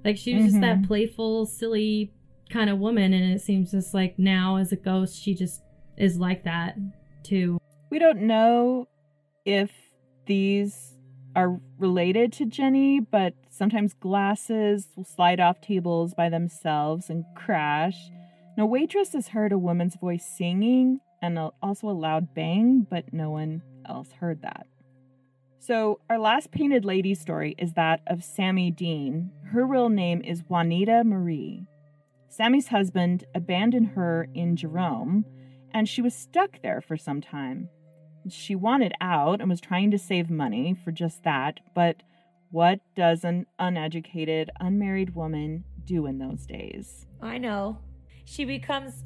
like 0.03 0.17
she 0.17 0.33
was 0.33 0.45
just 0.45 0.61
that 0.61 0.79
Mhm. 0.79 0.87
playful, 0.87 1.45
silly 1.45 2.11
kind 2.49 2.71
of 2.71 2.79
woman 2.79 3.13
and 3.13 3.31
it 3.33 3.39
seems 3.41 3.69
just 3.69 3.93
like 3.93 4.17
now 4.17 4.55
as 4.55 4.71
a 4.71 4.75
ghost 4.75 5.21
she 5.21 5.35
just 5.35 5.61
is 5.95 6.17
like 6.17 6.43
that 6.45 6.75
too. 7.21 7.59
We 7.91 7.99
don't 7.99 8.21
know 8.23 8.87
if 9.45 9.69
these 10.25 10.90
are 11.35 11.59
related 11.77 12.33
to 12.33 12.45
Jenny, 12.45 12.99
but 12.99 13.33
sometimes 13.49 13.93
glasses 13.93 14.87
will 14.95 15.03
slide 15.03 15.39
off 15.39 15.61
tables 15.61 16.13
by 16.13 16.29
themselves 16.29 17.09
and 17.09 17.25
crash. 17.35 18.09
And 18.55 18.63
a 18.63 18.65
waitress 18.65 19.13
has 19.13 19.29
heard 19.29 19.51
a 19.51 19.57
woman's 19.57 19.95
voice 19.95 20.25
singing 20.25 20.99
and 21.21 21.39
also 21.61 21.89
a 21.89 21.91
loud 21.91 22.33
bang, 22.33 22.85
but 22.89 23.13
no 23.13 23.29
one 23.29 23.61
else 23.87 24.11
heard 24.19 24.41
that. 24.41 24.67
So, 25.59 25.99
our 26.09 26.17
last 26.17 26.51
painted 26.51 26.85
lady 26.85 27.13
story 27.13 27.55
is 27.59 27.73
that 27.73 28.01
of 28.07 28.23
Sammy 28.23 28.71
Dean. 28.71 29.31
Her 29.51 29.65
real 29.65 29.89
name 29.89 30.21
is 30.23 30.43
Juanita 30.49 31.03
Marie. 31.05 31.67
Sammy's 32.29 32.69
husband 32.69 33.25
abandoned 33.35 33.89
her 33.89 34.27
in 34.33 34.55
Jerome, 34.55 35.23
and 35.71 35.87
she 35.87 36.01
was 36.01 36.15
stuck 36.15 36.61
there 36.63 36.81
for 36.81 36.97
some 36.97 37.21
time. 37.21 37.69
She 38.29 38.55
wanted 38.55 38.93
out 39.01 39.41
and 39.41 39.49
was 39.49 39.61
trying 39.61 39.91
to 39.91 39.97
save 39.97 40.29
money 40.29 40.73
for 40.73 40.91
just 40.91 41.23
that, 41.23 41.59
but 41.73 42.03
what 42.51 42.79
does 42.95 43.23
an 43.23 43.45
uneducated, 43.59 44.51
unmarried 44.59 45.15
woman 45.15 45.63
do 45.85 46.05
in 46.05 46.19
those 46.19 46.45
days? 46.45 47.05
I 47.21 47.37
know. 47.37 47.79
She 48.25 48.45
becomes 48.45 49.03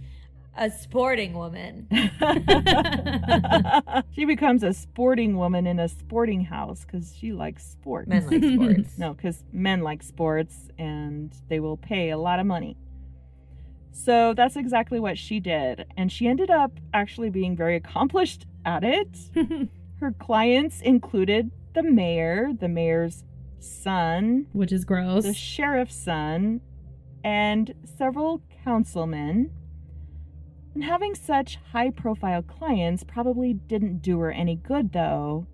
a 0.57 0.70
sporting 0.70 1.34
woman. 1.34 1.88
she 4.16 4.26
becomes 4.26 4.63
a 4.63 4.74
sporting 4.74 5.38
woman 5.38 5.68
in 5.68 5.80
a 5.80 5.88
sporting 5.88 6.45
house 6.45 6.86
because 6.86 7.16
she 7.16 7.34
likes 7.34 7.66
sports. 7.66 8.07
Men 8.07 8.28
like 8.28 8.43
sports. 8.43 8.93
No, 8.97 9.13
because 9.13 9.43
men 9.51 9.82
like 9.82 10.03
sports 10.03 10.70
and 10.78 11.34
they 11.49 11.59
will 11.59 11.78
pay 11.78 12.09
a 12.09 12.18
lot 12.18 12.39
of 12.39 12.45
money. 12.45 12.78
So 13.98 14.34
that's 14.34 14.58
exactly 14.58 15.00
what 15.00 15.18
she 15.18 15.39
did. 15.39 15.86
And 15.96 16.12
she 16.12 16.28
ended 16.28 16.50
up 16.50 16.74
actually 16.93 17.30
being 17.30 17.56
very 17.56 17.78
accomplished 17.78 18.46
at 18.66 18.84
it. 18.84 19.18
Her 20.02 20.12
clients 20.12 20.82
included 20.82 21.50
the 21.74 21.82
mayor, 21.82 22.50
the 22.60 22.68
mayor's 22.68 23.24
son, 23.60 24.48
Which 24.52 24.74
is 24.74 24.84
gross. 24.84 25.24
the 25.24 25.34
sheriff's 25.34 25.96
son, 25.96 26.60
and 27.24 27.74
several 27.98 28.41
councilmen. 28.66 29.52
And 30.74 30.84
having 30.84 31.16
such 31.16 31.58
high 31.72 31.89
profile 31.89 32.41
clients 32.41 33.06
probably 33.06 33.54
didn't 33.54 34.02
do 34.02 34.20
her 34.20 34.32
any 34.32 34.58
good, 34.58 34.91
though. 34.91 35.48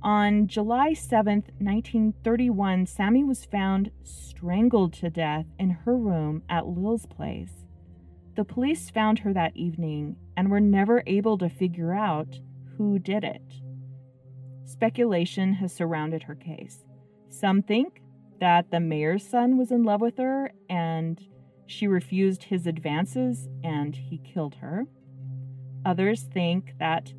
On 0.00 0.46
July 0.46 0.92
7th, 0.92 1.50
1931, 1.58 2.86
Sammy 2.86 3.24
was 3.24 3.44
found 3.44 3.90
strangled 4.04 4.92
to 4.94 5.10
death 5.10 5.46
in 5.58 5.70
her 5.70 5.96
room 5.96 6.42
at 6.48 6.68
Lil's 6.68 7.06
place. 7.06 7.66
The 8.36 8.44
police 8.44 8.90
found 8.90 9.20
her 9.20 9.32
that 9.32 9.56
evening 9.56 10.16
and 10.36 10.50
were 10.50 10.60
never 10.60 11.02
able 11.06 11.36
to 11.38 11.48
figure 11.48 11.92
out 11.92 12.38
who 12.76 12.98
did 12.98 13.24
it. 13.24 13.42
Speculation 14.64 15.54
has 15.54 15.72
surrounded 15.72 16.22
her 16.22 16.34
case. 16.34 16.84
Some 17.28 17.62
think 17.62 18.00
that 18.40 18.70
the 18.70 18.80
mayor's 18.80 19.28
son 19.28 19.58
was 19.58 19.70
in 19.70 19.82
love 19.82 20.00
with 20.00 20.16
her 20.16 20.52
and 20.68 21.20
she 21.66 21.86
refused 21.86 22.44
his 22.44 22.66
advances 22.66 23.48
and 23.62 23.94
he 23.94 24.18
killed 24.18 24.56
her. 24.56 24.86
Others 25.84 26.22
think 26.22 26.74
that 26.78 27.12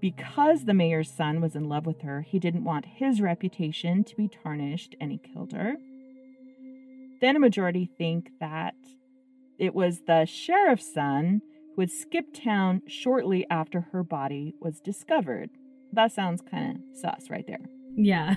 because 0.00 0.64
the 0.64 0.74
mayor's 0.74 1.10
son 1.10 1.40
was 1.40 1.56
in 1.56 1.68
love 1.68 1.86
with 1.86 2.02
her, 2.02 2.22
he 2.22 2.38
didn't 2.38 2.64
want 2.64 2.84
his 2.84 3.20
reputation 3.20 4.04
to 4.04 4.16
be 4.16 4.28
tarnished 4.28 4.94
and 5.00 5.10
he 5.10 5.18
killed 5.18 5.52
her. 5.52 5.76
then 7.20 7.36
a 7.36 7.40
majority 7.40 7.90
think 7.96 8.30
that 8.40 8.74
it 9.58 9.74
was 9.74 10.02
the 10.06 10.24
sheriff's 10.24 10.92
son 10.92 11.42
who 11.74 11.82
had 11.82 11.90
skipped 11.90 12.42
town 12.42 12.82
shortly 12.86 13.46
after 13.50 13.88
her 13.92 14.02
body 14.02 14.54
was 14.60 14.80
discovered. 14.80 15.50
That 15.92 16.12
sounds 16.12 16.42
kind 16.42 16.76
of 16.76 16.96
sus 16.96 17.30
right 17.30 17.46
there. 17.46 17.60
Yeah. 17.96 18.34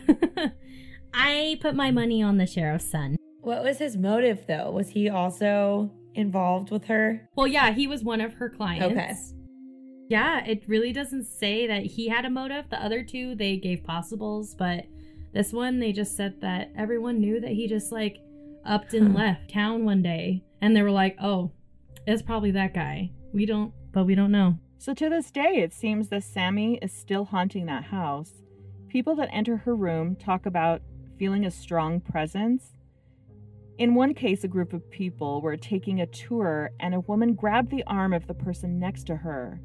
I 1.13 1.57
put 1.61 1.76
my 1.76 1.91
money 1.91 2.22
on 2.22 2.38
the 2.38 2.45
sheriff's 2.45 2.89
son. 2.89 3.18
What 3.41 3.63
was 3.63 3.80
his 3.80 3.97
motive, 3.97 4.45
though? 4.47 4.72
Was 4.72 4.89
he 4.89 5.09
also 5.09 5.91
involved 6.15 6.70
with 6.70 6.86
her? 6.86 7.28
Well, 7.36 7.47
yeah, 7.47 7.72
he 7.72 7.88
was 7.88 8.03
one 8.03 8.22
of 8.22 8.34
her 8.36 8.49
clients. 8.49 8.86
Okay. 8.86 9.13
Yeah, 10.09 10.45
it 10.45 10.63
really 10.68 10.93
doesn't 10.93 11.26
say 11.26 11.68
that 11.68 11.86
he 11.86 12.07
had 12.07 12.26
a 12.26 12.30
motive. 12.30 12.70
The 12.70 12.84
other 12.84 13.03
two, 13.03 13.36
they 13.36 13.57
gave 13.57 13.84
possibles, 13.84 14.55
but 14.55 14.86
this 15.34 15.51
one, 15.53 15.80
they 15.80 15.91
just 15.91 16.15
said 16.15 16.39
that 16.41 16.72
everyone 16.76 17.20
knew 17.20 17.39
that 17.39 17.51
he 17.51 17.68
just 17.68 17.91
like 17.91 18.18
upped 18.65 18.93
and 18.93 19.13
left 19.13 19.51
town 19.51 19.86
one 19.86 20.01
day. 20.01 20.43
And 20.62 20.76
they 20.76 20.82
were 20.82 20.91
like, 20.91 21.18
oh, 21.22 21.51
it's 22.05 22.22
probably 22.22 22.51
that 22.51 22.74
guy. 22.74 23.12
We 23.34 23.45
don't, 23.45 23.74
but 23.91 24.05
we 24.05 24.16
don't 24.16 24.32
know. 24.32 24.58
So 24.78 24.93
to 24.93 25.10
this 25.10 25.32
day, 25.32 25.58
it 25.58 25.74
seems 25.74 26.10
that 26.10 26.24
Sammy 26.24 26.80
is 26.82 26.91
still 26.91 27.26
haunting 27.26 27.66
that 27.66 27.86
house. 27.86 28.32
People 28.88 29.16
that 29.16 29.30
enter 29.32 29.58
her 29.58 29.76
room 29.76 30.16
talk 30.16 30.45
about 30.45 30.82
feeling 31.18 31.45
a 31.45 31.51
strong 31.51 31.99
presence. 31.99 32.74
In 33.78 33.95
one 33.95 34.14
case, 34.14 34.43
a 34.43 34.47
group 34.47 34.74
of 34.74 34.89
people 34.89 35.41
were 35.41 35.58
taking 35.58 35.99
a 35.99 36.08
tour, 36.08 36.72
and 36.80 36.95
a 36.95 37.01
woman 37.01 37.34
grabbed 37.34 37.70
the 37.70 37.84
arm 37.86 38.14
of 38.14 38.28
the 38.28 38.34
person 38.34 38.80
next 38.80 39.05
to 39.08 39.18
her. 39.18 39.62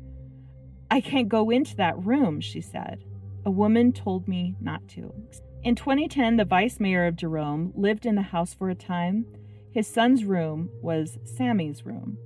I 0.91 1.01
can't 1.01 1.29
go 1.29 1.51
into 1.51 1.77
that 1.77 2.05
room, 2.05 2.41
she 2.41 2.61
said. 2.61 3.05
A 3.47 3.51
woman 3.51 3.93
told 3.93 4.29
me 4.29 4.55
not 4.61 4.87
to. 4.89 5.15
In 5.63 5.75
2010, 5.75 6.37
the 6.37 6.45
vice 6.45 6.81
mayor 6.81 7.07
of 7.07 7.17
Jerome 7.17 7.73
lived 7.75 8.05
in 8.05 8.15
the 8.15 8.23
house 8.23 8.53
for 8.53 8.69
a 8.69 8.75
time. 8.75 9.25
His 9.73 9.87
son's 9.87 10.25
room 10.25 10.71
was 10.83 11.19
Sammy's 11.25 11.85
room. 11.87 12.19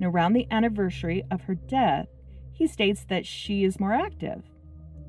And 0.00 0.06
around 0.06 0.32
the 0.32 0.46
anniversary 0.50 1.24
of 1.30 1.42
her 1.42 1.54
death, 1.54 2.08
he 2.52 2.66
states 2.66 3.04
that 3.08 3.26
she 3.26 3.64
is 3.64 3.78
more 3.78 3.92
active. 3.92 4.42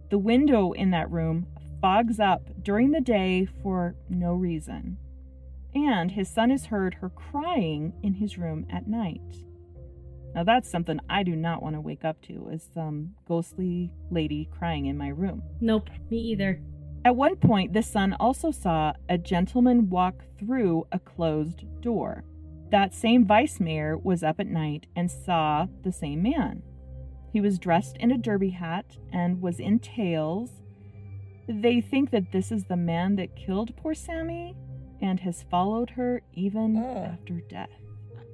The 0.09 0.17
window 0.17 0.71
in 0.73 0.91
that 0.91 1.09
room 1.09 1.47
fogs 1.81 2.19
up 2.19 2.49
during 2.61 2.91
the 2.91 3.01
day 3.01 3.47
for 3.63 3.95
no 4.09 4.33
reason. 4.33 4.97
And 5.73 6.11
his 6.11 6.27
son 6.27 6.49
has 6.49 6.65
heard 6.65 6.95
her 6.95 7.09
crying 7.09 7.93
in 8.03 8.15
his 8.15 8.37
room 8.37 8.65
at 8.69 8.87
night. 8.87 9.21
Now 10.35 10.43
that's 10.43 10.69
something 10.69 10.99
I 11.09 11.23
do 11.23 11.35
not 11.35 11.63
want 11.63 11.75
to 11.75 11.81
wake 11.81 12.03
up 12.03 12.21
to 12.23 12.49
is 12.49 12.67
some 12.73 13.15
ghostly 13.27 13.91
lady 14.11 14.49
crying 14.51 14.87
in 14.87 14.97
my 14.97 15.09
room. 15.09 15.43
Nope, 15.61 15.89
me 16.09 16.17
either. 16.17 16.59
At 17.05 17.15
one 17.15 17.37
point, 17.37 17.73
the 17.73 17.81
son 17.81 18.15
also 18.19 18.51
saw 18.51 18.93
a 19.07 19.17
gentleman 19.17 19.89
walk 19.89 20.23
through 20.37 20.85
a 20.91 20.99
closed 20.99 21.63
door. 21.81 22.23
That 22.71 22.93
same 22.93 23.25
vice 23.25 23.59
mayor 23.59 23.97
was 23.97 24.21
up 24.21 24.39
at 24.39 24.47
night 24.47 24.85
and 24.95 25.09
saw 25.09 25.67
the 25.83 25.91
same 25.91 26.21
man. 26.21 26.61
He 27.31 27.41
was 27.41 27.57
dressed 27.57 27.97
in 27.97 28.11
a 28.11 28.17
derby 28.17 28.49
hat 28.49 28.97
and 29.11 29.41
was 29.41 29.59
in 29.59 29.79
tails. 29.79 30.51
They 31.47 31.81
think 31.81 32.11
that 32.11 32.31
this 32.31 32.51
is 32.51 32.65
the 32.65 32.77
man 32.77 33.15
that 33.15 33.35
killed 33.35 33.75
poor 33.77 33.93
Sammy 33.93 34.55
and 35.01 35.19
has 35.21 35.45
followed 35.49 35.91
her 35.91 36.21
even 36.33 36.77
Ugh. 36.77 37.09
after 37.13 37.41
death. 37.49 37.69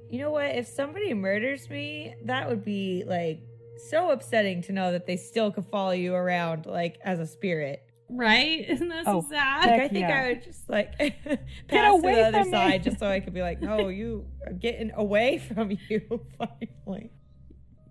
You 0.10 0.20
know 0.20 0.32
what? 0.32 0.56
If 0.56 0.68
somebody 0.68 1.14
murders 1.14 1.70
me, 1.70 2.16
that 2.26 2.50
would 2.50 2.66
be 2.66 3.04
like 3.06 3.42
so 3.90 4.12
upsetting 4.12 4.62
to 4.64 4.72
know 4.72 4.92
that 4.92 5.06
they 5.06 5.18
still 5.18 5.52
could 5.52 5.66
follow 5.66 5.92
you 5.92 6.14
around 6.14 6.66
like 6.66 6.98
as 7.04 7.20
a 7.20 7.28
spirit. 7.28 7.82
Right? 8.10 8.66
Isn't 8.70 8.90
that 8.90 9.06
so 9.06 9.18
Oh, 9.18 9.26
sad? 9.30 9.62
Like, 9.62 9.70
Heck 9.70 9.82
I 9.82 9.88
think 9.88 10.00
yeah. 10.08 10.22
I 10.24 10.28
would 10.30 10.44
just 10.44 10.70
like 10.70 10.98
pass 11.00 11.40
to 11.70 11.80
away 11.92 12.16
the 12.16 12.22
other 12.28 12.38
from 12.40 12.48
me. 12.52 12.52
side 12.52 12.84
just 12.84 13.00
so 13.00 13.08
I 13.08 13.20
could 13.20 13.34
be 13.34 13.42
like, 13.42 13.62
no, 13.62 13.78
oh, 13.86 13.88
you 13.90 14.26
are 14.46 14.54
getting 14.54 14.92
away 14.96 15.40
from 15.40 15.72
you 15.90 16.26
finally. 16.38 17.12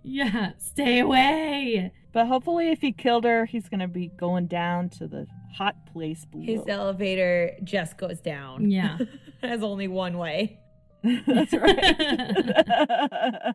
Yeah, 0.03 0.53
stay 0.59 0.99
away. 1.01 1.91
But 2.13 2.27
hopefully, 2.27 2.71
if 2.71 2.81
he 2.81 2.93
killed 2.93 3.25
her, 3.25 3.47
he's 3.47 3.69
going 3.69 3.81
to 3.81 3.89
be 3.89 4.09
going 4.09 4.47
down 4.47 4.89
to 4.91 5.09
the 5.09 5.27
hot 5.57 5.75
place 5.93 6.25
below. 6.27 6.45
His 6.45 6.61
elevator 6.69 7.57
just 7.65 7.97
goes 7.97 8.21
down. 8.21 8.71
Yeah. 8.71 8.99
Has 9.43 9.63
only 9.63 9.89
one 9.89 10.19
way. 10.19 10.61
That's 11.27 11.53
right. 11.53 11.95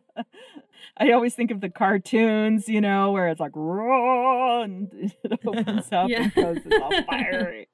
I 0.96 1.12
always 1.12 1.34
think 1.34 1.50
of 1.50 1.60
the 1.60 1.68
cartoons, 1.70 2.68
you 2.68 2.80
know, 2.80 3.10
where 3.12 3.28
it's 3.28 3.40
like, 3.40 3.52
"Roar," 3.54 4.62
and 4.64 4.88
it 5.24 5.40
opens 5.46 5.88
up 5.92 6.08
Yeah. 6.08 6.22
and 6.24 6.34
goes, 6.34 6.58
it's 6.64 6.82
all 6.82 7.02
fiery. 7.04 7.66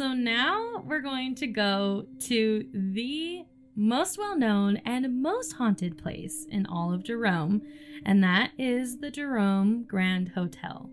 So 0.00 0.14
now 0.14 0.82
we're 0.86 1.02
going 1.02 1.34
to 1.34 1.46
go 1.46 2.06
to 2.20 2.64
the 2.72 3.44
most 3.76 4.16
well 4.16 4.34
known 4.34 4.78
and 4.86 5.20
most 5.20 5.52
haunted 5.52 5.98
place 5.98 6.46
in 6.50 6.64
all 6.64 6.94
of 6.94 7.04
Jerome, 7.04 7.60
and 8.06 8.24
that 8.24 8.52
is 8.56 9.00
the 9.00 9.10
Jerome 9.10 9.84
Grand 9.84 10.30
Hotel. 10.30 10.88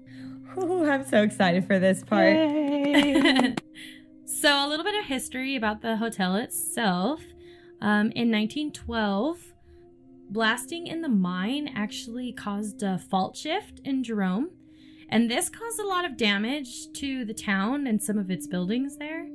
Ooh, 0.58 0.84
I'm 0.84 1.06
so 1.06 1.24
excited 1.24 1.66
for 1.66 1.80
this 1.80 2.04
part. 2.04 2.36
So, 4.26 4.50
a 4.50 4.68
little 4.68 4.84
bit 4.84 5.00
of 5.00 5.06
history 5.06 5.56
about 5.56 5.82
the 5.82 5.96
hotel 5.96 6.36
itself. 6.36 7.22
Um, 7.80 8.12
in 8.12 8.30
1912, 8.30 9.54
blasting 10.32 10.86
in 10.86 11.02
the 11.02 11.08
mine 11.08 11.72
actually 11.74 12.34
caused 12.34 12.84
a 12.84 12.98
fault 12.98 13.38
shift 13.38 13.80
in 13.86 14.04
Jerome, 14.04 14.50
and 15.10 15.30
this 15.30 15.50
caused 15.50 15.80
a 15.80 15.88
lot 15.88 16.06
of 16.06 16.18
damage 16.18 16.92
to 16.94 17.26
the 17.26 17.34
town 17.34 17.88
and 17.88 18.02
some 18.02 18.18
of 18.18 18.30
its 18.30 18.48
buildings 18.48 18.98
there. 18.98 19.28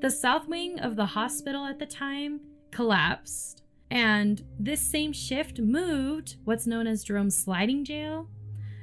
The 0.00 0.10
south 0.10 0.48
wing 0.48 0.78
of 0.78 0.96
the 0.96 1.06
hospital 1.06 1.66
at 1.66 1.78
the 1.78 1.86
time 1.86 2.40
collapsed, 2.70 3.62
and 3.90 4.42
this 4.58 4.80
same 4.80 5.12
shift 5.12 5.58
moved 5.58 6.36
what's 6.44 6.66
known 6.66 6.86
as 6.86 7.04
Jerome's 7.04 7.36
sliding 7.36 7.84
jail. 7.84 8.28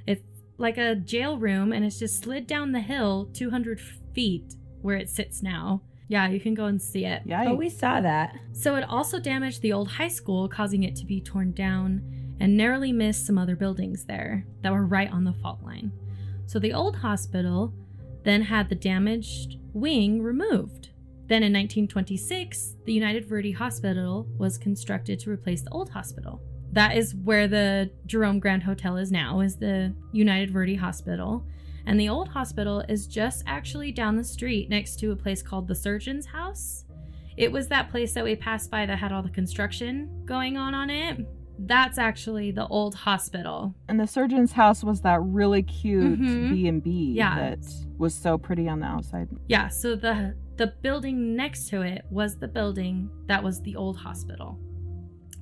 It's 0.05 0.23
like 0.57 0.77
a 0.77 0.95
jail 0.95 1.37
room, 1.37 1.71
and 1.71 1.85
it's 1.85 1.99
just 1.99 2.23
slid 2.23 2.45
down 2.47 2.71
the 2.71 2.81
hill 2.81 3.29
200 3.33 3.79
feet 4.13 4.55
where 4.81 4.97
it 4.97 5.09
sits 5.09 5.41
now. 5.41 5.81
Yeah, 6.09 6.29
you 6.29 6.39
can 6.39 6.53
go 6.53 6.65
and 6.65 6.81
see 6.81 7.05
it. 7.05 7.27
Yikes. 7.27 7.47
Oh, 7.47 7.55
we 7.55 7.69
saw 7.69 7.99
that. 7.99 8.35
So 8.53 8.75
it 8.75 8.83
also 8.87 9.19
damaged 9.19 9.61
the 9.61 9.73
old 9.73 9.89
high 9.89 10.07
school, 10.07 10.47
causing 10.47 10.83
it 10.83 10.95
to 10.97 11.05
be 11.05 11.19
torn 11.19 11.51
down 11.51 12.01
and 12.39 12.55
narrowly 12.55 12.91
missed 12.91 13.25
some 13.25 13.37
other 13.37 13.55
buildings 13.55 14.05
there 14.05 14.45
that 14.61 14.71
were 14.71 14.85
right 14.85 15.11
on 15.11 15.23
the 15.23 15.33
fault 15.33 15.61
line. 15.63 15.91
So 16.47 16.59
the 16.59 16.73
old 16.73 16.95
hospital 16.95 17.73
then 18.23 18.41
had 18.41 18.69
the 18.69 18.75
damaged 18.75 19.57
wing 19.73 20.23
removed. 20.23 20.89
Then 21.27 21.43
in 21.43 21.51
1926, 21.51 22.77
the 22.85 22.93
United 22.93 23.25
Verde 23.25 23.51
Hospital 23.51 24.25
was 24.37 24.57
constructed 24.57 25.19
to 25.19 25.29
replace 25.29 25.61
the 25.61 25.71
old 25.71 25.89
hospital. 25.89 26.41
That 26.71 26.95
is 26.95 27.15
where 27.15 27.49
the 27.49 27.91
Jerome 28.05 28.39
Grand 28.39 28.63
Hotel 28.63 28.95
is 28.97 29.11
now, 29.11 29.41
is 29.41 29.57
the 29.57 29.93
United 30.13 30.51
Verde 30.51 30.75
Hospital. 30.75 31.45
And 31.85 31.99
the 31.99 32.09
old 32.09 32.29
hospital 32.29 32.81
is 32.87 33.07
just 33.07 33.43
actually 33.45 33.91
down 33.91 34.15
the 34.15 34.23
street 34.23 34.69
next 34.69 34.99
to 34.99 35.11
a 35.11 35.15
place 35.15 35.41
called 35.41 35.67
the 35.67 35.75
Surgeon's 35.75 36.25
House. 36.25 36.85
It 37.35 37.51
was 37.51 37.67
that 37.67 37.89
place 37.89 38.13
that 38.13 38.23
we 38.23 38.35
passed 38.35 38.71
by 38.71 38.85
that 38.85 38.97
had 38.97 39.11
all 39.11 39.21
the 39.21 39.29
construction 39.29 40.23
going 40.25 40.57
on 40.57 40.73
on 40.73 40.89
it. 40.89 41.25
That's 41.60 41.97
actually 41.97 42.51
the 42.51 42.68
old 42.68 42.93
hospital. 42.95 43.74
and 43.89 43.99
the 43.99 44.08
surgeon's 44.08 44.51
house 44.51 44.84
was 44.84 45.01
that 45.01 45.22
really 45.24 45.64
cute 45.64 46.20
Mhm. 46.20 46.49
B&B 46.51 47.14
Yeah. 47.16 47.36
that 47.36 47.60
was 47.97 48.14
so 48.14 48.38
pretty 48.38 48.68
on 48.70 48.80
the 48.80 48.86
outside. 48.86 49.28
Yeah, 49.47 49.68
so 49.70 49.95
the 49.95 50.36
the 50.58 50.74
building 50.82 51.36
next 51.36 51.70
to 51.70 51.82
it 51.84 52.03
was 52.10 52.38
the 52.38 52.47
building 52.47 53.10
that 53.28 53.43
was 53.43 53.62
the 53.62 53.76
old 53.76 53.95
hospital. 53.97 54.58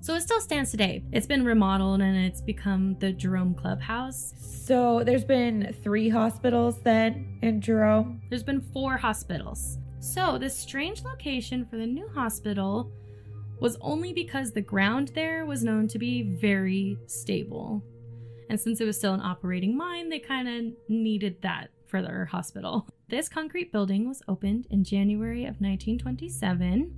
So 0.02 0.14
it 0.14 0.22
still 0.22 0.42
stands 0.42 0.72
today. 0.72 1.04
It's 1.14 1.26
been 1.26 1.44
remodeled 1.46 2.02
and 2.02 2.16
it's 2.18 2.42
become 2.42 2.96
the 3.00 3.12
Jerome 3.14 3.54
Clubhouse. 3.56 4.34
So 4.38 5.04
there's 5.06 5.24
been 5.24 5.74
three 5.82 6.10
hospitals 6.10 6.82
then 6.82 7.40
in 7.42 7.62
Jerome. 7.62 8.22
There's 8.30 8.44
been 8.44 8.60
four 8.62 8.98
hospitals. 8.98 9.80
So 10.00 10.38
this 10.38 10.56
strange 10.56 11.04
location 11.04 11.66
for 11.66 11.78
the 11.78 11.88
new 11.88 12.08
hospital 12.10 12.92
was 13.60 13.78
only 13.82 14.14
because 14.14 14.52
the 14.52 14.62
ground 14.62 15.12
there 15.16 15.46
was 15.46 15.64
known 15.64 15.88
to 15.88 16.00
be 16.00 16.22
very 16.22 16.98
stable. 17.08 17.84
And 18.50 18.60
since 18.60 18.80
it 18.82 18.86
was 18.86 18.98
still 18.98 19.14
an 19.14 19.22
operating 19.22 19.76
mine, 19.76 20.10
they 20.10 20.20
kind 20.20 20.48
of 20.48 20.74
needed 20.90 21.42
that 21.42 21.70
for 21.88 22.02
their 22.02 22.26
hospital. 22.26 22.88
This 23.08 23.30
concrete 23.30 23.72
building 23.72 24.08
was 24.08 24.24
opened 24.28 24.66
in 24.72 24.84
January 24.84 25.44
of 25.44 25.62
1927. 25.62 26.92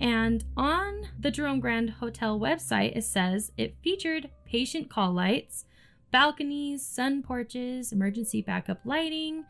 And 0.00 0.44
on 0.56 1.08
the 1.18 1.30
Jerome 1.30 1.60
Grand 1.60 1.90
Hotel 1.90 2.38
website, 2.38 2.96
it 2.96 3.04
says 3.04 3.52
it 3.56 3.76
featured 3.82 4.30
patient 4.44 4.88
call 4.88 5.12
lights, 5.12 5.64
balconies, 6.10 6.86
sun 6.86 7.22
porches, 7.22 7.92
emergency 7.92 8.40
backup 8.40 8.80
lighting, 8.84 9.44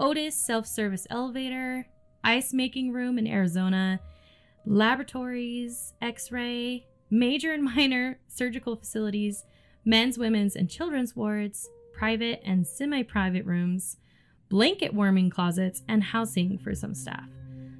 Otis 0.00 0.36
self 0.36 0.66
service 0.66 1.06
elevator, 1.10 1.86
ice 2.22 2.52
making 2.52 2.92
room 2.92 3.18
in 3.18 3.26
Arizona, 3.26 4.00
laboratories, 4.68 5.94
x 6.02 6.30
ray, 6.30 6.86
major 7.10 7.52
and 7.52 7.64
minor 7.76 8.18
surgical 8.28 8.76
facilities, 8.76 9.44
men's, 9.84 10.18
women's, 10.18 10.54
and 10.54 10.70
children's 10.70 11.16
wards, 11.16 11.68
private 11.92 12.40
and 12.44 12.66
semi 12.66 13.02
private 13.02 13.44
rooms, 13.44 13.96
blanket 14.48 14.94
warming 14.94 15.30
closets, 15.30 15.82
and 15.88 16.02
housing 16.02 16.58
for 16.58 16.74
some 16.74 16.94
staff. 16.94 17.28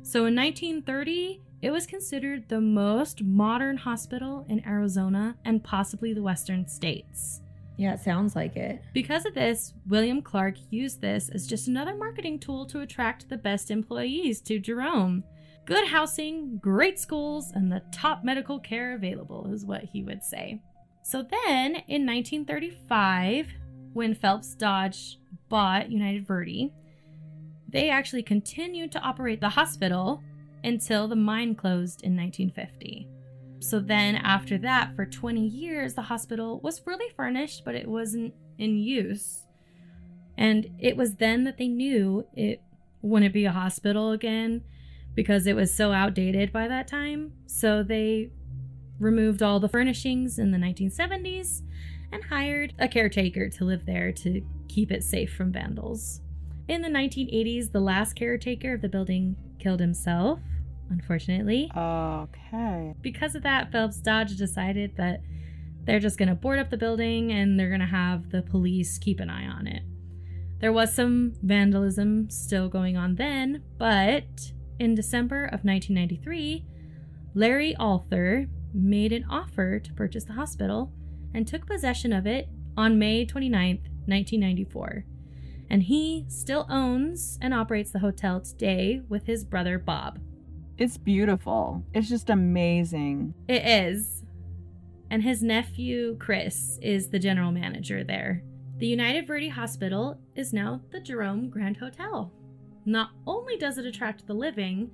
So 0.03 0.27
in 0.27 0.35
1930, 0.35 1.43
it 1.61 1.71
was 1.71 1.87
considered 1.87 2.49
the 2.49 2.61
most 2.61 3.23
modern 3.23 3.77
hospital 3.77 4.47
in 4.49 4.67
Arizona 4.67 5.37
and 5.45 5.63
possibly 5.63 6.15
the 6.15 6.23
western 6.23 6.67
states. 6.69 7.43
Yeah, 7.77 7.95
it 7.95 8.01
sounds 8.01 8.35
like 8.35 8.57
it. 8.57 8.83
Because 8.93 9.25
of 9.25 9.35
this, 9.35 9.75
William 9.89 10.23
Clark 10.23 10.55
used 10.71 11.01
this 11.01 11.29
as 11.29 11.47
just 11.47 11.69
another 11.69 11.95
marketing 11.95 12.39
tool 12.39 12.67
to 12.67 12.81
attract 12.81 13.29
the 13.29 13.37
best 13.37 13.71
employees 13.71 14.41
to 14.43 14.59
Jerome. 14.59 15.23
Good 15.69 15.89
housing, 15.89 16.57
great 16.63 16.99
schools, 16.99 17.53
and 17.55 17.71
the 17.71 17.83
top 17.93 18.25
medical 18.25 18.59
care 18.59 18.95
available 18.95 19.53
is 19.53 19.67
what 19.67 19.85
he 19.85 20.03
would 20.03 20.25
say. 20.25 20.63
So 21.03 21.19
then, 21.19 21.83
in 21.89 22.07
1935, 22.07 23.49
when 23.93 24.15
Phelps 24.15 24.55
Dodge 24.55 25.19
bought 25.51 25.91
United 25.91 26.27
Verde, 26.27 26.73
they 27.69 27.91
actually 27.91 28.23
continued 28.23 28.91
to 28.93 29.01
operate 29.01 29.43
the 29.43 29.51
hospital 29.51 30.23
until 30.65 31.07
the 31.07 31.17
mine 31.17 31.55
closed 31.55 32.03
in 32.03 32.17
1950. 32.17 33.07
So 33.61 33.79
then, 33.79 34.17
after 34.17 34.57
that, 34.57 34.97
for 34.97 35.05
20 35.05 35.47
years, 35.47 35.93
the 35.93 36.01
hospital 36.01 36.61
was 36.61 36.79
fully 36.79 37.11
furnished, 37.15 37.67
but 37.67 37.75
it 37.75 37.87
wasn't 37.87 38.33
in 38.57 38.79
use. 38.79 39.45
And 40.39 40.71
it 40.79 40.97
was 40.97 41.17
then 41.17 41.45
that 41.45 41.59
they 41.59 41.69
knew 41.69 42.27
it 42.35 42.63
wouldn't 43.03 43.35
be 43.35 43.45
a 43.45 43.53
hospital 43.53 44.13
again 44.13 44.63
because 45.19 45.49
it 45.49 45.57
was 45.57 45.75
so 45.75 45.91
outdated 45.91 46.53
by 46.53 46.69
that 46.69 46.87
time. 46.87 47.33
So 47.45 47.83
they 47.83 48.31
removed 49.01 49.43
all 49.43 49.59
the 49.59 49.69
furnishings 49.69 50.39
in 50.39 50.53
the 50.53 50.59
1970s 50.59 51.63
and 52.13 52.23
hired 52.23 52.73
a 52.79 52.87
caretaker 52.87 53.49
to 53.49 53.65
live 53.65 53.85
there 53.85 54.13
to 54.13 54.41
keep 54.69 54.93
it 54.93 55.03
safe 55.03 55.35
from 55.35 55.51
vandals. 55.51 56.21
In 56.69 56.83
the 56.83 56.89
1980s, 56.89 57.73
the 57.73 57.81
last 57.81 58.15
caretaker 58.15 58.75
of 58.75 58.81
the 58.81 58.89
building 58.89 59.35
killed 59.59 59.81
himself 59.81 60.39
unfortunately. 60.89 61.69
Okay. 61.77 62.95
Because 63.03 63.35
of 63.35 63.43
that, 63.43 63.73
Phelps 63.73 63.97
Dodge 63.97 64.37
decided 64.37 64.97
that 64.99 65.21
they're 65.83 65.99
just 65.99 66.17
going 66.17 66.29
to 66.29 66.37
board 66.37 66.61
up 66.61 66.71
the 66.71 66.77
building 66.77 67.33
and 67.33 67.59
they're 67.59 67.71
going 67.71 67.81
to 67.81 67.87
have 67.87 68.31
the 68.31 68.43
police 68.43 68.99
keep 68.99 69.19
an 69.19 69.29
eye 69.29 69.49
on 69.49 69.67
it. 69.67 69.83
There 70.61 70.73
was 70.73 70.95
some 70.95 71.35
vandalism 71.43 72.31
still 72.31 72.69
going 72.69 72.97
on 72.97 73.17
then, 73.17 73.65
but 73.79 74.53
in 74.79 74.95
December 74.95 75.45
of 75.45 75.65
1993, 75.65 76.65
Larry 77.35 77.75
Altherr 77.79 78.49
made 78.73 79.13
an 79.13 79.25
offer 79.29 79.79
to 79.79 79.93
purchase 79.93 80.25
the 80.25 80.35
hospital 80.35 80.93
and 81.35 81.47
took 81.47 81.67
possession 81.67 82.13
of 82.13 82.27
it 82.27 82.49
on 82.77 82.99
May 82.99 83.25
29, 83.25 83.77
1994. 84.07 85.05
And 85.71 85.83
he 85.83 86.25
still 86.29 86.67
owns 86.71 87.39
and 87.43 87.53
operates 87.53 87.91
the 87.91 87.99
hotel 87.99 88.41
today 88.41 89.03
with 89.09 89.27
his 89.27 89.45
brother 89.45 89.79
Bob. 89.79 90.19
It's 90.79 90.97
beautiful. 90.97 91.85
It's 91.93 92.09
just 92.09 92.31
amazing. 92.31 93.35
It 93.49 93.67
is. 93.67 94.25
And 95.11 95.23
his 95.23 95.43
nephew, 95.43 96.17
Chris, 96.19 96.79
is 96.81 97.09
the 97.11 97.19
general 97.19 97.51
manager 97.51 98.05
there. 98.05 98.43
The 98.79 98.87
United 98.87 99.27
Verde 99.27 99.49
Hospital 99.49 100.21
is 100.37 100.53
now 100.53 100.81
the 100.91 101.01
Jerome 101.01 101.51
Grand 101.51 101.79
Hotel. 101.79 102.33
Not 102.89 103.11
only 103.27 103.59
does 103.59 103.77
it 103.77 103.85
attract 103.85 104.27
the 104.27 104.33
living, 104.33 104.91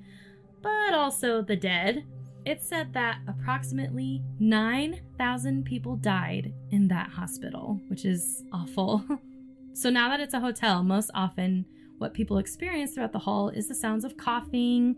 but 0.60 0.92
also 0.92 1.42
the 1.42 1.54
dead. 1.54 2.04
It's 2.44 2.66
said 2.66 2.92
that 2.92 3.18
approximately 3.28 4.20
9,000 4.40 5.64
people 5.64 5.94
died 5.94 6.52
in 6.72 6.88
that 6.88 7.10
hospital, 7.10 7.80
which 7.86 8.04
is 8.04 8.42
awful. 8.52 9.04
so 9.74 9.90
now 9.90 10.08
that 10.08 10.18
it's 10.18 10.34
a 10.34 10.40
hotel, 10.40 10.82
most 10.82 11.12
often 11.14 11.66
what 11.98 12.14
people 12.14 12.38
experience 12.38 12.94
throughout 12.94 13.12
the 13.12 13.20
hall 13.20 13.48
is 13.48 13.68
the 13.68 13.74
sounds 13.76 14.04
of 14.04 14.16
coughing, 14.16 14.96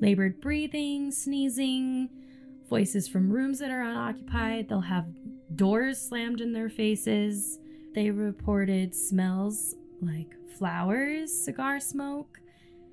labored 0.00 0.40
breathing, 0.40 1.10
sneezing, 1.10 2.08
voices 2.70 3.08
from 3.08 3.28
rooms 3.28 3.58
that 3.58 3.72
are 3.72 3.82
unoccupied. 3.82 4.68
They'll 4.68 4.80
have 4.82 5.06
doors 5.56 6.00
slammed 6.00 6.40
in 6.40 6.52
their 6.52 6.70
faces. 6.70 7.58
They 7.92 8.12
reported 8.12 8.94
smells 8.94 9.74
like 10.00 10.35
flowers, 10.58 11.32
cigar 11.32 11.80
smoke, 11.80 12.38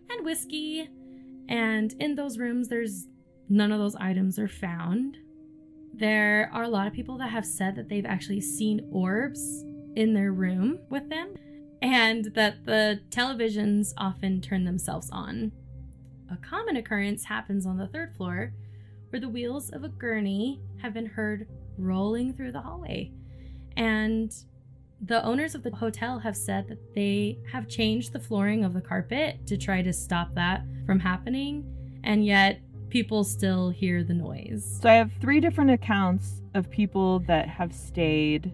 and 0.09 0.25
whiskey. 0.25 0.89
And 1.47 1.93
in 1.99 2.15
those 2.15 2.37
rooms, 2.37 2.67
there's 2.67 3.07
none 3.49 3.71
of 3.71 3.79
those 3.79 3.95
items 3.95 4.39
are 4.39 4.47
found. 4.47 5.17
There 5.93 6.49
are 6.53 6.63
a 6.63 6.69
lot 6.69 6.87
of 6.87 6.93
people 6.93 7.17
that 7.19 7.29
have 7.29 7.45
said 7.45 7.75
that 7.75 7.89
they've 7.89 8.05
actually 8.05 8.41
seen 8.41 8.87
orbs 8.91 9.63
in 9.95 10.13
their 10.13 10.31
room 10.31 10.79
with 10.89 11.09
them, 11.09 11.35
and 11.81 12.25
that 12.35 12.65
the 12.65 13.01
televisions 13.09 13.93
often 13.97 14.41
turn 14.41 14.63
themselves 14.63 15.09
on 15.11 15.51
a 16.33 16.37
common 16.37 16.77
occurrence 16.77 17.25
happens 17.25 17.65
on 17.65 17.77
the 17.77 17.87
third 17.87 18.15
floor, 18.15 18.53
where 19.09 19.19
the 19.19 19.29
wheels 19.29 19.69
of 19.69 19.83
a 19.83 19.89
gurney 19.89 20.59
have 20.81 20.93
been 20.93 21.05
heard 21.05 21.47
rolling 21.77 22.33
through 22.33 22.51
the 22.51 22.61
hallway. 22.61 23.11
And 23.77 24.33
the 25.05 25.23
owners 25.25 25.53
of 25.53 25.63
the 25.63 25.75
hotel 25.75 26.17
have 26.19 26.35
said 26.35 26.67
that 26.69 26.95
they 26.95 27.37
have 27.51 27.67
changed 27.67 28.13
the 28.13 28.19
flooring 28.19 28.63
of 28.63 28.73
the 28.73 28.81
carpet 28.81 29.45
to 29.47 29.57
try 29.57 29.81
to 29.81 29.91
stop 29.91 30.33
that 30.33 30.63
from 30.85 30.99
happening, 30.99 31.65
and 32.03 32.25
yet 32.25 32.61
people 32.89 33.23
still 33.23 33.69
hear 33.69 34.03
the 34.03 34.13
noise. 34.13 34.79
So 34.81 34.89
I 34.89 34.93
have 34.93 35.11
three 35.19 35.41
different 35.41 35.71
accounts 35.71 36.41
of 36.53 36.69
people 36.69 37.19
that 37.21 37.49
have 37.49 37.73
stayed 37.73 38.53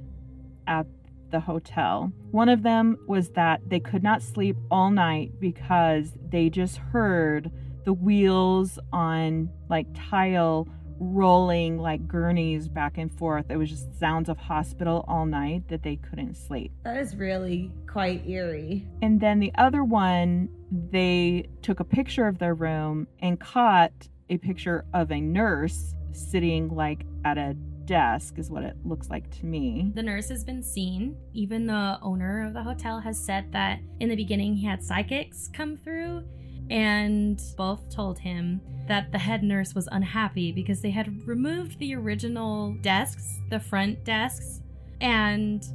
at 0.66 0.88
the 1.30 1.40
hotel. 1.40 2.12
One 2.32 2.50
of 2.50 2.64
them 2.64 2.98
was 3.08 3.30
that 3.32 3.62
they 3.68 3.80
could 3.80 4.02
not 4.02 4.24
sleep 4.24 4.58
all 4.72 4.90
night 4.90 5.40
because 5.40 6.14
they 6.30 6.50
just 6.50 6.78
heard 6.78 7.52
the 7.86 7.94
wheels 7.94 8.80
on 8.92 9.50
like 9.70 9.86
tile 9.94 10.68
rolling 11.00 11.78
like 11.78 12.08
gurneys 12.08 12.68
back 12.68 12.98
and 12.98 13.12
forth. 13.12 13.46
It 13.50 13.58
was 13.58 13.70
just 13.70 14.00
sounds 14.00 14.30
of 14.30 14.38
hospital 14.38 15.06
all 15.08 15.26
night 15.26 15.68
that 15.70 15.84
they 15.84 15.96
couldn't 15.96 16.36
sleep. 16.36 16.72
That 16.84 16.98
is 16.98 17.16
really 17.16 17.72
quite 17.88 18.28
eerie. 18.28 18.88
And 19.02 19.20
then 19.20 19.40
the 19.40 19.52
other 19.56 19.84
one, 19.84 20.50
they 20.72 21.50
took 21.62 21.80
a 21.80 21.86
picture 21.86 22.28
of 22.28 22.40
their 22.40 22.54
room 22.54 23.08
and 23.22 23.40
caught 23.40 23.92
a 24.30 24.38
picture 24.38 24.86
of 24.94 25.12
a 25.12 25.20
nurse 25.20 25.96
sitting 26.12 26.70
like 26.70 27.06
at 27.26 27.38
a 27.38 27.56
desk 27.90 28.38
is 28.38 28.52
what 28.52 28.64
it 28.64 28.76
looks 28.86 29.10
like 29.10 29.30
to 29.32 29.48
me. 29.48 29.92
The 29.96 30.04
nurse 30.04 30.30
has 30.30 30.44
been 30.44 30.62
seen. 30.62 31.18
Even 31.34 31.66
the 31.66 31.98
owner 32.04 32.46
of 32.46 32.54
the 32.54 32.62
hotel 32.62 33.00
has 33.00 33.18
said 33.18 33.52
that 33.52 33.80
in 34.00 34.10
the 34.10 34.16
beginning 34.16 34.56
he 34.56 34.68
had 34.68 34.84
psychics 34.84 35.50
come 35.52 35.76
through 35.76 36.24
and 36.70 37.42
both 37.58 37.90
told 37.90 38.20
him 38.20 38.62
that 38.88 39.12
the 39.12 39.18
head 39.18 39.44
nurse 39.44 39.74
was 39.74 39.88
unhappy 39.92 40.52
because 40.52 40.82
they 40.82 40.90
had 40.90 41.28
removed 41.28 41.80
the 41.80 41.96
original 41.96 42.74
desks, 42.82 43.40
the 43.50 43.60
front 43.60 44.04
desks, 44.04 44.62
and 45.02 45.66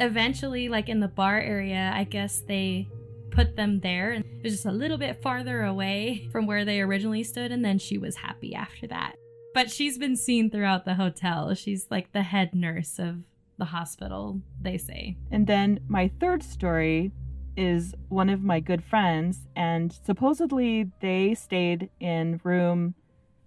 eventually 0.00 0.68
like 0.68 0.88
in 0.88 1.00
the 1.00 1.08
bar 1.08 1.40
area, 1.40 1.92
I 1.94 2.04
guess 2.04 2.40
they 2.40 2.88
put 3.30 3.56
them 3.56 3.80
there 3.80 4.10
and 4.12 4.24
it 4.24 4.42
was 4.42 4.54
just 4.54 4.66
a 4.66 4.72
little 4.72 4.98
bit 4.98 5.22
farther 5.22 5.62
away 5.62 6.28
from 6.32 6.46
where 6.46 6.64
they 6.64 6.80
originally 6.80 7.22
stood 7.22 7.52
and 7.52 7.64
then 7.64 7.78
she 7.78 7.98
was 7.98 8.16
happy 8.16 8.54
after 8.54 8.86
that. 8.88 9.14
But 9.54 9.70
she's 9.70 9.98
been 9.98 10.16
seen 10.16 10.50
throughout 10.50 10.84
the 10.84 10.94
hotel. 10.94 11.54
She's 11.54 11.86
like 11.90 12.12
the 12.12 12.22
head 12.22 12.54
nurse 12.54 12.98
of 12.98 13.22
the 13.58 13.64
hospital, 13.66 14.40
they 14.60 14.78
say. 14.78 15.16
And 15.30 15.46
then 15.46 15.80
my 15.88 16.10
third 16.20 16.42
story 16.42 17.12
is 17.56 17.94
one 18.08 18.28
of 18.28 18.42
my 18.42 18.60
good 18.60 18.82
friends, 18.82 19.48
and 19.54 19.92
supposedly 20.04 20.90
they 21.00 21.34
stayed 21.34 21.90
in 22.00 22.40
room 22.44 22.94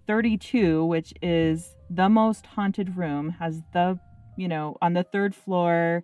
32, 0.07 0.83
which 0.85 1.13
is 1.21 1.75
the 1.89 2.09
most 2.09 2.45
haunted 2.45 2.97
room, 2.97 3.29
has 3.39 3.61
the, 3.73 3.99
you 4.37 4.47
know, 4.47 4.77
on 4.81 4.93
the 4.93 5.03
third 5.03 5.33
floor, 5.33 6.03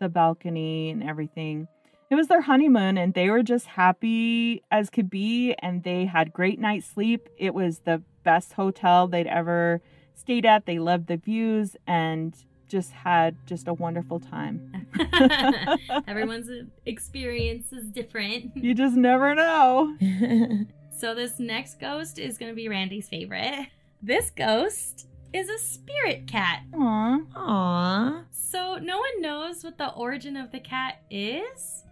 the 0.00 0.08
balcony 0.08 0.90
and 0.90 1.02
everything. 1.02 1.68
It 2.10 2.14
was 2.14 2.28
their 2.28 2.42
honeymoon, 2.42 2.96
and 2.96 3.12
they 3.14 3.28
were 3.28 3.42
just 3.42 3.66
happy 3.66 4.62
as 4.70 4.90
could 4.90 5.10
be, 5.10 5.54
and 5.58 5.82
they 5.82 6.06
had 6.06 6.32
great 6.32 6.58
night's 6.58 6.86
sleep. 6.86 7.28
It 7.36 7.54
was 7.54 7.80
the 7.80 8.02
best 8.24 8.54
hotel 8.54 9.06
they'd 9.06 9.26
ever 9.26 9.82
stayed 10.14 10.46
at. 10.46 10.66
They 10.66 10.78
loved 10.78 11.06
the 11.06 11.16
views 11.16 11.76
and 11.86 12.34
just 12.68 12.92
had 12.92 13.36
just 13.46 13.68
a 13.68 13.74
wonderful 13.74 14.20
time. 14.20 14.86
Everyone's 16.06 16.50
experience 16.86 17.72
is 17.72 17.86
different. 17.86 18.56
You 18.56 18.74
just 18.74 18.96
never 18.96 19.34
know. 19.34 19.96
so 20.96 21.14
this 21.14 21.38
next 21.38 21.80
ghost 21.80 22.18
is 22.18 22.38
going 22.38 22.52
to 22.52 22.56
be 22.56 22.68
Randy's 22.68 23.08
favorite. 23.08 23.68
This 24.02 24.30
ghost 24.30 25.06
is 25.32 25.48
a 25.48 25.58
spirit 25.58 26.26
cat. 26.26 26.62
Aww. 26.72 27.26
Aww. 27.32 28.24
So 28.30 28.76
no 28.76 28.98
one 28.98 29.20
knows 29.20 29.64
what 29.64 29.78
the 29.78 29.90
origin 29.90 30.36
of 30.36 30.52
the 30.52 30.60
cat 30.60 31.02
is, 31.10 31.84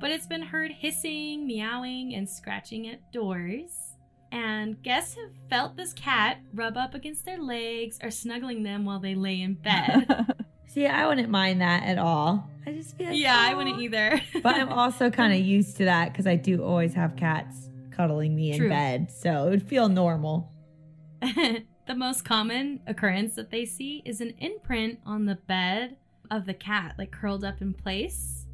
but 0.00 0.10
it's 0.10 0.26
been 0.26 0.42
heard 0.42 0.70
hissing, 0.70 1.46
meowing, 1.46 2.14
and 2.14 2.28
scratching 2.28 2.88
at 2.88 3.12
doors. 3.12 3.87
And 4.30 4.82
guests 4.82 5.14
have 5.16 5.30
felt 5.48 5.76
this 5.76 5.92
cat 5.92 6.38
rub 6.52 6.76
up 6.76 6.94
against 6.94 7.24
their 7.24 7.38
legs 7.38 7.98
or 8.02 8.10
snuggling 8.10 8.62
them 8.62 8.84
while 8.84 9.00
they 9.00 9.14
lay 9.14 9.40
in 9.40 9.54
bed. 9.54 10.06
See, 10.66 10.86
I 10.86 11.06
wouldn't 11.06 11.30
mind 11.30 11.62
that 11.62 11.84
at 11.84 11.98
all. 11.98 12.48
I 12.66 12.72
just 12.72 12.96
feel 12.96 13.08
like, 13.08 13.18
yeah, 13.18 13.36
I 13.38 13.54
wouldn't 13.54 13.80
either. 13.80 14.20
But 14.42 14.56
I'm 14.56 14.68
also 14.68 15.10
kind 15.10 15.32
of 15.32 15.40
used 15.40 15.78
to 15.78 15.86
that 15.86 16.12
because 16.12 16.26
I 16.26 16.36
do 16.36 16.62
always 16.62 16.92
have 16.92 17.16
cats 17.16 17.70
cuddling 17.90 18.36
me 18.36 18.52
in 18.52 18.58
True. 18.58 18.68
bed, 18.68 19.10
so 19.10 19.46
it 19.46 19.50
would 19.50 19.62
feel 19.62 19.88
normal. 19.88 20.52
the 21.20 21.94
most 21.96 22.24
common 22.24 22.80
occurrence 22.86 23.34
that 23.36 23.50
they 23.50 23.64
see 23.64 24.02
is 24.04 24.20
an 24.20 24.34
imprint 24.38 25.00
on 25.06 25.24
the 25.24 25.36
bed 25.36 25.96
of 26.30 26.44
the 26.44 26.54
cat, 26.54 26.94
like 26.98 27.10
curled 27.10 27.44
up 27.44 27.62
in 27.62 27.72
place, 27.72 28.46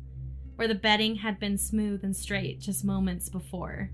where 0.55 0.69
the 0.69 0.75
bedding 0.75 1.17
had 1.17 1.41
been 1.41 1.59
smooth 1.59 2.05
and 2.05 2.17
straight 2.17 2.61
just 2.61 2.85
moments 2.85 3.29
before. 3.29 3.91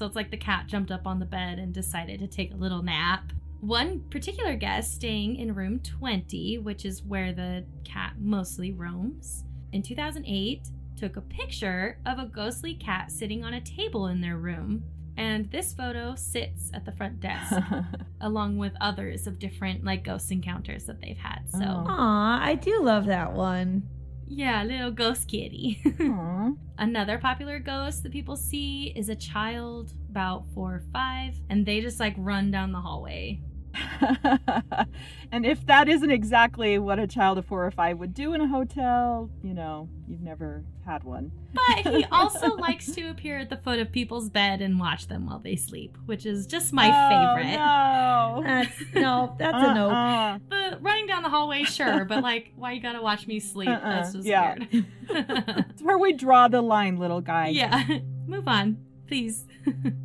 So 0.00 0.06
it's 0.06 0.16
like 0.16 0.30
the 0.30 0.36
cat 0.38 0.66
jumped 0.66 0.90
up 0.90 1.06
on 1.06 1.18
the 1.18 1.26
bed 1.26 1.58
and 1.58 1.74
decided 1.74 2.20
to 2.20 2.26
take 2.26 2.54
a 2.54 2.56
little 2.56 2.82
nap. 2.82 3.34
One 3.60 4.00
particular 4.08 4.56
guest 4.56 4.94
staying 4.94 5.36
in 5.36 5.54
room 5.54 5.78
20, 5.80 6.56
which 6.56 6.86
is 6.86 7.02
where 7.02 7.34
the 7.34 7.66
cat 7.84 8.14
mostly 8.18 8.72
roams, 8.72 9.44
in 9.74 9.82
2008 9.82 10.70
took 10.96 11.18
a 11.18 11.20
picture 11.20 11.98
of 12.06 12.18
a 12.18 12.24
ghostly 12.24 12.72
cat 12.76 13.12
sitting 13.12 13.44
on 13.44 13.52
a 13.52 13.60
table 13.60 14.06
in 14.06 14.22
their 14.22 14.38
room. 14.38 14.84
And 15.18 15.50
this 15.50 15.74
photo 15.74 16.14
sits 16.14 16.70
at 16.72 16.86
the 16.86 16.92
front 16.92 17.20
desk 17.20 17.60
along 18.22 18.56
with 18.56 18.72
others 18.80 19.26
of 19.26 19.38
different 19.38 19.84
like 19.84 20.02
ghost 20.02 20.32
encounters 20.32 20.86
that 20.86 21.02
they've 21.02 21.18
had. 21.18 21.42
So 21.50 21.58
Oh. 21.60 21.84
Aw, 21.86 22.42
I 22.42 22.54
do 22.54 22.82
love 22.82 23.04
that 23.04 23.34
one. 23.34 23.86
Yeah, 24.30 24.62
little 24.62 24.92
ghost 24.92 25.28
kitty. 25.28 25.82
Another 26.78 27.18
popular 27.18 27.58
ghost 27.58 28.04
that 28.04 28.12
people 28.12 28.36
see 28.36 28.92
is 28.94 29.08
a 29.08 29.16
child 29.16 29.92
about 30.08 30.44
four 30.54 30.76
or 30.76 30.82
five, 30.92 31.34
and 31.50 31.66
they 31.66 31.80
just 31.80 31.98
like 31.98 32.14
run 32.16 32.50
down 32.52 32.70
the 32.70 32.80
hallway. 32.80 33.40
and 35.32 35.46
if 35.46 35.64
that 35.66 35.88
isn't 35.88 36.10
exactly 36.10 36.78
what 36.78 36.98
a 36.98 37.06
child 37.06 37.38
of 37.38 37.46
four 37.46 37.64
or 37.66 37.70
five 37.70 37.98
would 37.98 38.14
do 38.14 38.34
in 38.34 38.40
a 38.40 38.46
hotel, 38.48 39.30
you 39.42 39.54
know, 39.54 39.88
you've 40.08 40.20
never 40.22 40.64
had 40.86 41.04
one. 41.04 41.30
But 41.52 41.86
he 41.94 42.04
also 42.12 42.56
likes 42.56 42.90
to 42.92 43.08
appear 43.10 43.38
at 43.38 43.50
the 43.50 43.56
foot 43.56 43.78
of 43.78 43.92
people's 43.92 44.28
bed 44.28 44.60
and 44.60 44.78
watch 44.80 45.06
them 45.08 45.26
while 45.26 45.38
they 45.38 45.56
sleep, 45.56 45.96
which 46.06 46.26
is 46.26 46.46
just 46.46 46.72
my 46.72 46.88
Oh, 46.88 47.36
favorite. 47.36 47.56
No. 47.56 48.42
That's 48.44 48.94
no, 48.94 49.34
that's 49.38 49.56
a 49.56 49.74
no. 49.74 49.90
Uh-uh. 49.90 50.38
The 50.48 50.78
running 50.80 51.06
down 51.06 51.22
the 51.22 51.28
hallway, 51.30 51.64
sure, 51.64 52.04
but 52.04 52.22
like, 52.22 52.52
why 52.56 52.72
you 52.72 52.80
gotta 52.80 53.02
watch 53.02 53.26
me 53.26 53.40
sleep? 53.40 53.68
Uh-uh, 53.68 53.78
That's 53.80 54.12
just 54.14 54.26
yeah. 54.26 54.56
weird. 54.72 54.86
It's 55.70 55.82
where 55.82 55.98
we 55.98 56.12
draw 56.12 56.48
the 56.48 56.62
line, 56.62 56.96
little 56.96 57.20
guy. 57.20 57.48
yeah, 57.48 57.98
move 58.26 58.46
on, 58.46 58.76
please. 59.08 59.44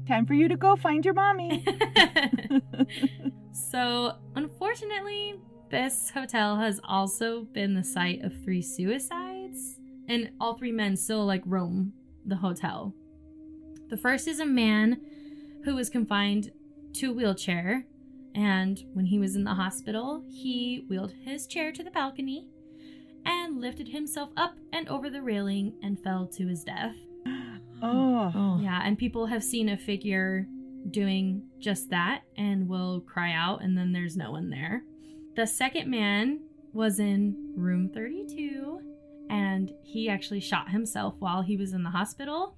Time 0.08 0.26
for 0.26 0.34
you 0.34 0.48
to 0.48 0.58
go 0.58 0.76
find 0.76 1.06
your 1.06 1.14
mommy. 1.14 1.64
So, 3.76 4.14
unfortunately, 4.36 5.36
this 5.70 6.10
hotel 6.10 6.56
has 6.56 6.80
also 6.86 7.42
been 7.42 7.74
the 7.74 7.84
site 7.84 8.24
of 8.24 8.32
three 8.42 8.62
suicides, 8.62 9.82
and 10.08 10.32
all 10.40 10.58
three 10.58 10.72
men 10.72 10.96
still 10.96 11.26
like 11.26 11.42
roam 11.46 11.92
the 12.26 12.38
hotel. 12.38 12.96
The 13.90 13.98
first 13.98 14.30
is 14.30 14.40
a 14.40 14.46
man 14.46 15.02
who 15.66 15.76
was 15.76 15.90
confined 15.90 16.54
to 16.94 17.12
a 17.12 17.14
wheelchair, 17.14 17.86
and 18.34 18.82
when 18.94 19.08
he 19.08 19.20
was 19.20 19.36
in 19.36 19.44
the 19.44 19.56
hospital, 19.56 20.24
he 20.30 20.86
wheeled 20.88 21.12
his 21.26 21.46
chair 21.46 21.74
to 21.74 21.84
the 21.84 21.92
balcony 21.92 22.48
and 23.26 23.60
lifted 23.60 23.90
himself 23.90 24.30
up 24.38 24.56
and 24.72 24.88
over 24.88 25.10
the 25.10 25.22
railing 25.22 25.74
and 25.84 26.02
fell 26.02 26.28
to 26.28 26.48
his 26.48 26.64
death. 26.64 26.96
Oh. 27.84 28.32
Oh. 28.34 28.60
Yeah, 28.62 28.80
and 28.86 28.98
people 28.98 29.26
have 29.26 29.44
seen 29.44 29.68
a 29.68 29.76
figure 29.76 30.48
doing 30.92 31.44
just 31.60 31.90
that 31.90 32.22
and 32.38 32.68
will 32.68 33.02
cry 33.02 33.34
out, 33.34 33.64
and 33.64 33.78
then 33.78 33.92
there's 33.92 34.18
no 34.18 34.32
one 34.32 34.50
there. 34.50 34.84
The 35.36 35.48
second 35.48 35.90
man 35.90 36.42
was 36.74 37.00
in 37.00 37.54
room 37.56 37.90
32, 37.90 38.80
and 39.30 39.72
he 39.84 40.10
actually 40.10 40.40
shot 40.40 40.70
himself 40.70 41.16
while 41.20 41.42
he 41.42 41.58
was 41.58 41.74
in 41.74 41.84
the 41.84 41.90
hospital. 41.90 42.58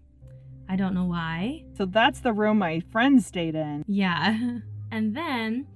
I 0.70 0.76
don't 0.76 0.94
know 0.94 1.06
why. 1.06 1.64
So 1.78 1.86
that's 1.86 2.20
the 2.20 2.34
room 2.34 2.60
my 2.60 2.82
friend 2.92 3.24
stayed 3.24 3.56
in. 3.56 3.84
Yeah. 3.88 4.60
And 4.90 5.14
then, 5.14 5.68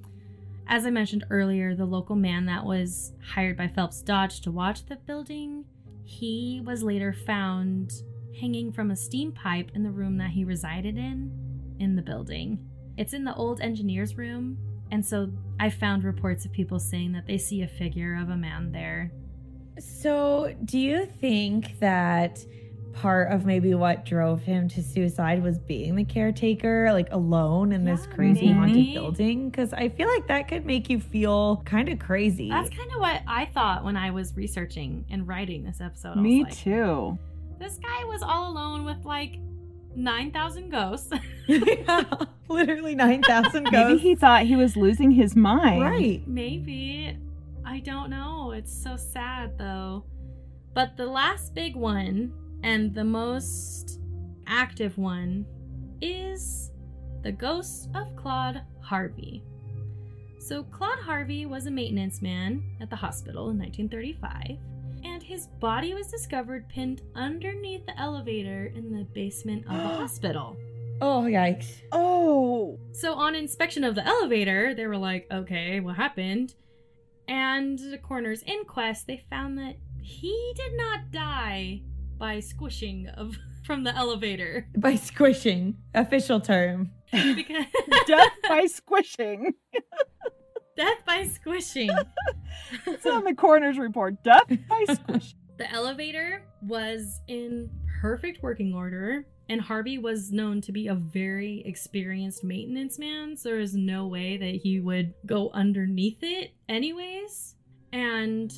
as 0.70 0.86
I 0.86 0.89
mentioned 0.89 1.26
earlier, 1.30 1.76
the 1.76 1.84
local 1.84 2.16
man 2.16 2.45
that 2.45 2.64
was 2.64 3.12
hired 3.22 3.58
by 3.58 3.68
Phelps 3.68 4.02
Dodge 4.02 4.39
to 4.43 4.52
watch 4.52 4.86
the 4.86 4.95
building, 4.95 5.66
he 6.06 6.62
was 6.64 6.82
later 6.82 7.12
found 7.12 7.91
hanging 8.39 8.72
from 8.72 8.89
a 8.89 8.95
steam 8.95 9.34
pipe 9.34 9.72
in 9.76 9.84
the 9.84 9.91
room 9.91 10.18
that 10.20 10.30
he 10.30 10.45
resided 10.45 10.97
in 10.97 11.51
in 11.82 11.96
the 11.96 12.02
building. 12.02 12.60
It's 12.98 13.14
in 13.14 13.26
the 13.26 13.36
old 13.36 13.60
engineer's 13.60 14.16
room, 14.16 14.58
and 14.92 15.06
so 15.06 15.30
I 15.60 15.70
found 15.70 16.04
reports 16.04 16.46
of 16.46 16.52
people 16.52 16.80
saying 16.80 17.14
that 17.14 17.26
they 17.26 17.38
see 17.38 17.64
a 17.64 17.68
figure 17.68 18.18
of 18.22 18.30
a 18.30 18.38
man 18.38 18.72
there. 18.72 19.12
So, 19.80 20.54
do 20.64 20.78
you 20.78 21.06
think 21.06 21.80
that 21.80 22.46
part 22.94 23.32
of 23.32 23.46
maybe 23.46 23.74
what 23.74 24.06
drove 24.06 24.44
him 24.44 24.68
to 24.68 24.84
suicide 24.84 25.42
was 25.42 25.58
being 25.58 25.96
the 25.96 26.04
caretaker, 26.04 26.92
like 26.92 27.08
alone 27.12 27.72
in 27.72 27.84
this 27.84 28.06
Yeah, 28.08 28.16
crazy 28.16 28.52
haunted 28.52 28.94
building? 28.94 29.50
Because 29.50 29.74
I 29.74 29.90
feel 29.90 30.08
like 30.08 30.28
that 30.28 30.48
could 30.48 30.66
make 30.66 30.90
you 30.90 31.00
feel 31.00 31.64
kind 31.66 31.90
of 31.90 31.98
crazy. 31.98 32.50
That's 32.50 32.70
kind 32.70 32.92
of 32.92 33.00
what 33.00 33.22
I 33.28 33.46
thought 33.46 33.84
when 33.84 33.98
I 33.98 34.12
was 34.12 34.36
researching 34.36 35.06
and 35.10 35.28
writing 35.28 35.64
this 35.64 35.82
episode. 35.82 36.18
Me 36.18 36.44
like, 36.44 36.56
too. 36.56 37.18
This 37.60 37.78
guy 37.78 38.04
was 38.04 38.22
all 38.22 38.52
alone 38.52 38.86
with 38.86 39.04
like 39.06 39.40
9,000 39.96 40.70
ghosts. 40.70 41.12
Yeah, 41.48 42.04
literally 42.50 42.96
9,000 42.96 43.64
Maybe 43.64 43.72
ghosts. 43.76 44.02
he 44.04 44.16
thought 44.16 44.44
he 44.44 44.56
was 44.56 44.76
losing 44.78 45.12
his 45.12 45.36
mind. 45.36 45.82
right. 45.82 46.28
Maybe. 46.28 47.18
I 47.66 47.80
don't 47.80 48.10
know. 48.10 48.52
It's 48.52 48.72
so 48.74 48.96
sad 48.98 49.58
though. 49.58 50.04
But 50.74 50.98
the 50.98 51.06
last 51.06 51.54
big 51.54 51.76
one 51.76 52.32
and 52.64 52.94
the 52.94 53.04
most 53.04 54.00
active 54.48 54.98
one 54.98 55.46
is 56.02 56.72
the 57.24 57.32
ghost 57.32 57.89
of 57.96 58.16
Claude 58.16 58.62
Harvey. 58.82 59.44
So, 60.39 60.64
Claude 60.64 60.98
Harvey 61.00 61.46
was 61.46 61.68
a 61.68 61.72
maintenance 61.72 62.20
man 62.22 62.64
at 62.82 62.89
the 62.89 62.96
hospital 62.96 63.50
in 63.52 63.60
1935, 63.60 64.58
and 65.22 65.28
his 65.28 65.47
body 65.59 65.93
was 65.93 66.07
discovered 66.07 66.67
pinned 66.67 67.01
underneath 67.15 67.86
the 67.86 67.99
elevator 67.99 68.72
in 68.76 68.91
the 68.91 69.03
basement 69.13 69.65
of 69.67 69.74
the 69.74 69.88
hospital. 69.99 70.57
Oh, 70.99 71.24
yikes. 71.28 71.82
Oh. 71.91 72.80
So 72.91 73.13
on 73.13 73.36
inspection 73.36 73.84
of 73.84 73.95
the 73.95 74.05
elevator, 74.05 74.74
they 74.74 74.88
were 74.88 74.97
like, 74.97 75.28
okay, 75.32 75.80
what 75.80 75.95
happened? 75.95 76.55
And 77.28 77.78
the 77.78 77.99
coroner's 77.99 78.43
inquest, 78.43 79.07
they 79.07 79.24
found 79.30 79.57
that 79.59 79.76
he 80.01 80.53
did 80.55 80.76
not 80.76 81.11
die 81.11 81.82
by 82.17 82.39
squishing 82.39 83.07
of 83.09 83.36
from 83.63 83.84
the 83.84 83.95
elevator. 83.95 84.67
By 84.76 84.95
squishing, 84.95 85.78
official 85.93 86.39
term. 86.39 86.91
Because 87.11 87.65
Death 88.07 88.32
by 88.47 88.65
squishing. 88.67 89.53
Death 90.82 91.06
by 91.06 91.28
squishing. 91.28 91.92
It's 92.88 93.06
on 93.06 93.24
the 93.24 93.36
coroner's 93.36 93.78
report. 93.78 94.24
Death 94.24 94.48
by 94.68 94.86
squishing. 94.94 95.38
The 95.58 95.72
elevator 95.72 96.44
was 96.64 97.22
in 97.28 97.70
perfect 98.02 98.42
working 98.42 98.74
order, 98.74 99.26
and 99.50 99.62
Harvey 99.62 100.00
was 100.00 100.32
known 100.32 100.60
to 100.62 100.72
be 100.72 100.88
a 100.88 100.96
very 100.96 101.62
experienced 101.66 102.44
maintenance 102.44 102.98
man, 102.98 103.38
so 103.38 103.50
there 103.50 103.60
was 103.60 103.76
no 103.76 104.08
way 104.08 104.38
that 104.38 104.56
he 104.56 104.80
would 104.80 105.14
go 105.26 105.52
underneath 105.54 106.20
it, 106.22 106.54
anyways. 106.68 107.56
And 107.92 108.52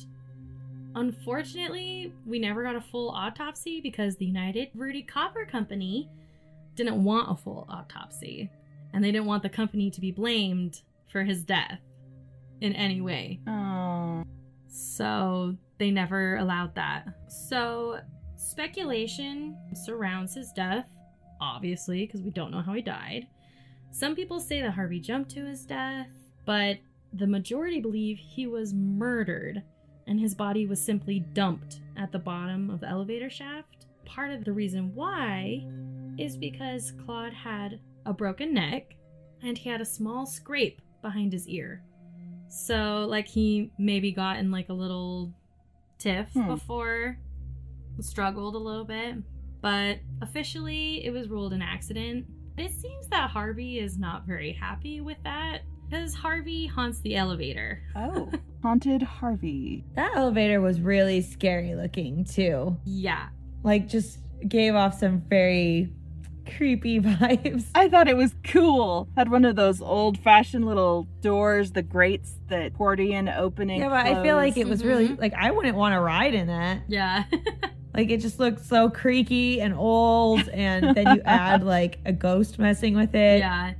unfortunately, 0.94 2.14
we 2.24 2.38
never 2.38 2.62
got 2.62 2.76
a 2.76 2.80
full 2.80 3.10
autopsy 3.10 3.80
because 3.82 4.16
the 4.16 4.26
United 4.26 4.70
Verde 4.74 5.02
Copper 5.02 5.44
Company 5.44 6.08
didn't 6.74 7.02
want 7.04 7.30
a 7.30 7.36
full 7.36 7.66
autopsy, 7.68 8.50
and 8.94 9.04
they 9.04 9.12
didn't 9.12 9.26
want 9.26 9.42
the 9.42 9.50
company 9.50 9.90
to 9.90 10.00
be 10.00 10.10
blamed 10.10 10.80
for 11.10 11.22
his 11.22 11.44
death 11.44 11.80
in 12.64 12.74
any 12.74 13.00
way. 13.00 13.40
Oh. 13.46 14.24
So 14.68 15.56
they 15.78 15.90
never 15.90 16.36
allowed 16.36 16.74
that. 16.74 17.06
So 17.28 18.00
speculation 18.36 19.56
surrounds 19.74 20.34
his 20.34 20.50
death, 20.52 20.86
obviously, 21.40 22.06
because 22.06 22.22
we 22.22 22.30
don't 22.30 22.50
know 22.50 22.62
how 22.62 22.72
he 22.72 22.80
died. 22.82 23.26
Some 23.92 24.16
people 24.16 24.40
say 24.40 24.62
that 24.62 24.72
Harvey 24.72 24.98
jumped 24.98 25.30
to 25.32 25.44
his 25.44 25.64
death, 25.64 26.08
but 26.46 26.78
the 27.12 27.26
majority 27.26 27.80
believe 27.80 28.18
he 28.18 28.46
was 28.46 28.72
murdered 28.72 29.62
and 30.06 30.18
his 30.18 30.34
body 30.34 30.66
was 30.66 30.82
simply 30.82 31.20
dumped 31.20 31.80
at 31.96 32.12
the 32.12 32.18
bottom 32.18 32.70
of 32.70 32.80
the 32.80 32.88
elevator 32.88 33.30
shaft. 33.30 33.86
Part 34.04 34.30
of 34.30 34.44
the 34.44 34.52
reason 34.52 34.94
why 34.94 35.66
is 36.18 36.36
because 36.36 36.92
Claude 37.04 37.32
had 37.32 37.78
a 38.06 38.12
broken 38.12 38.54
neck 38.54 38.96
and 39.42 39.56
he 39.56 39.68
had 39.68 39.80
a 39.80 39.86
small 39.86 40.26
scrape 40.26 40.80
behind 41.02 41.32
his 41.32 41.46
ear. 41.48 41.82
So, 42.54 43.06
like, 43.08 43.26
he 43.26 43.70
maybe 43.78 44.12
got 44.12 44.38
in 44.38 44.50
like 44.50 44.68
a 44.68 44.72
little 44.74 45.32
tiff 45.98 46.28
Hmm. 46.32 46.46
before, 46.48 47.18
struggled 48.00 48.54
a 48.54 48.58
little 48.58 48.84
bit. 48.84 49.16
But 49.60 49.98
officially, 50.20 51.04
it 51.04 51.10
was 51.10 51.28
ruled 51.28 51.52
an 51.52 51.62
accident. 51.62 52.26
It 52.56 52.70
seems 52.70 53.08
that 53.08 53.30
Harvey 53.30 53.78
is 53.78 53.98
not 53.98 54.26
very 54.26 54.52
happy 54.52 55.00
with 55.00 55.16
that 55.24 55.62
because 55.88 56.14
Harvey 56.14 56.66
haunts 56.66 57.00
the 57.00 57.16
elevator. 57.16 57.82
Oh. 57.96 58.30
Haunted 58.62 59.02
Harvey. 59.02 59.84
That 59.94 60.12
elevator 60.16 60.60
was 60.60 60.80
really 60.80 61.20
scary 61.20 61.74
looking 61.74 62.24
too. 62.24 62.76
Yeah. 62.84 63.28
Like 63.62 63.88
just 63.88 64.18
gave 64.48 64.74
off 64.74 64.98
some 64.98 65.20
very 65.28 65.92
creepy 66.56 67.00
vibes. 67.00 67.64
I 67.74 67.88
thought 67.88 68.08
it 68.08 68.16
was 68.16 68.34
cool. 68.44 69.08
Had 69.16 69.30
one 69.30 69.44
of 69.44 69.56
those 69.56 69.80
old 69.80 70.18
fashioned 70.18 70.64
little 70.66 71.06
doors, 71.20 71.72
the 71.72 71.82
grates 71.82 72.36
that 72.48 72.64
accordion 72.66 73.28
opening. 73.28 73.80
Yeah, 73.80 73.88
but 73.88 74.06
I 74.06 74.22
feel 74.22 74.36
like 74.36 74.56
it 74.56 74.68
was 74.68 74.84
really 74.84 75.08
Mhm. 75.08 75.20
like 75.20 75.34
I 75.34 75.50
wouldn't 75.50 75.76
want 75.76 75.94
to 75.94 76.00
ride 76.00 76.34
in 76.34 76.46
that. 76.48 76.82
Yeah. 76.88 77.24
Like 77.96 78.10
it 78.10 78.16
just 78.20 78.40
looked 78.40 78.66
so 78.66 78.90
creaky 78.90 79.60
and 79.60 79.72
old, 79.72 80.48
and 80.48 80.96
then 80.96 81.14
you 81.14 81.22
add 81.24 81.62
like 81.76 82.00
a 82.04 82.12
ghost 82.12 82.58
messing 82.58 82.96
with 82.96 83.14
it. 83.14 83.38
yeah. 83.38 83.74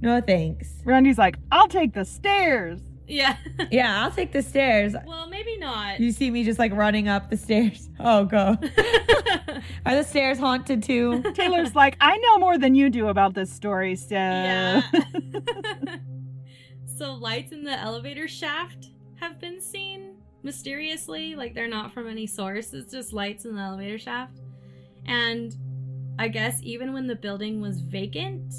No 0.00 0.22
thanks. 0.22 0.72
Randy's 0.86 1.18
like, 1.18 1.36
I'll 1.52 1.68
take 1.68 1.92
the 1.92 2.06
stairs. 2.06 2.80
Yeah. 3.08 3.36
Yeah, 3.70 4.04
I'll 4.04 4.10
take 4.10 4.32
the 4.32 4.42
stairs. 4.42 4.94
well, 5.06 5.28
maybe 5.28 5.56
not. 5.56 5.98
You 5.98 6.12
see 6.12 6.30
me 6.30 6.44
just 6.44 6.58
like 6.58 6.74
running 6.74 7.08
up 7.08 7.30
the 7.30 7.36
stairs. 7.36 7.88
Oh, 8.00 8.26
go. 8.26 8.38
Are 9.84 9.96
the 9.96 10.04
stairs 10.04 10.38
haunted 10.38 10.84
too? 10.84 11.20
Taylor's 11.34 11.74
like, 11.74 11.96
I 12.00 12.16
know 12.18 12.38
more 12.38 12.56
than 12.56 12.76
you 12.76 12.90
do 12.90 13.08
about 13.08 13.34
this 13.34 13.52
story, 13.52 13.96
so. 13.96 14.14
Yeah. 14.14 14.82
so 16.96 17.14
lights 17.14 17.50
in 17.50 17.64
the 17.64 17.76
elevator 17.76 18.28
shaft 18.28 18.90
have 19.16 19.40
been 19.40 19.60
seen 19.60 20.14
mysteriously, 20.44 21.34
like 21.34 21.54
they're 21.54 21.66
not 21.66 21.92
from 21.92 22.08
any 22.08 22.24
source. 22.26 22.72
It's 22.72 22.92
just 22.92 23.12
lights 23.12 23.46
in 23.46 23.56
the 23.56 23.62
elevator 23.62 23.98
shaft. 23.98 24.38
And 25.06 25.56
I 26.20 26.28
guess 26.28 26.60
even 26.62 26.92
when 26.92 27.08
the 27.08 27.16
building 27.16 27.60
was 27.60 27.80
vacant 27.80 28.54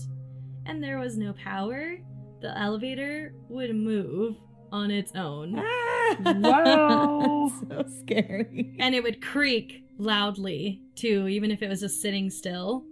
and 0.66 0.84
there 0.84 1.00
was 1.00 1.18
no 1.18 1.32
power, 1.32 1.96
the 2.42 2.58
elevator 2.58 3.34
would 3.50 3.76
move 3.76 4.36
on 4.72 4.92
its 4.92 5.12
own. 5.16 5.56
Ah, 5.58 6.16
whoa. 6.20 7.52
so 7.70 7.86
scary. 8.02 8.76
And 8.80 8.94
it 8.96 9.04
would 9.04 9.22
creak 9.22 9.84
loudly 9.98 10.82
too, 10.96 11.28
even 11.28 11.52
if 11.52 11.62
it 11.62 11.68
was 11.70 11.82
just 11.82 12.02
sitting 12.02 12.30
still. 12.30 12.86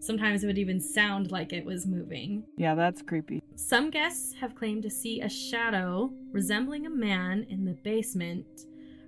Sometimes 0.00 0.44
it 0.44 0.46
would 0.46 0.58
even 0.58 0.80
sound 0.80 1.32
like 1.32 1.52
it 1.54 1.64
was 1.64 1.86
moving. 1.86 2.44
yeah, 2.58 2.74
that's 2.74 3.00
creepy. 3.00 3.42
Some 3.56 3.90
guests 3.90 4.34
have 4.34 4.54
claimed 4.54 4.82
to 4.82 4.90
see 4.90 5.22
a 5.22 5.28
shadow 5.30 6.12
resembling 6.30 6.84
a 6.86 6.90
man 6.90 7.46
in 7.48 7.64
the 7.64 7.72
basement, 7.72 8.46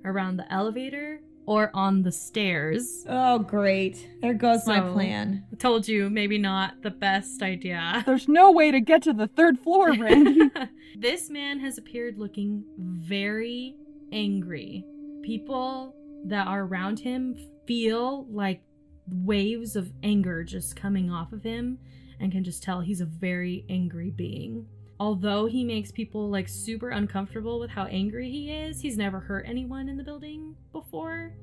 around 0.06 0.38
the 0.38 0.50
elevator, 0.50 1.20
or 1.46 1.70
on 1.74 2.02
the 2.02 2.12
stairs. 2.12 3.04
Oh, 3.08 3.38
great. 3.38 4.08
There 4.20 4.34
goes 4.34 4.66
my 4.66 4.80
plan. 4.80 5.44
I 5.52 5.56
told 5.56 5.86
you, 5.86 6.10
maybe 6.10 6.38
not 6.38 6.82
the 6.82 6.90
best 6.90 7.40
idea. 7.42 8.02
There's 8.06 8.28
no 8.28 8.50
way 8.50 8.70
to 8.70 8.80
get 8.80 9.02
to 9.02 9.12
the 9.12 9.28
third 9.28 9.58
floor, 9.58 9.92
Randy. 9.92 10.50
this 10.98 11.30
man 11.30 11.60
has 11.60 11.78
appeared 11.78 12.18
looking 12.18 12.64
very 12.76 13.76
angry. 14.12 14.84
People 15.22 15.94
that 16.26 16.46
are 16.48 16.62
around 16.62 17.00
him 17.00 17.36
feel 17.66 18.26
like 18.30 18.62
waves 19.08 19.76
of 19.76 19.92
anger 20.02 20.42
just 20.42 20.74
coming 20.74 21.10
off 21.10 21.32
of 21.32 21.44
him 21.44 21.78
and 22.18 22.32
can 22.32 22.42
just 22.42 22.62
tell 22.62 22.80
he's 22.80 23.00
a 23.00 23.06
very 23.06 23.64
angry 23.68 24.10
being. 24.10 24.66
Although 24.98 25.46
he 25.46 25.62
makes 25.64 25.92
people 25.92 26.30
like 26.30 26.48
super 26.48 26.90
uncomfortable 26.90 27.60
with 27.60 27.70
how 27.70 27.84
angry 27.84 28.30
he 28.30 28.50
is, 28.50 28.80
he's 28.80 28.96
never 28.96 29.20
hurt 29.20 29.44
anyone 29.46 29.88
in 29.88 29.96
the 29.96 30.04
building 30.04 30.54
before. 30.72 31.34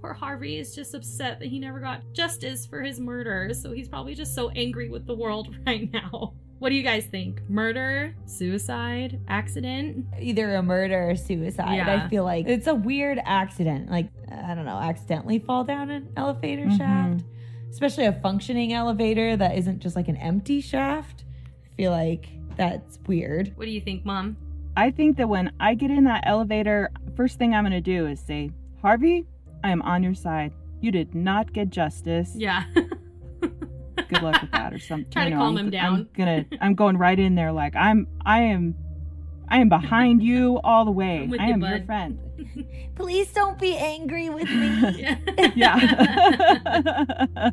Poor 0.00 0.12
Harvey 0.12 0.58
is 0.58 0.74
just 0.74 0.94
upset 0.94 1.40
that 1.40 1.46
he 1.48 1.58
never 1.58 1.80
got 1.80 2.02
justice 2.12 2.66
for 2.66 2.82
his 2.82 3.00
murder, 3.00 3.52
so 3.54 3.72
he's 3.72 3.88
probably 3.88 4.14
just 4.14 4.34
so 4.34 4.50
angry 4.50 4.88
with 4.90 5.06
the 5.06 5.14
world 5.14 5.54
right 5.66 5.92
now. 5.92 6.34
What 6.60 6.68
do 6.70 6.74
you 6.74 6.82
guys 6.82 7.06
think? 7.06 7.40
Murder, 7.48 8.14
suicide, 8.26 9.20
accident? 9.28 10.06
Either 10.20 10.56
a 10.56 10.62
murder 10.62 11.10
or 11.10 11.16
suicide. 11.16 11.76
Yeah. 11.76 12.04
I 12.04 12.08
feel 12.08 12.24
like 12.24 12.46
it's 12.48 12.66
a 12.66 12.74
weird 12.74 13.20
accident. 13.24 13.90
Like, 13.90 14.08
I 14.30 14.54
don't 14.54 14.64
know, 14.64 14.76
accidentally 14.78 15.38
fall 15.38 15.62
down 15.64 15.88
an 15.90 16.08
elevator 16.16 16.64
Mhm. 16.66 16.76
shaft. 16.76 17.24
Especially 17.70 18.06
a 18.06 18.12
functioning 18.12 18.72
elevator 18.72 19.36
that 19.36 19.56
isn't 19.56 19.78
just 19.80 19.94
like 19.94 20.08
an 20.08 20.16
empty 20.16 20.60
shaft. 20.60 21.24
I 21.64 21.76
feel 21.76 21.92
like 21.92 22.28
that's 22.58 22.98
weird. 23.06 23.52
What 23.56 23.64
do 23.64 23.70
you 23.70 23.80
think, 23.80 24.04
Mom? 24.04 24.36
I 24.76 24.90
think 24.90 25.16
that 25.16 25.28
when 25.28 25.52
I 25.58 25.74
get 25.74 25.90
in 25.90 26.04
that 26.04 26.24
elevator, 26.26 26.90
first 27.16 27.38
thing 27.38 27.54
I'm 27.54 27.64
going 27.64 27.72
to 27.72 27.80
do 27.80 28.06
is 28.06 28.20
say, 28.20 28.50
Harvey, 28.82 29.24
I 29.64 29.70
am 29.70 29.80
on 29.82 30.02
your 30.02 30.14
side. 30.14 30.52
You 30.80 30.92
did 30.92 31.14
not 31.14 31.52
get 31.52 31.70
justice. 31.70 32.32
Yeah. 32.34 32.64
Good 33.40 34.22
luck 34.22 34.40
with 34.40 34.50
that 34.52 34.72
or 34.72 34.78
something. 34.78 35.10
Try 35.10 35.24
to 35.24 35.30
You 35.30 35.34
know, 35.36 35.42
calm 35.42 35.56
I'm, 35.56 35.64
him 35.66 35.70
down. 35.70 35.94
I'm 35.94 36.08
gonna 36.16 36.46
I'm 36.60 36.74
going 36.74 36.96
right 36.96 37.18
in 37.18 37.34
there 37.34 37.50
like 37.52 37.74
I'm 37.76 38.06
I 38.24 38.40
am 38.42 38.74
I 39.48 39.58
am 39.58 39.68
behind 39.68 40.22
you 40.22 40.60
all 40.62 40.84
the 40.84 40.90
way. 40.92 41.22
I'm 41.22 41.30
with 41.30 41.40
I 41.40 41.46
you, 41.48 41.52
am 41.54 41.60
your 41.62 41.82
friend. 41.84 42.18
Please 42.94 43.32
don't 43.32 43.58
be 43.58 43.76
angry 43.76 44.30
with 44.30 44.48
me. 44.48 45.00
yeah. 45.00 45.18
Yeah. 45.56 47.50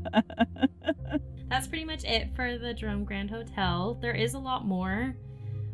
That's 1.50 1.68
pretty 1.68 1.86
much 1.86 2.04
it 2.04 2.30
for 2.36 2.58
the 2.58 2.74
Jerome 2.74 3.04
Grand 3.04 3.30
Hotel. 3.30 3.98
There 4.02 4.14
is 4.14 4.34
a 4.34 4.40
lot 4.40 4.66
more, 4.66 5.16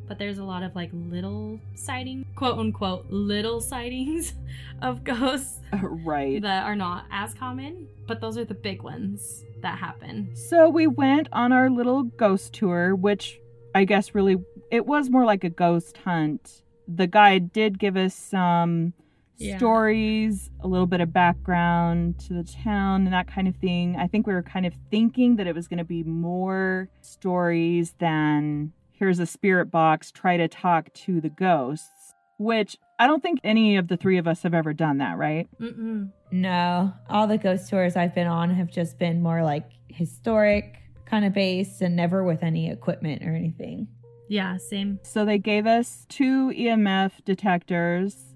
but 0.08 0.20
there's 0.20 0.38
a 0.38 0.44
lot 0.44 0.64
of 0.64 0.76
like 0.76 0.90
little 0.94 1.60
sighting, 1.76 2.26
quote 2.36 2.60
unquote, 2.60 3.06
little 3.10 3.62
sightings 3.62 4.34
of 4.82 5.04
ghosts 5.04 5.60
right. 5.82 6.42
that 6.42 6.66
are 6.66 6.76
not 6.76 7.06
as 7.10 7.34
common, 7.34 7.88
but 8.06 8.20
those 8.20 8.38
are 8.38 8.46
the 8.46 8.54
big 8.54 8.82
ones 8.82 9.46
that 9.62 9.78
happen. 9.78 10.30
So 10.36 10.70
we 10.70 10.88
went 10.88 11.30
on 11.32 11.54
our 11.54 11.70
little 11.70 12.04
ghost 12.04 12.54
tour, 12.54 12.94
which 12.94 13.40
I 13.74 13.86
guess 13.86 14.14
really 14.14 14.38
it 14.70 14.86
was 14.86 15.10
more 15.10 15.24
like 15.24 15.44
a 15.44 15.50
ghost 15.50 15.98
hunt. 15.98 16.64
The 16.88 17.08
guide 17.08 17.54
did 17.54 17.80
give 17.80 17.96
us 17.96 18.14
some 18.14 18.94
Yeah. 19.42 19.58
stories, 19.58 20.50
a 20.62 20.68
little 20.68 20.86
bit 20.86 21.02
of 21.02 21.12
background 21.12 22.20
to 22.28 22.34
the 22.34 22.44
town 22.44 23.06
and 23.06 23.14
that 23.14 23.28
kind 23.28 23.48
of 23.48 23.56
thing. 23.56 23.96
I 23.98 24.08
think 24.08 24.28
we 24.28 24.34
were 24.34 24.44
kind 24.44 24.66
of 24.66 24.74
thinking 24.90 25.36
that 25.38 25.48
it 25.48 25.56
was 25.56 25.68
going 25.68 25.80
to 25.80 25.84
be 25.84 26.04
more 26.04 26.90
stories 27.02 27.96
than 28.00 28.74
here's 28.92 29.20
a 29.20 29.26
spirit 29.26 29.72
box, 29.72 30.12
try 30.12 30.38
to 30.38 30.48
talk 30.48 30.94
to 30.94 31.20
the 31.20 31.30
ghosts, 31.30 32.14
which 32.38 32.78
I 33.00 33.08
don't 33.08 33.24
think 33.24 33.40
any 33.44 33.78
of 33.78 33.88
the 33.88 33.98
three 33.98 34.18
of 34.20 34.28
us 34.28 34.44
have 34.44 34.54
ever 34.54 34.74
done 34.74 35.00
that, 35.00 35.18
right? 35.18 35.48
Mm-mm. 35.60 36.12
No, 36.32 36.94
all 37.10 37.26
the 37.28 37.38
ghost 37.38 37.70
tours 37.70 37.96
I've 37.96 38.14
been 38.14 38.28
on 38.28 38.52
have 38.52 38.70
just 38.70 39.00
been 39.00 39.22
more 39.22 39.44
like 39.44 39.66
historic 39.88 40.78
kind 41.06 41.26
of 41.26 41.34
based 41.34 41.82
and 41.82 41.96
never 41.96 42.24
with 42.24 42.44
any 42.44 42.70
equipment 42.72 43.24
or 43.24 43.36
anything. 43.36 43.88
Yeah, 44.30 44.58
same. 44.58 45.00
So 45.04 45.26
they 45.26 45.40
gave 45.40 45.68
us 45.68 46.06
two 46.08 46.52
EMF 46.52 47.12
detectors, 47.26 48.31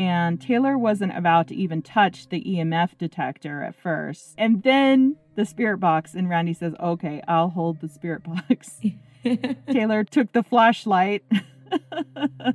and 0.00 0.40
Taylor 0.40 0.78
wasn't 0.78 1.14
about 1.14 1.46
to 1.48 1.54
even 1.54 1.82
touch 1.82 2.30
the 2.30 2.42
EMF 2.42 2.96
detector 2.96 3.62
at 3.62 3.74
first. 3.74 4.34
And 4.38 4.62
then 4.62 5.16
the 5.34 5.44
spirit 5.44 5.76
box, 5.76 6.14
and 6.14 6.26
Randy 6.26 6.54
says, 6.54 6.72
Okay, 6.80 7.22
I'll 7.28 7.50
hold 7.50 7.82
the 7.82 7.88
spirit 7.88 8.22
box. 8.24 8.80
Taylor 9.70 10.02
took 10.04 10.32
the 10.32 10.42
flashlight. 10.42 11.22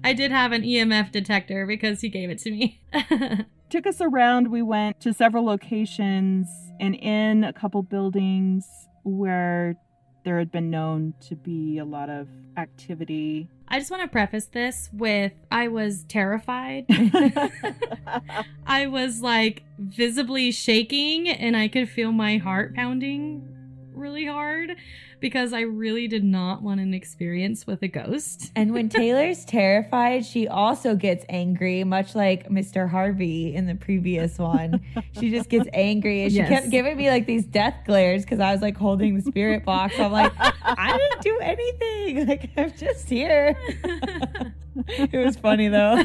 I 0.04 0.14
did 0.14 0.32
have 0.32 0.54
an 0.54 0.64
EMF 0.64 1.12
detector 1.12 1.68
because 1.68 2.02
he 2.02 2.10
gave 2.10 2.32
it 2.32 2.40
to 2.40 2.52
me. 2.52 2.82
took 3.70 3.86
us 3.86 4.02
around. 4.02 4.50
We 4.50 4.64
went 4.64 5.00
to 5.02 5.14
several 5.14 5.46
locations 5.46 6.48
and 6.80 6.96
in 6.96 7.44
a 7.44 7.54
couple 7.54 7.84
buildings 7.84 8.66
where 9.04 9.76
there 10.24 10.40
had 10.40 10.52
been 10.52 10.72
known 10.72 11.14
to 11.28 11.36
be 11.36 11.78
a 11.78 11.86
lot 11.86 12.10
of 12.10 12.28
activity. 12.58 13.52
I 13.68 13.80
just 13.80 13.90
want 13.90 14.04
to 14.04 14.08
preface 14.08 14.46
this 14.46 14.90
with 14.94 15.34
I 15.52 15.68
was 15.68 16.04
terrified. 16.04 16.86
I 18.68 18.88
was 18.88 19.22
like 19.22 19.64
visibly 19.78 20.52
shaking 20.52 21.28
and 21.28 21.58
I 21.58 21.68
could 21.68 21.90
feel 21.90 22.12
my 22.12 22.38
heart 22.38 22.76
pounding 22.76 23.55
really 23.96 24.26
hard 24.26 24.76
because 25.20 25.54
I 25.54 25.62
really 25.62 26.08
did 26.08 26.24
not 26.24 26.62
want 26.62 26.80
an 26.80 26.94
experience 26.94 27.66
with 27.66 27.82
a 27.82 27.88
ghost. 27.88 28.52
and 28.56 28.74
when 28.74 28.90
Taylor's 28.90 29.46
terrified, 29.46 30.26
she 30.26 30.48
also 30.48 30.96
gets 30.96 31.26
angry, 31.30 31.84
much 31.84 32.16
like 32.16 32.50
Mr. 32.50 32.90
Harvey 32.90 33.54
in 33.56 33.66
the 33.66 33.76
previous 33.76 34.38
one. 34.38 34.82
she 35.20 35.32
just 35.32 35.50
gets 35.50 35.68
angry 35.74 36.24
and 36.24 36.32
she 36.32 36.38
Yes. 36.38 36.50
kept 36.50 36.70
giving 36.70 36.98
me 36.98 37.10
like 37.10 37.26
these 37.26 37.46
death 37.46 37.76
glares 37.86 38.24
because 38.24 38.40
I 38.40 38.52
was 38.52 38.62
like 38.62 38.78
holding 38.78 39.16
the 39.16 39.22
spirit 39.24 39.64
box. 39.66 39.98
I'm 40.00 40.12
like, 40.12 40.32
I 40.38 40.98
didn't 40.98 41.22
do 41.22 41.40
anything. 41.42 42.28
Like, 42.28 42.50
I'm 42.58 42.72
just 42.74 43.10
here. 43.10 43.56
it 44.88 45.26
was 45.26 45.36
funny 45.38 45.68
though. 45.68 46.04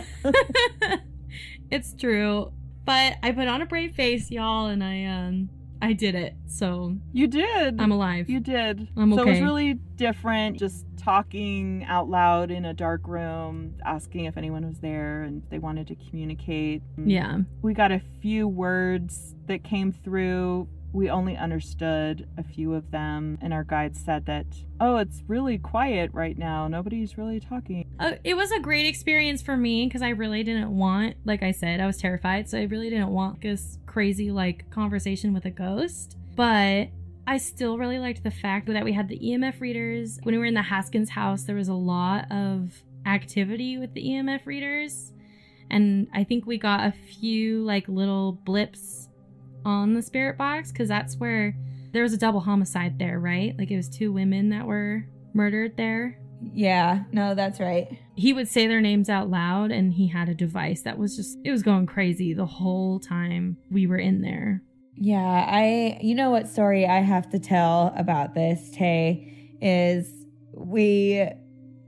it's 1.70 1.94
true. 1.94 2.52
But 2.84 3.16
I 3.22 3.32
put 3.32 3.46
on 3.48 3.62
a 3.62 3.66
brave 3.66 3.94
face, 3.94 4.30
y'all, 4.30 4.66
and 4.66 4.82
I 4.82 5.04
um 5.04 5.50
I 5.82 5.92
did 5.94 6.14
it. 6.14 6.34
So 6.46 6.96
You 7.12 7.26
did. 7.26 7.80
I'm 7.80 7.90
alive. 7.92 8.28
You 8.28 8.40
did. 8.40 8.88
I'm 8.96 9.12
okay. 9.12 9.22
So 9.22 9.28
it 9.28 9.30
was 9.32 9.40
really 9.40 9.74
different 9.96 10.58
just 10.58 10.84
talking 10.96 11.84
out 11.88 12.08
loud 12.08 12.50
in 12.50 12.64
a 12.66 12.74
dark 12.74 13.08
room, 13.08 13.74
asking 13.84 14.26
if 14.26 14.36
anyone 14.36 14.66
was 14.66 14.78
there 14.80 15.22
and 15.22 15.42
they 15.50 15.58
wanted 15.58 15.86
to 15.88 15.96
communicate. 15.96 16.82
yeah. 17.02 17.38
We 17.62 17.72
got 17.74 17.90
a 17.92 18.00
few 18.20 18.46
words 18.46 19.34
that 19.46 19.64
came 19.64 19.92
through. 19.92 20.68
we 20.92 21.08
only 21.08 21.36
understood 21.36 22.26
a 22.36 22.42
few 22.42 22.74
of 22.74 22.90
them, 22.90 23.38
and 23.40 23.52
our 23.54 23.62
guide 23.62 23.96
said 23.96 24.26
that, 24.26 24.44
oh, 24.80 24.96
it's 24.96 25.22
really 25.28 25.56
quiet 25.56 26.10
right 26.12 26.36
now. 26.36 26.66
Nobody's 26.66 27.16
really 27.16 27.38
talking. 27.38 27.88
Uh, 28.00 28.14
it 28.24 28.34
was 28.34 28.50
a 28.50 28.58
great 28.58 28.86
experience 28.86 29.40
for 29.40 29.56
me 29.56 29.86
because 29.86 30.02
I 30.02 30.08
really 30.08 30.42
didn't 30.42 30.76
want, 30.76 31.14
like 31.24 31.44
I 31.44 31.52
said, 31.52 31.80
I 31.80 31.86
was 31.86 31.96
terrified. 31.98 32.48
So 32.48 32.58
I 32.58 32.64
really 32.64 32.90
didn't 32.90 33.10
want 33.10 33.40
this 33.40 33.78
crazy, 33.90 34.30
like, 34.30 34.70
conversation 34.70 35.34
with 35.34 35.44
a 35.44 35.50
ghost. 35.50 36.16
But 36.36 36.88
I 37.26 37.36
still 37.38 37.76
really 37.76 37.98
liked 37.98 38.22
the 38.22 38.30
fact 38.30 38.66
that 38.66 38.84
we 38.84 38.92
had 38.92 39.08
the 39.08 39.18
EMF 39.18 39.60
readers. 39.60 40.18
When 40.22 40.34
we 40.34 40.38
were 40.38 40.44
in 40.44 40.54
the 40.54 40.62
Haskins 40.62 41.10
house, 41.10 41.42
there 41.42 41.56
was 41.56 41.68
a 41.68 41.74
lot 41.74 42.30
of 42.30 42.82
activity 43.06 43.78
with 43.78 43.92
the 43.94 44.02
EMF 44.02 44.46
readers. 44.46 45.12
And 45.70 46.08
I 46.14 46.24
think 46.24 46.46
we 46.46 46.58
got 46.58 46.86
a 46.86 46.92
few, 46.92 47.64
like, 47.64 47.88
little 47.88 48.32
blips 48.32 49.08
on 49.64 49.94
the 49.94 50.02
spirit 50.02 50.38
box 50.38 50.72
because 50.72 50.88
that's 50.88 51.16
where 51.16 51.54
there 51.92 52.02
was 52.02 52.12
a 52.12 52.18
double 52.18 52.40
homicide 52.40 52.98
there, 52.98 53.18
right? 53.18 53.56
Like 53.58 53.70
it 53.70 53.76
was 53.76 53.88
two 53.88 54.12
women 54.12 54.48
that 54.50 54.66
were 54.66 55.04
murdered 55.34 55.76
there. 55.76 56.18
Yeah, 56.42 57.04
no, 57.12 57.34
that's 57.34 57.60
right. 57.60 57.98
He 58.16 58.32
would 58.32 58.48
say 58.48 58.66
their 58.66 58.80
names 58.80 59.08
out 59.08 59.30
loud 59.30 59.70
and 59.70 59.92
he 59.92 60.08
had 60.08 60.28
a 60.28 60.34
device 60.34 60.82
that 60.82 60.98
was 60.98 61.16
just, 61.16 61.38
it 61.44 61.50
was 61.50 61.62
going 61.62 61.86
crazy 61.86 62.32
the 62.32 62.46
whole 62.46 62.98
time 62.98 63.56
we 63.70 63.86
were 63.86 63.98
in 63.98 64.22
there. 64.22 64.62
Yeah, 64.96 65.46
I, 65.48 65.98
you 66.02 66.14
know 66.14 66.30
what 66.30 66.48
story 66.48 66.86
I 66.86 67.00
have 67.00 67.30
to 67.30 67.38
tell 67.38 67.92
about 67.96 68.34
this, 68.34 68.70
Tay, 68.70 69.56
is 69.60 70.26
we 70.52 71.26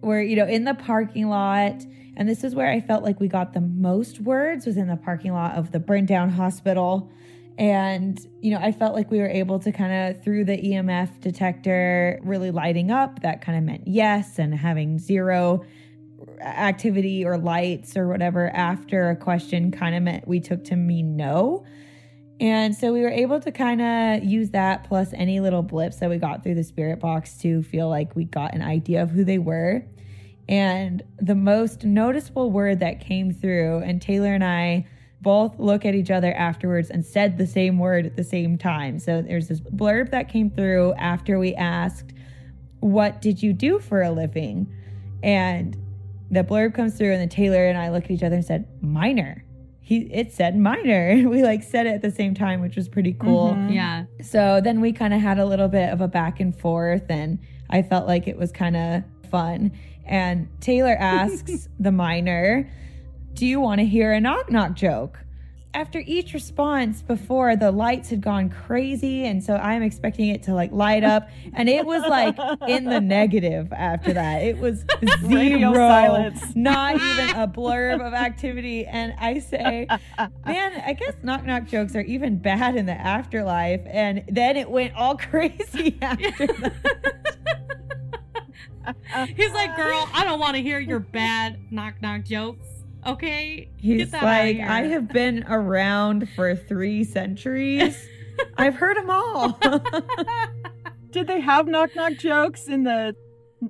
were, 0.00 0.22
you 0.22 0.36
know, 0.36 0.46
in 0.46 0.64
the 0.64 0.74
parking 0.74 1.28
lot. 1.28 1.84
And 2.16 2.28
this 2.28 2.44
is 2.44 2.54
where 2.54 2.70
I 2.70 2.80
felt 2.80 3.02
like 3.02 3.20
we 3.20 3.28
got 3.28 3.54
the 3.54 3.60
most 3.60 4.20
words 4.20 4.66
was 4.66 4.76
in 4.76 4.88
the 4.88 4.96
parking 4.96 5.32
lot 5.32 5.56
of 5.56 5.72
the 5.72 5.80
burned 5.80 6.08
down 6.08 6.30
hospital 6.30 7.10
and, 7.58 8.18
you 8.40 8.50
know, 8.50 8.58
I 8.58 8.72
felt 8.72 8.94
like 8.94 9.10
we 9.10 9.18
were 9.18 9.28
able 9.28 9.58
to 9.60 9.72
kind 9.72 9.92
of, 10.16 10.22
through 10.24 10.44
the 10.46 10.56
EMF 10.56 11.20
detector, 11.20 12.18
really 12.22 12.50
lighting 12.50 12.90
up. 12.90 13.20
That 13.22 13.42
kind 13.42 13.58
of 13.58 13.64
meant 13.64 13.86
yes, 13.86 14.38
and 14.38 14.54
having 14.54 14.98
zero 14.98 15.64
activity 16.40 17.24
or 17.24 17.36
lights 17.36 17.96
or 17.96 18.08
whatever 18.08 18.48
after 18.50 19.10
a 19.10 19.16
question 19.16 19.70
kind 19.70 19.94
of 19.94 20.02
meant 20.02 20.26
we 20.26 20.40
took 20.40 20.64
to 20.64 20.76
mean 20.76 21.16
no. 21.16 21.64
And 22.40 22.74
so 22.74 22.92
we 22.92 23.02
were 23.02 23.10
able 23.10 23.38
to 23.40 23.52
kind 23.52 23.80
of 23.80 24.24
use 24.24 24.50
that 24.50 24.84
plus 24.84 25.12
any 25.14 25.40
little 25.40 25.62
blips 25.62 25.96
that 25.96 26.10
we 26.10 26.18
got 26.18 26.42
through 26.42 26.56
the 26.56 26.64
spirit 26.64 26.98
box 26.98 27.38
to 27.38 27.62
feel 27.62 27.88
like 27.88 28.16
we 28.16 28.24
got 28.24 28.54
an 28.54 28.62
idea 28.62 29.02
of 29.02 29.10
who 29.10 29.24
they 29.24 29.38
were. 29.38 29.84
And 30.48 31.02
the 31.20 31.36
most 31.36 31.84
noticeable 31.84 32.50
word 32.50 32.80
that 32.80 33.00
came 33.00 33.32
through, 33.32 33.78
and 33.78 34.02
Taylor 34.02 34.34
and 34.34 34.42
I 34.42 34.86
both 35.22 35.58
look 35.58 35.86
at 35.86 35.94
each 35.94 36.10
other 36.10 36.32
afterwards 36.32 36.90
and 36.90 37.06
said 37.06 37.38
the 37.38 37.46
same 37.46 37.78
word 37.78 38.04
at 38.04 38.16
the 38.16 38.24
same 38.24 38.58
time. 38.58 38.98
So 38.98 39.22
there's 39.22 39.48
this 39.48 39.60
blurb 39.60 40.10
that 40.10 40.28
came 40.28 40.50
through 40.50 40.94
after 40.94 41.38
we 41.38 41.54
asked, 41.54 42.12
What 42.80 43.22
did 43.22 43.42
you 43.42 43.52
do 43.52 43.78
for 43.78 44.02
a 44.02 44.10
living? 44.10 44.72
And 45.22 45.76
the 46.30 46.42
blurb 46.42 46.74
comes 46.74 46.98
through, 46.98 47.12
and 47.12 47.20
then 47.20 47.28
Taylor 47.28 47.66
and 47.66 47.78
I 47.78 47.90
look 47.90 48.04
at 48.04 48.10
each 48.10 48.22
other 48.22 48.36
and 48.36 48.44
said, 48.44 48.66
Miner. 48.82 49.44
He, 49.84 50.02
it 50.12 50.32
said 50.32 50.56
miner. 50.56 51.28
We 51.28 51.42
like 51.42 51.62
said 51.64 51.86
it 51.86 51.90
at 51.90 52.02
the 52.02 52.10
same 52.10 52.34
time, 52.34 52.60
which 52.60 52.76
was 52.76 52.88
pretty 52.88 53.12
cool. 53.12 53.50
Mm-hmm. 53.50 53.72
Yeah. 53.72 54.04
So 54.22 54.60
then 54.62 54.80
we 54.80 54.92
kind 54.92 55.12
of 55.12 55.20
had 55.20 55.38
a 55.38 55.44
little 55.44 55.68
bit 55.68 55.90
of 55.90 56.00
a 56.00 56.08
back 56.08 56.38
and 56.40 56.56
forth, 56.56 57.04
and 57.08 57.38
I 57.68 57.82
felt 57.82 58.06
like 58.06 58.28
it 58.28 58.38
was 58.38 58.52
kind 58.52 58.76
of 58.76 59.02
fun. 59.30 59.72
And 60.06 60.48
Taylor 60.60 60.96
asks 60.98 61.68
the 61.80 61.92
miner, 61.92 62.70
do 63.34 63.46
you 63.46 63.60
want 63.60 63.80
to 63.80 63.86
hear 63.86 64.12
a 64.12 64.20
knock 64.20 64.50
knock 64.50 64.74
joke? 64.74 65.18
After 65.74 66.02
each 66.04 66.34
response 66.34 67.00
before 67.00 67.56
the 67.56 67.70
lights 67.72 68.10
had 68.10 68.20
gone 68.20 68.50
crazy 68.50 69.24
and 69.24 69.42
so 69.42 69.56
I'm 69.56 69.82
expecting 69.82 70.28
it 70.28 70.42
to 70.42 70.54
like 70.54 70.70
light 70.70 71.02
up 71.02 71.30
and 71.54 71.66
it 71.66 71.86
was 71.86 72.02
like 72.02 72.36
in 72.68 72.84
the 72.84 73.00
negative 73.00 73.72
after 73.72 74.12
that. 74.12 74.42
It 74.42 74.58
was 74.58 74.84
zero 75.26 75.72
silence. 75.72 76.54
Not 76.54 76.96
even 76.96 77.30
a 77.30 77.48
blurb 77.48 78.06
of 78.06 78.12
activity 78.12 78.84
and 78.84 79.14
I 79.18 79.38
say, 79.38 79.86
"Man, 80.44 80.82
I 80.84 80.92
guess 80.92 81.14
knock 81.22 81.46
knock 81.46 81.66
jokes 81.66 81.96
are 81.96 82.02
even 82.02 82.36
bad 82.36 82.76
in 82.76 82.84
the 82.84 82.92
afterlife." 82.92 83.80
And 83.86 84.24
then 84.28 84.58
it 84.58 84.70
went 84.70 84.94
all 84.94 85.16
crazy 85.30 85.96
after 86.02 86.48
that. 86.48 86.74
He's 89.36 89.52
like, 89.52 89.74
"Girl, 89.76 90.06
I 90.12 90.22
don't 90.24 90.38
want 90.40 90.56
to 90.56 90.62
hear 90.62 90.78
your 90.80 90.98
bad 90.98 91.72
knock 91.72 91.94
knock 92.02 92.24
jokes." 92.24 92.66
Okay. 93.06 93.68
He's 93.76 94.12
like, 94.12 94.60
I 94.60 94.82
have 94.82 95.08
been 95.08 95.44
around 95.48 96.28
for 96.30 96.54
three 96.54 97.04
centuries. 97.04 98.08
I've 98.56 98.74
heard 98.74 98.96
them 98.96 99.10
all. 99.10 99.58
Did 101.10 101.26
they 101.26 101.40
have 101.40 101.66
knock 101.66 101.94
knock 101.94 102.14
jokes 102.14 102.68
in 102.68 102.84
the 102.84 103.14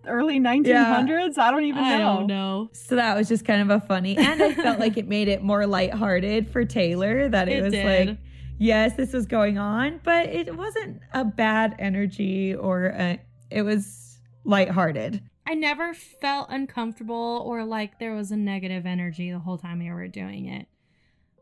early 0.07 0.39
1900s? 0.39 0.67
Yeah. 0.67 1.35
I 1.39 1.51
don't 1.51 1.65
even 1.65 1.83
know. 1.83 1.95
I 1.95 1.99
don't 1.99 2.27
know. 2.27 2.71
So 2.73 2.97
that 2.97 3.17
was 3.17 3.29
just 3.29 3.45
kind 3.45 3.63
of 3.63 3.83
a 3.83 3.85
funny, 3.87 4.17
and 4.17 4.43
I 4.43 4.55
felt 4.55 4.79
like 4.79 4.97
it 4.97 5.09
made 5.09 5.29
it 5.29 5.43
more 5.43 5.67
lighthearted 5.67 6.49
for 6.49 6.65
Taylor 6.65 7.29
that 7.29 7.49
it, 7.49 7.59
it 7.59 7.63
was 7.63 7.73
did. 7.73 8.09
like, 8.09 8.19
yes, 8.59 8.95
this 8.95 9.13
was 9.13 9.27
going 9.27 9.59
on, 9.59 10.01
but 10.05 10.27
it 10.27 10.57
wasn't 10.57 11.01
a 11.13 11.25
bad 11.25 11.75
energy 11.79 12.55
or 12.55 12.87
a, 12.87 13.19
it 13.51 13.63
was 13.63 14.19
lighthearted. 14.45 15.23
I 15.47 15.55
never 15.55 15.93
felt 15.93 16.49
uncomfortable 16.51 17.43
or 17.45 17.65
like 17.65 17.99
there 17.99 18.15
was 18.15 18.31
a 18.31 18.37
negative 18.37 18.87
energy 18.87 19.31
the 19.31 19.41
whole 19.41 19.59
time 19.59 19.81
we 19.81 19.91
were 19.91 20.09
doing 20.09 20.47
it. 20.47 20.67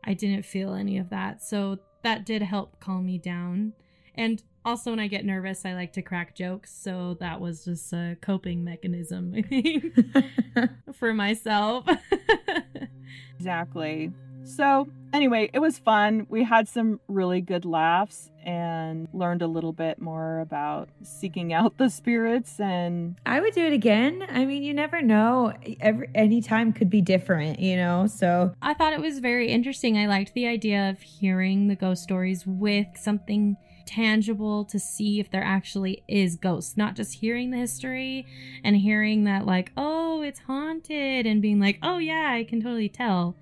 I 0.03 0.13
didn't 0.13 0.43
feel 0.43 0.73
any 0.73 0.97
of 0.97 1.09
that. 1.09 1.43
So 1.43 1.79
that 2.03 2.25
did 2.25 2.41
help 2.41 2.79
calm 2.79 3.05
me 3.05 3.19
down. 3.19 3.73
And 4.15 4.41
also, 4.65 4.91
when 4.91 4.99
I 4.99 5.07
get 5.07 5.25
nervous, 5.25 5.65
I 5.65 5.73
like 5.73 5.93
to 5.93 6.01
crack 6.01 6.35
jokes. 6.35 6.71
So 6.75 7.17
that 7.19 7.39
was 7.39 7.65
just 7.65 7.93
a 7.93 8.17
coping 8.21 8.63
mechanism, 8.63 9.33
I 9.35 9.41
think, 9.41 9.95
for 10.93 11.13
myself. 11.13 11.85
exactly. 13.37 14.11
So, 14.43 14.87
anyway, 15.13 15.49
it 15.53 15.59
was 15.59 15.79
fun. 15.79 16.25
We 16.29 16.43
had 16.43 16.67
some 16.67 16.99
really 17.07 17.41
good 17.41 17.65
laughs 17.65 18.30
and 18.43 19.07
learned 19.13 19.41
a 19.41 19.47
little 19.47 19.73
bit 19.73 20.01
more 20.01 20.39
about 20.39 20.89
seeking 21.03 21.53
out 21.53 21.77
the 21.77 21.89
spirits 21.89 22.59
and 22.59 23.15
I 23.25 23.39
would 23.39 23.53
do 23.53 23.65
it 23.65 23.73
again. 23.73 24.23
I 24.29 24.45
mean, 24.45 24.63
you 24.63 24.73
never 24.73 25.01
know. 25.01 25.53
Every 25.79 26.09
any 26.15 26.41
time 26.41 26.73
could 26.73 26.89
be 26.89 27.01
different, 27.01 27.59
you 27.59 27.75
know. 27.75 28.07
So, 28.07 28.53
I 28.61 28.73
thought 28.73 28.93
it 28.93 29.01
was 29.01 29.19
very 29.19 29.49
interesting. 29.49 29.97
I 29.97 30.07
liked 30.07 30.33
the 30.33 30.47
idea 30.47 30.89
of 30.89 31.01
hearing 31.01 31.67
the 31.67 31.75
ghost 31.75 32.03
stories 32.03 32.45
with 32.45 32.87
something 32.95 33.57
tangible 33.85 34.63
to 34.65 34.79
see 34.79 35.19
if 35.19 35.29
there 35.31 35.43
actually 35.43 36.03
is 36.07 36.35
ghosts, 36.35 36.77
not 36.77 36.95
just 36.95 37.15
hearing 37.15 37.51
the 37.51 37.57
history 37.57 38.25
and 38.63 38.77
hearing 38.77 39.23
that 39.25 39.45
like, 39.45 39.71
"Oh, 39.75 40.21
it's 40.21 40.39
haunted" 40.39 41.25
and 41.25 41.41
being 41.41 41.59
like, 41.59 41.79
"Oh 41.81 41.97
yeah, 41.97 42.31
I 42.31 42.43
can 42.43 42.61
totally 42.61 42.89
tell." 42.89 43.35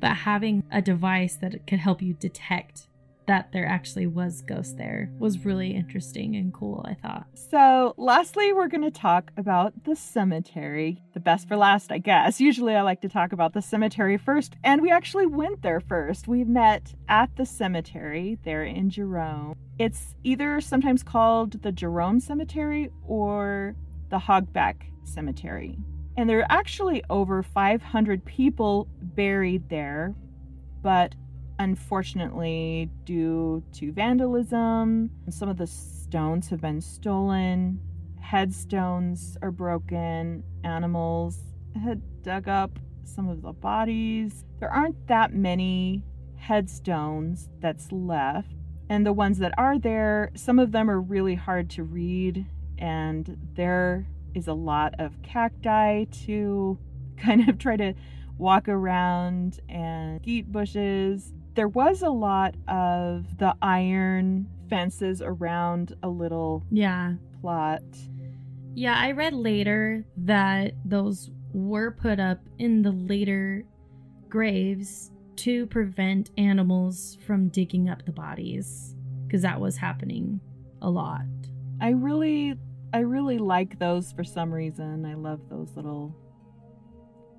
but 0.00 0.14
having 0.18 0.62
a 0.70 0.82
device 0.82 1.36
that 1.36 1.66
could 1.66 1.78
help 1.78 2.02
you 2.02 2.14
detect 2.14 2.86
that 3.26 3.52
there 3.52 3.66
actually 3.66 4.06
was 4.06 4.42
ghosts 4.42 4.74
there 4.74 5.10
was 5.18 5.44
really 5.44 5.74
interesting 5.74 6.36
and 6.36 6.52
cool, 6.52 6.84
I 6.88 6.94
thought. 6.94 7.26
So, 7.34 7.94
lastly, 7.96 8.52
we're 8.52 8.68
going 8.68 8.84
to 8.84 8.90
talk 8.90 9.32
about 9.36 9.84
the 9.84 9.96
cemetery. 9.96 11.02
The 11.14 11.20
best 11.20 11.48
for 11.48 11.56
last, 11.56 11.90
I 11.90 11.98
guess. 11.98 12.40
Usually, 12.40 12.74
I 12.74 12.82
like 12.82 13.00
to 13.02 13.08
talk 13.08 13.32
about 13.32 13.52
the 13.52 13.62
cemetery 13.62 14.16
first, 14.16 14.54
and 14.62 14.80
we 14.80 14.90
actually 14.90 15.26
went 15.26 15.62
there 15.62 15.80
first. 15.80 16.28
We 16.28 16.44
met 16.44 16.94
at 17.08 17.34
the 17.36 17.46
cemetery 17.46 18.38
there 18.44 18.64
in 18.64 18.90
Jerome. 18.90 19.54
It's 19.78 20.14
either 20.24 20.60
sometimes 20.60 21.02
called 21.02 21.62
the 21.62 21.72
Jerome 21.72 22.20
Cemetery 22.20 22.90
or 23.06 23.74
the 24.10 24.18
Hogback 24.18 24.76
Cemetery. 25.04 25.78
And 26.16 26.30
there 26.30 26.40
are 26.40 26.46
actually 26.48 27.02
over 27.10 27.42
500 27.42 28.24
people 28.24 28.88
buried 29.00 29.68
there, 29.68 30.14
but 30.82 31.14
unfortunately, 31.58 32.90
due 33.04 33.62
to 33.74 33.92
vandalism, 33.92 35.10
some 35.30 35.48
of 35.48 35.56
the 35.56 35.66
stones 35.66 36.48
have 36.48 36.60
been 36.60 36.80
stolen, 36.80 37.80
headstones 38.20 39.36
are 39.42 39.50
broken, 39.50 40.42
animals 40.64 41.38
had 41.82 42.02
dug 42.22 42.48
up 42.48 42.78
some 43.04 43.28
of 43.28 43.42
the 43.42 43.52
bodies. 43.52 44.44
There 44.58 44.70
aren't 44.70 45.06
that 45.06 45.32
many 45.32 46.02
headstones 46.36 47.48
that's 47.60 47.90
left. 47.92 48.54
And 48.88 49.04
the 49.04 49.12
ones 49.12 49.38
that 49.38 49.52
are 49.58 49.78
there, 49.78 50.30
some 50.34 50.58
of 50.58 50.70
them 50.70 50.88
are 50.88 51.00
really 51.00 51.34
hard 51.34 51.70
to 51.70 51.82
read 51.82 52.46
and 52.78 53.36
they're 53.54 54.06
a 54.46 54.52
lot 54.52 54.94
of 54.98 55.22
cacti 55.22 56.04
to 56.04 56.78
kind 57.16 57.48
of 57.48 57.58
try 57.58 57.76
to 57.76 57.94
walk 58.36 58.68
around 58.68 59.60
and 59.68 60.20
skeet 60.20 60.52
bushes. 60.52 61.32
There 61.56 61.68
was 61.68 62.02
a 62.02 62.10
lot 62.10 62.54
of 62.68 63.38
the 63.38 63.56
iron 63.62 64.46
fences 64.70 65.22
around 65.22 65.94
a 66.02 66.08
little 66.08 66.62
yeah 66.70 67.14
plot. 67.40 67.82
Yeah, 68.74 68.94
I 68.96 69.12
read 69.12 69.32
later 69.32 70.04
that 70.18 70.74
those 70.84 71.30
were 71.54 71.92
put 71.92 72.20
up 72.20 72.40
in 72.58 72.82
the 72.82 72.92
later 72.92 73.64
graves 74.28 75.10
to 75.36 75.66
prevent 75.66 76.30
animals 76.36 77.16
from 77.26 77.48
digging 77.48 77.88
up 77.88 78.04
the 78.04 78.12
bodies. 78.12 78.94
because 79.26 79.42
that 79.42 79.60
was 79.60 79.76
happening 79.76 80.40
a 80.82 80.90
lot. 80.90 81.24
I 81.80 81.90
really 81.90 82.54
I 82.92 82.98
really 83.00 83.38
like 83.38 83.78
those 83.78 84.12
for 84.12 84.24
some 84.24 84.52
reason. 84.52 85.04
I 85.04 85.14
love 85.14 85.40
those 85.48 85.74
little 85.76 86.14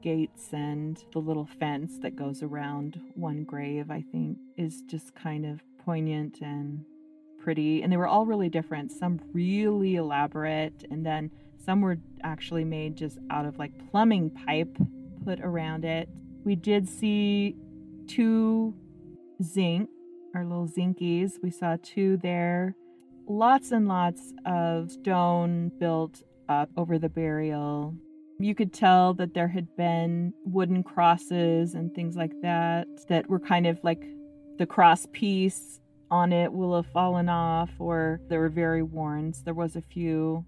gates 0.02 0.50
and 0.54 1.04
the 1.14 1.20
little 1.20 1.48
fence 1.60 2.00
that 2.02 2.16
goes 2.16 2.44
around 2.44 3.00
one 3.16 3.44
grave, 3.44 3.92
I 3.92 4.04
think, 4.12 4.38
is 4.58 4.82
just 4.88 5.16
kind 5.16 5.46
of 5.46 5.62
poignant 5.84 6.40
and 6.42 6.86
pretty. 7.40 7.82
And 7.82 7.92
they 7.92 7.98
were 7.98 8.08
all 8.08 8.26
really 8.26 8.50
different. 8.50 8.92
Some 8.92 9.20
really 9.34 9.96
elaborate, 9.96 10.86
and 10.92 11.06
then 11.06 11.32
some 11.64 11.82
were 11.82 11.98
actually 12.24 12.64
made 12.64 12.96
just 12.96 13.18
out 13.30 13.46
of 13.46 13.58
like 13.58 13.72
plumbing 13.92 14.30
pipe 14.30 14.78
put 15.24 15.40
around 15.42 15.86
it. 15.86 16.10
We 16.44 16.56
did 16.56 16.88
see 16.88 17.56
two 18.08 18.74
zinc, 19.44 19.90
our 20.34 20.46
little 20.46 20.68
zinkies. 20.68 21.34
We 21.44 21.52
saw 21.52 21.78
two 21.82 22.18
there. 22.18 22.76
Lots 23.28 23.72
and 23.72 23.88
lots 23.88 24.34
of 24.46 24.92
stone 24.92 25.72
built 25.80 26.24
up 26.48 26.70
over 26.78 26.98
the 26.98 27.10
burial. 27.10 27.96
You 28.40 28.54
could 28.54 28.72
tell 28.72 29.14
that 29.16 29.34
there 29.34 29.48
had 29.48 29.68
been 29.76 30.34
wooden 30.46 30.84
crosses 30.84 31.74
and 31.74 31.94
things 31.96 32.16
like 32.16 32.34
that 32.44 32.88
that 33.10 33.28
were 33.30 33.40
kind 33.40 33.66
of 33.66 33.80
like 33.84 34.04
the 34.60 34.66
cross 34.66 35.08
piece 35.12 35.80
on 36.12 36.32
it 36.32 36.54
will 36.54 36.76
have 36.76 36.86
fallen 36.88 37.30
off 37.30 37.70
or 37.80 38.22
they 38.30 38.38
were 38.38 38.50
very 38.50 38.84
worn. 38.84 39.34
So 39.34 39.42
there 39.46 39.54
was 39.54 39.76
a 39.76 39.82
few. 39.82 40.46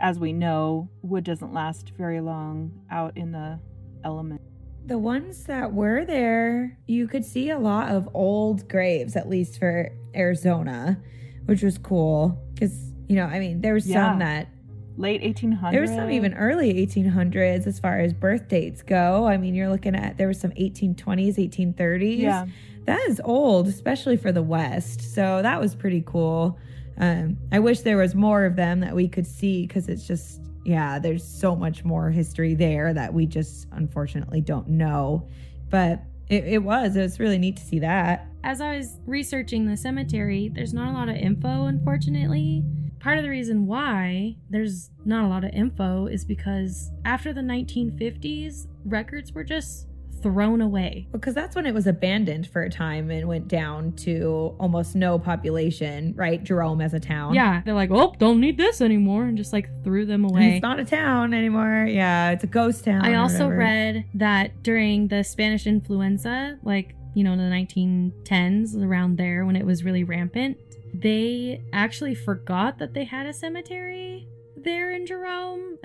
As 0.00 0.18
we 0.18 0.32
know, 0.32 0.90
wood 1.02 1.22
doesn't 1.24 1.54
last 1.54 1.92
very 1.96 2.20
long 2.20 2.72
out 2.90 3.16
in 3.16 3.30
the 3.30 3.60
element. 4.04 4.40
The 4.86 4.98
ones 4.98 5.44
that 5.44 5.72
were 5.72 6.04
there, 6.04 6.76
you 6.86 7.06
could 7.06 7.24
see 7.24 7.50
a 7.50 7.58
lot 7.58 7.88
of 7.88 8.08
old 8.12 8.68
graves, 8.68 9.14
at 9.14 9.28
least 9.28 9.60
for 9.60 9.90
Arizona, 10.16 11.00
which 11.46 11.62
was 11.62 11.78
cool. 11.78 12.36
Because, 12.52 12.92
you 13.08 13.14
know, 13.14 13.26
I 13.26 13.38
mean, 13.38 13.60
there 13.60 13.74
was 13.74 13.86
Yeah. 13.88 14.10
some 14.10 14.18
that 14.18 14.48
Late 14.96 15.22
1800s. 15.22 15.72
There 15.72 15.80
was 15.80 15.90
some 15.90 16.10
even 16.10 16.34
early 16.34 16.74
1800s 16.86 17.66
as 17.66 17.80
far 17.80 17.98
as 17.98 18.12
birth 18.12 18.48
dates 18.48 18.82
go. 18.82 19.26
I 19.26 19.36
mean, 19.36 19.54
you're 19.54 19.70
looking 19.70 19.94
at 19.94 20.18
there 20.18 20.28
was 20.28 20.38
some 20.38 20.50
1820s, 20.52 21.36
1830s. 21.36 22.18
Yeah. 22.18 22.46
That 22.84 23.00
is 23.08 23.20
old, 23.24 23.68
especially 23.68 24.16
for 24.16 24.32
the 24.32 24.42
West. 24.42 25.14
So 25.14 25.40
that 25.42 25.60
was 25.60 25.74
pretty 25.74 26.02
cool. 26.06 26.58
Um, 26.98 27.38
I 27.50 27.58
wish 27.58 27.80
there 27.80 27.96
was 27.96 28.14
more 28.14 28.44
of 28.44 28.56
them 28.56 28.80
that 28.80 28.94
we 28.94 29.08
could 29.08 29.26
see 29.26 29.66
because 29.66 29.88
it's 29.88 30.06
just, 30.06 30.40
yeah, 30.64 30.98
there's 30.98 31.24
so 31.26 31.56
much 31.56 31.84
more 31.84 32.10
history 32.10 32.54
there 32.54 32.92
that 32.92 33.14
we 33.14 33.26
just 33.26 33.66
unfortunately 33.72 34.40
don't 34.40 34.68
know. 34.68 35.26
But 35.70 36.02
it, 36.28 36.44
it 36.44 36.62
was, 36.62 36.96
it 36.96 37.02
was 37.02 37.18
really 37.18 37.38
neat 37.38 37.56
to 37.56 37.62
see 37.62 37.78
that. 37.78 38.26
As 38.44 38.60
I 38.60 38.76
was 38.76 38.98
researching 39.06 39.66
the 39.66 39.76
cemetery, 39.76 40.50
there's 40.52 40.74
not 40.74 40.90
a 40.90 40.92
lot 40.92 41.08
of 41.08 41.16
info, 41.16 41.66
unfortunately. 41.66 42.64
Part 43.02 43.18
of 43.18 43.24
the 43.24 43.30
reason 43.30 43.66
why 43.66 44.36
there's 44.48 44.90
not 45.04 45.24
a 45.24 45.28
lot 45.28 45.42
of 45.42 45.50
info 45.52 46.06
is 46.06 46.24
because 46.24 46.92
after 47.04 47.32
the 47.32 47.40
1950s, 47.40 48.68
records 48.84 49.32
were 49.32 49.42
just 49.42 49.88
thrown 50.22 50.60
away. 50.60 51.08
Because 51.10 51.34
that's 51.34 51.56
when 51.56 51.66
it 51.66 51.74
was 51.74 51.88
abandoned 51.88 52.46
for 52.46 52.62
a 52.62 52.70
time 52.70 53.10
and 53.10 53.26
went 53.26 53.48
down 53.48 53.92
to 53.94 54.54
almost 54.60 54.94
no 54.94 55.18
population, 55.18 56.14
right? 56.16 56.44
Jerome 56.44 56.80
as 56.80 56.94
a 56.94 57.00
town. 57.00 57.34
Yeah, 57.34 57.60
they're 57.64 57.74
like, 57.74 57.90
oh, 57.90 58.14
don't 58.18 58.38
need 58.38 58.56
this 58.56 58.80
anymore, 58.80 59.24
and 59.24 59.36
just 59.36 59.52
like 59.52 59.68
threw 59.82 60.06
them 60.06 60.24
away. 60.24 60.54
It's 60.54 60.62
not 60.62 60.78
a 60.78 60.84
town 60.84 61.34
anymore. 61.34 61.86
Yeah, 61.88 62.30
it's 62.30 62.44
a 62.44 62.46
ghost 62.46 62.84
town. 62.84 63.04
I 63.04 63.14
also 63.14 63.46
whatever. 63.46 63.56
read 63.56 64.04
that 64.14 64.62
during 64.62 65.08
the 65.08 65.24
Spanish 65.24 65.66
influenza, 65.66 66.56
like, 66.62 66.94
you 67.14 67.24
know, 67.24 67.32
in 67.32 67.38
the 67.38 67.44
1910s, 67.44 68.80
around 68.80 69.18
there 69.18 69.44
when 69.44 69.56
it 69.56 69.66
was 69.66 69.82
really 69.82 70.04
rampant, 70.04 70.56
they 70.92 71.62
actually 71.72 72.14
forgot 72.14 72.78
that 72.78 72.94
they 72.94 73.04
had 73.04 73.26
a 73.26 73.32
cemetery 73.32 74.28
there 74.56 74.92
in 74.92 75.06
Jerome. 75.06 75.78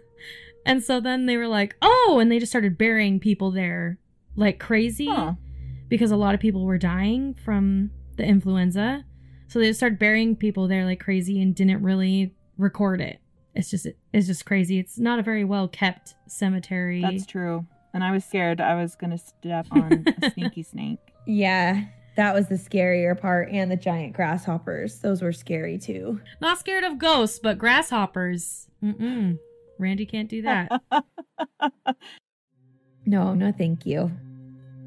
and 0.66 0.82
so 0.82 1.00
then 1.00 1.26
they 1.26 1.36
were 1.36 1.48
like, 1.48 1.76
oh, 1.82 2.18
and 2.20 2.30
they 2.30 2.38
just 2.38 2.52
started 2.52 2.78
burying 2.78 3.18
people 3.20 3.50
there 3.50 3.98
like 4.36 4.58
crazy 4.58 5.06
Huh. 5.06 5.34
because 5.88 6.10
a 6.10 6.16
lot 6.16 6.34
of 6.34 6.40
people 6.40 6.64
were 6.64 6.78
dying 6.78 7.34
from 7.34 7.90
the 8.16 8.24
influenza. 8.24 9.04
So 9.48 9.58
they 9.58 9.66
just 9.68 9.80
started 9.80 9.98
burying 9.98 10.36
people 10.36 10.68
there 10.68 10.84
like 10.84 11.00
crazy 11.00 11.40
and 11.42 11.54
didn't 11.54 11.82
really 11.82 12.34
record 12.56 13.00
it. 13.00 13.20
It's 13.54 13.70
just 13.70 13.86
it's 14.14 14.26
just 14.26 14.46
crazy. 14.46 14.78
It's 14.78 14.98
not 14.98 15.18
a 15.18 15.22
very 15.22 15.44
well 15.44 15.68
kept 15.68 16.14
cemetery. 16.26 17.02
That's 17.02 17.26
true. 17.26 17.66
And 17.92 18.02
I 18.02 18.10
was 18.10 18.24
scared 18.24 18.62
I 18.62 18.80
was 18.80 18.94
going 18.94 19.10
to 19.10 19.18
step 19.18 19.66
on 19.72 20.04
a 20.22 20.30
sneaky 20.30 20.62
snake. 20.62 20.98
Yeah, 21.26 21.84
that 22.16 22.34
was 22.34 22.48
the 22.48 22.56
scarier 22.56 23.18
part, 23.18 23.48
and 23.50 23.70
the 23.70 23.76
giant 23.76 24.12
grasshoppers. 24.14 24.98
Those 25.00 25.22
were 25.22 25.32
scary 25.32 25.78
too. 25.78 26.20
Not 26.40 26.58
scared 26.58 26.84
of 26.84 26.98
ghosts, 26.98 27.38
but 27.42 27.58
grasshoppers. 27.58 28.68
Mm-mm. 28.82 29.38
Randy 29.78 30.06
can't 30.06 30.28
do 30.28 30.42
that. 30.42 30.70
No, 33.04 33.34
no, 33.34 33.50
thank 33.50 33.84
you. 33.84 34.12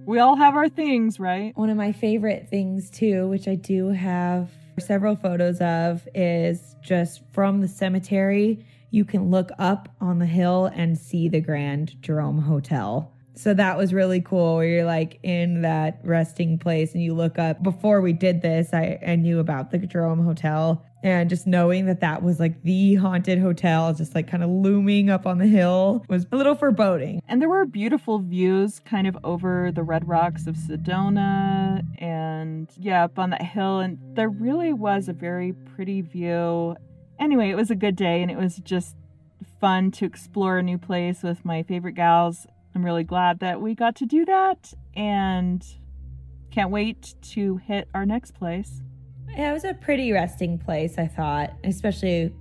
we 0.05 0.19
all 0.19 0.36
have 0.38 0.55
our 0.55 0.69
things, 0.69 1.19
right? 1.19 1.51
One 1.57 1.69
of 1.69 1.76
my 1.78 1.91
favorite 1.91 2.47
things, 2.49 2.89
too, 2.89 3.28
which 3.28 3.47
I 3.47 3.55
do 3.55 3.89
have 3.89 4.49
several 4.80 5.15
photos 5.17 5.59
of, 5.59 6.07
is 6.15 6.76
just 6.82 7.23
from 7.34 7.59
the 7.61 7.67
cemetery. 7.67 8.65
You 8.91 9.03
can 9.03 9.30
look 9.32 9.49
up 9.59 9.89
on 9.99 10.19
the 10.19 10.26
hill 10.26 10.71
and 10.73 10.97
see 10.97 11.28
the 11.28 11.41
Grand 11.41 12.01
Jerome 12.01 12.39
Hotel. 12.39 13.11
So 13.36 13.53
that 13.53 13.77
was 13.77 13.93
really 13.93 14.21
cool 14.21 14.55
where 14.55 14.65
you're 14.65 14.86
like 14.86 15.19
in 15.23 15.61
that 15.61 15.99
resting 16.03 16.57
place 16.57 16.93
and 16.93 17.03
you 17.03 17.13
look 17.13 17.38
up. 17.38 17.61
Before 17.61 18.01
we 18.01 18.13
did 18.13 18.41
this, 18.41 18.73
I, 18.73 18.99
I 19.05 19.15
knew 19.15 19.39
about 19.39 19.71
the 19.71 19.77
Jerome 19.79 20.23
Hotel 20.23 20.83
and 21.03 21.29
just 21.29 21.45
knowing 21.45 21.86
that 21.86 21.99
that 21.99 22.23
was 22.23 22.39
like 22.39 22.63
the 22.63 22.95
haunted 22.95 23.38
hotel, 23.39 23.93
just 23.93 24.15
like 24.15 24.27
kind 24.27 24.43
of 24.43 24.49
looming 24.49 25.09
up 25.09 25.27
on 25.27 25.38
the 25.38 25.45
hill 25.45 26.03
was 26.09 26.25
a 26.31 26.36
little 26.36 26.55
foreboding. 26.55 27.21
And 27.27 27.39
there 27.39 27.49
were 27.49 27.65
beautiful 27.65 28.19
views 28.19 28.79
kind 28.79 29.05
of 29.05 29.15
over 29.23 29.71
the 29.71 29.83
red 29.83 30.07
rocks 30.07 30.47
of 30.47 30.55
Sedona 30.55 31.83
and 32.01 32.71
yeah, 32.77 33.03
up 33.03 33.19
on 33.19 33.29
that 33.31 33.43
hill. 33.43 33.81
And 33.81 33.99
there 34.15 34.29
really 34.29 34.73
was 34.73 35.07
a 35.07 35.13
very 35.13 35.53
pretty 35.53 36.01
view. 36.01 36.75
Anyway, 37.19 37.49
it 37.49 37.55
was 37.55 37.69
a 37.69 37.75
good 37.75 37.95
day 37.95 38.23
and 38.23 38.31
it 38.31 38.38
was 38.38 38.57
just 38.57 38.95
fun 39.59 39.91
to 39.91 40.05
explore 40.05 40.57
a 40.57 40.63
new 40.63 40.77
place 40.77 41.21
with 41.21 41.45
my 41.45 41.61
favorite 41.61 41.93
gals. 41.93 42.47
I'm 42.76 42.84
really 42.84 43.05
glad 43.05 43.39
that 43.39 43.61
we 43.61 43.73
got 43.73 43.95
to 43.95 44.05
do 44.05 44.26
that 44.26 44.73
and 44.95 45.65
can't 46.51 46.71
wait 46.71 47.15
to 47.21 47.55
hit 47.57 47.88
our 47.93 48.05
next 48.05 48.32
place. 48.32 48.82
Yeah, 49.30 49.51
it 49.51 49.53
was 49.53 49.63
a 49.63 49.73
pretty 49.73 50.11
resting 50.11 50.59
place, 50.59 50.97
I 50.97 51.07
thought, 51.07 51.53
especially 51.63 52.34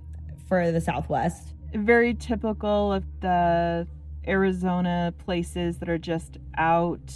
for 0.47 0.71
the 0.71 0.81
Southwest. 0.81 1.53
very 1.73 2.13
typical 2.13 2.91
of 2.91 3.03
the 3.21 3.87
Arizona 4.27 5.13
places 5.17 5.77
that 5.79 5.89
are 5.89 5.97
just 5.97 6.37
out, 6.57 7.13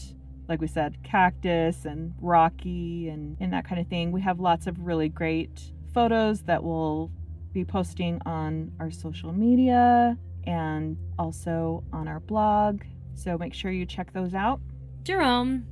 like 0.47 0.61
we 0.61 0.67
said, 0.67 1.03
cactus 1.03 1.85
and 1.85 2.13
rocky 2.21 3.09
and, 3.09 3.35
and 3.39 3.51
that 3.51 3.65
kind 3.65 3.81
of 3.81 3.87
thing. 3.87 4.11
We 4.11 4.21
have 4.21 4.39
lots 4.39 4.65
of 4.65 4.79
really 4.79 5.09
great 5.09 5.71
photos 5.93 6.43
that 6.43 6.63
we'll 6.63 7.11
be 7.51 7.65
posting 7.65 8.21
on 8.25 8.71
our 8.79 8.91
social 8.91 9.33
media 9.33 10.17
and 10.45 10.97
also 11.17 11.83
on 11.91 12.07
our 12.07 12.19
blog. 12.19 12.81
So 13.19 13.37
make 13.37 13.53
sure 13.53 13.71
you 13.71 13.85
check 13.85 14.13
those 14.13 14.33
out. 14.33 14.61
Jerome, 15.03 15.65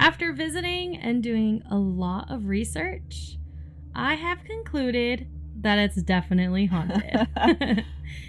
after 0.00 0.32
visiting 0.32 0.96
and 0.96 1.22
doing 1.22 1.62
a 1.70 1.76
lot 1.76 2.30
of 2.30 2.46
research, 2.46 3.38
I 3.94 4.14
have 4.14 4.44
concluded 4.44 5.28
that 5.60 5.78
it's 5.78 6.02
definitely 6.02 6.66
haunted. 6.66 7.28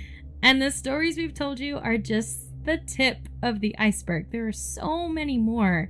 and 0.42 0.62
the 0.62 0.72
stories 0.72 1.18
we've 1.18 1.34
told 1.34 1.60
you 1.60 1.78
are 1.78 1.98
just 1.98 2.48
the 2.64 2.78
tip 2.78 3.28
of 3.42 3.60
the 3.60 3.76
iceberg. 3.80 4.32
There 4.32 4.48
are 4.48 4.54
so 4.54 5.08
many 5.08 5.38
more. 5.38 5.90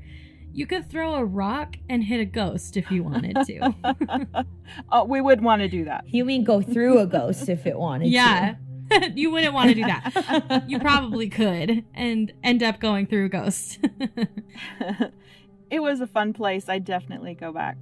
You 0.53 0.65
could 0.65 0.89
throw 0.89 1.15
a 1.15 1.25
rock 1.25 1.75
and 1.89 2.03
hit 2.03 2.19
a 2.19 2.25
ghost 2.25 2.77
if 2.77 2.89
you 2.89 3.03
wanted 3.03 3.37
to. 3.45 4.45
oh, 4.91 5.03
we 5.03 5.21
would 5.21 5.41
want 5.41 5.61
to 5.61 5.67
do 5.67 5.85
that. 5.85 6.05
You 6.07 6.23
mean 6.23 6.43
go 6.43 6.61
through 6.61 6.99
a 6.99 7.05
ghost 7.05 7.49
if 7.49 7.67
it 7.67 7.77
wanted 7.77 8.07
yeah. 8.07 8.55
you 9.15 9.31
wouldn't 9.31 9.53
want 9.53 9.69
to 9.69 9.75
do 9.75 9.83
that. 9.83 10.63
You 10.67 10.79
probably 10.79 11.29
could 11.29 11.85
and 11.93 12.33
end 12.43 12.63
up 12.63 12.79
going 12.79 13.07
through 13.07 13.29
ghosts. 13.29 13.79
it 15.69 15.79
was 15.79 16.01
a 16.01 16.07
fun 16.07 16.33
place. 16.33 16.69
I'd 16.69 16.85
definitely 16.85 17.33
go 17.33 17.51
back. 17.51 17.77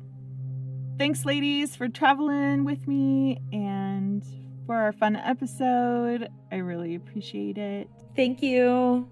Thanks, 0.98 1.26
ladies, 1.26 1.76
for 1.76 1.90
traveling 1.90 2.64
with 2.64 2.88
me 2.88 3.42
and 3.52 4.24
for 4.66 4.76
our 4.76 4.94
fun 4.94 5.16
episode. 5.16 6.30
I 6.52 6.56
really 6.56 6.96
appreciate 6.96 7.58
it. 7.58 7.90
Thank 8.16 8.42
you. 8.42 9.10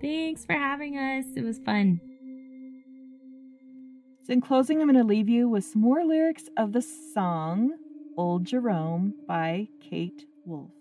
Thanks 0.00 0.46
for 0.46 0.54
having 0.54 0.96
us. 0.96 1.26
It 1.36 1.44
was 1.44 1.58
fun. 1.58 2.00
So, 4.24 4.32
in 4.32 4.40
closing, 4.40 4.80
I'm 4.80 4.88
going 4.88 4.98
to 4.98 5.04
leave 5.04 5.28
you 5.28 5.48
with 5.48 5.64
some 5.64 5.82
more 5.82 6.04
lyrics 6.04 6.44
of 6.56 6.72
the 6.72 6.82
song 6.82 7.72
Old 8.16 8.44
Jerome 8.44 9.14
by 9.26 9.68
Kate 9.80 10.26
Wolf. 10.44 10.77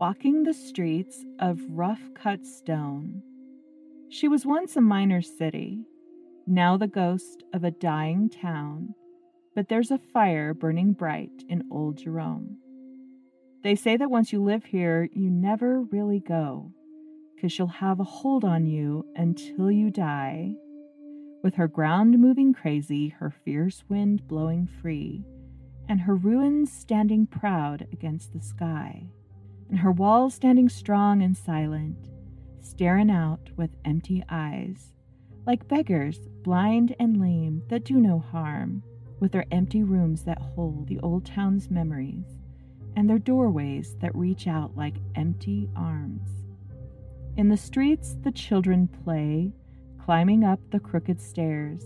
Walking 0.00 0.44
the 0.44 0.54
streets 0.54 1.26
of 1.40 1.60
rough 1.68 2.00
cut 2.14 2.46
stone, 2.46 3.22
she 4.08 4.28
was 4.28 4.46
once 4.46 4.74
a 4.74 4.80
minor 4.80 5.20
city, 5.20 5.84
now 6.46 6.78
the 6.78 6.86
ghost 6.86 7.44
of 7.52 7.64
a 7.64 7.70
dying 7.70 8.30
town, 8.30 8.94
but 9.54 9.68
there's 9.68 9.90
a 9.90 9.98
fire 9.98 10.54
burning 10.54 10.94
bright 10.94 11.44
in 11.50 11.68
Old 11.70 11.98
Jerome. 11.98 12.56
They 13.62 13.74
say 13.74 13.98
that 13.98 14.10
once 14.10 14.32
you 14.32 14.42
live 14.42 14.64
here, 14.64 15.06
you 15.12 15.28
never 15.28 15.82
really 15.82 16.20
go, 16.20 16.72
because 17.36 17.52
she'll 17.52 17.66
have 17.66 18.00
a 18.00 18.04
hold 18.04 18.42
on 18.42 18.64
you 18.64 19.04
until 19.16 19.70
you 19.70 19.90
die. 19.90 20.54
With 21.42 21.56
her 21.56 21.68
ground 21.68 22.18
moving 22.18 22.54
crazy, 22.54 23.10
her 23.18 23.34
fierce 23.44 23.84
wind 23.90 24.26
blowing 24.26 24.66
free, 24.80 25.26
and 25.90 26.00
her 26.00 26.14
ruins 26.14 26.72
standing 26.72 27.26
proud 27.26 27.86
against 27.92 28.32
the 28.32 28.40
sky, 28.40 29.04
and 29.70 29.78
her 29.78 29.92
walls 29.92 30.34
standing 30.34 30.68
strong 30.68 31.22
and 31.22 31.36
silent, 31.36 31.96
staring 32.60 33.10
out 33.10 33.50
with 33.56 33.70
empty 33.84 34.22
eyes, 34.28 34.92
like 35.46 35.68
beggars, 35.68 36.18
blind 36.42 36.94
and 36.98 37.20
lame, 37.20 37.62
that 37.68 37.84
do 37.84 37.94
no 37.94 38.18
harm, 38.18 38.82
with 39.20 39.32
their 39.32 39.46
empty 39.52 39.82
rooms 39.82 40.24
that 40.24 40.40
hold 40.40 40.88
the 40.88 40.98
old 41.00 41.24
town's 41.24 41.70
memories, 41.70 42.24
and 42.96 43.08
their 43.08 43.18
doorways 43.18 43.94
that 44.00 44.14
reach 44.14 44.48
out 44.48 44.76
like 44.76 44.96
empty 45.14 45.70
arms. 45.76 46.28
In 47.36 47.48
the 47.48 47.56
streets, 47.56 48.16
the 48.22 48.32
children 48.32 48.88
play, 48.88 49.52
climbing 50.04 50.42
up 50.42 50.58
the 50.70 50.80
crooked 50.80 51.20
stairs, 51.20 51.84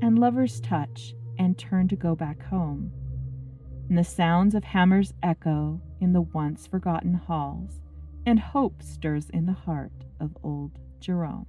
and 0.00 0.18
lovers 0.18 0.60
touch 0.60 1.14
and 1.38 1.58
turn 1.58 1.88
to 1.88 1.96
go 1.96 2.14
back 2.14 2.42
home. 2.44 2.90
And 3.88 3.98
the 3.98 4.04
sounds 4.04 4.54
of 4.54 4.64
hammers 4.64 5.12
echo 5.22 5.80
in 6.00 6.12
the 6.12 6.22
once 6.22 6.66
forgotten 6.66 7.14
halls, 7.14 7.80
and 8.26 8.40
hope 8.40 8.82
stirs 8.82 9.30
in 9.30 9.46
the 9.46 9.52
heart 9.52 9.92
of 10.20 10.36
old 10.42 10.78
Jerome. 11.00 11.46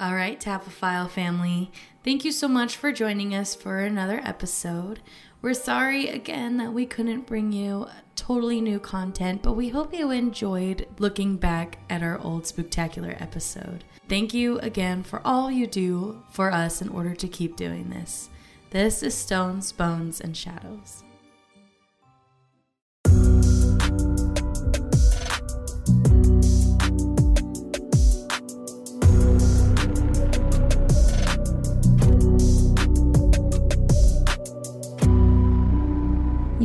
All 0.00 0.14
right, 0.14 0.40
Taphophile 0.40 1.10
family, 1.10 1.70
thank 2.02 2.24
you 2.24 2.32
so 2.32 2.48
much 2.48 2.74
for 2.74 2.90
joining 2.90 3.34
us 3.34 3.54
for 3.54 3.80
another 3.80 4.22
episode. 4.24 5.00
We're 5.42 5.52
sorry 5.52 6.08
again 6.08 6.56
that 6.56 6.72
we 6.72 6.86
couldn't 6.86 7.26
bring 7.26 7.52
you 7.52 7.86
totally 8.16 8.62
new 8.62 8.78
content, 8.78 9.42
but 9.42 9.52
we 9.52 9.68
hope 9.68 9.92
you 9.92 10.10
enjoyed 10.10 10.86
looking 10.98 11.36
back 11.36 11.80
at 11.90 12.02
our 12.02 12.18
old 12.22 12.46
spectacular 12.46 13.14
episode. 13.20 13.84
Thank 14.08 14.32
you 14.32 14.58
again 14.60 15.02
for 15.02 15.20
all 15.22 15.50
you 15.50 15.66
do 15.66 16.22
for 16.30 16.50
us 16.50 16.80
in 16.80 16.88
order 16.88 17.14
to 17.14 17.28
keep 17.28 17.56
doing 17.56 17.90
this. 17.90 18.30
This 18.70 19.02
is 19.02 19.14
Stones, 19.14 19.70
Bones, 19.70 20.20
and 20.20 20.34
Shadows. 20.34 21.04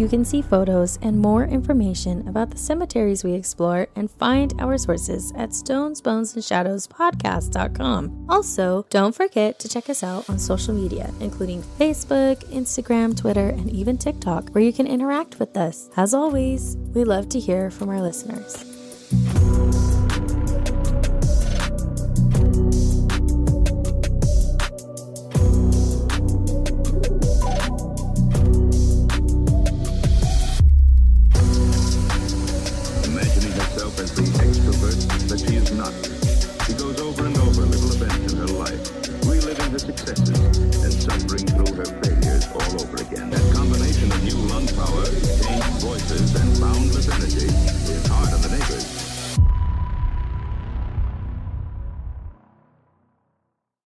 You 0.05 0.09
can 0.09 0.23
see 0.23 0.43
photos 0.43 0.99
and 1.01 1.19
more 1.19 1.45
information 1.45 2.27
about 2.27 2.51
the 2.51 2.59
cemeteries 2.59 3.23
we 3.23 3.33
explore 3.33 3.87
and 3.95 4.11
find 4.11 4.53
our 4.59 4.77
sources 4.77 5.33
at 5.35 5.51
Stones, 5.51 5.99
Bones, 5.99 6.35
and 6.35 6.43
Shadows 6.43 6.85
podcast.com. 6.85 8.27
Also, 8.29 8.85
don't 8.91 9.15
forget 9.15 9.57
to 9.57 9.67
check 9.67 9.89
us 9.89 10.03
out 10.03 10.29
on 10.29 10.37
social 10.37 10.75
media, 10.75 11.11
including 11.21 11.63
Facebook, 11.79 12.35
Instagram, 12.53 13.17
Twitter, 13.17 13.49
and 13.49 13.67
even 13.71 13.97
TikTok, 13.97 14.49
where 14.49 14.63
you 14.63 14.71
can 14.71 14.85
interact 14.85 15.39
with 15.39 15.57
us. 15.57 15.89
As 15.97 16.13
always, 16.13 16.77
we 16.93 17.03
love 17.03 17.27
to 17.29 17.39
hear 17.39 17.71
from 17.71 17.89
our 17.89 17.99
listeners. 17.99 18.63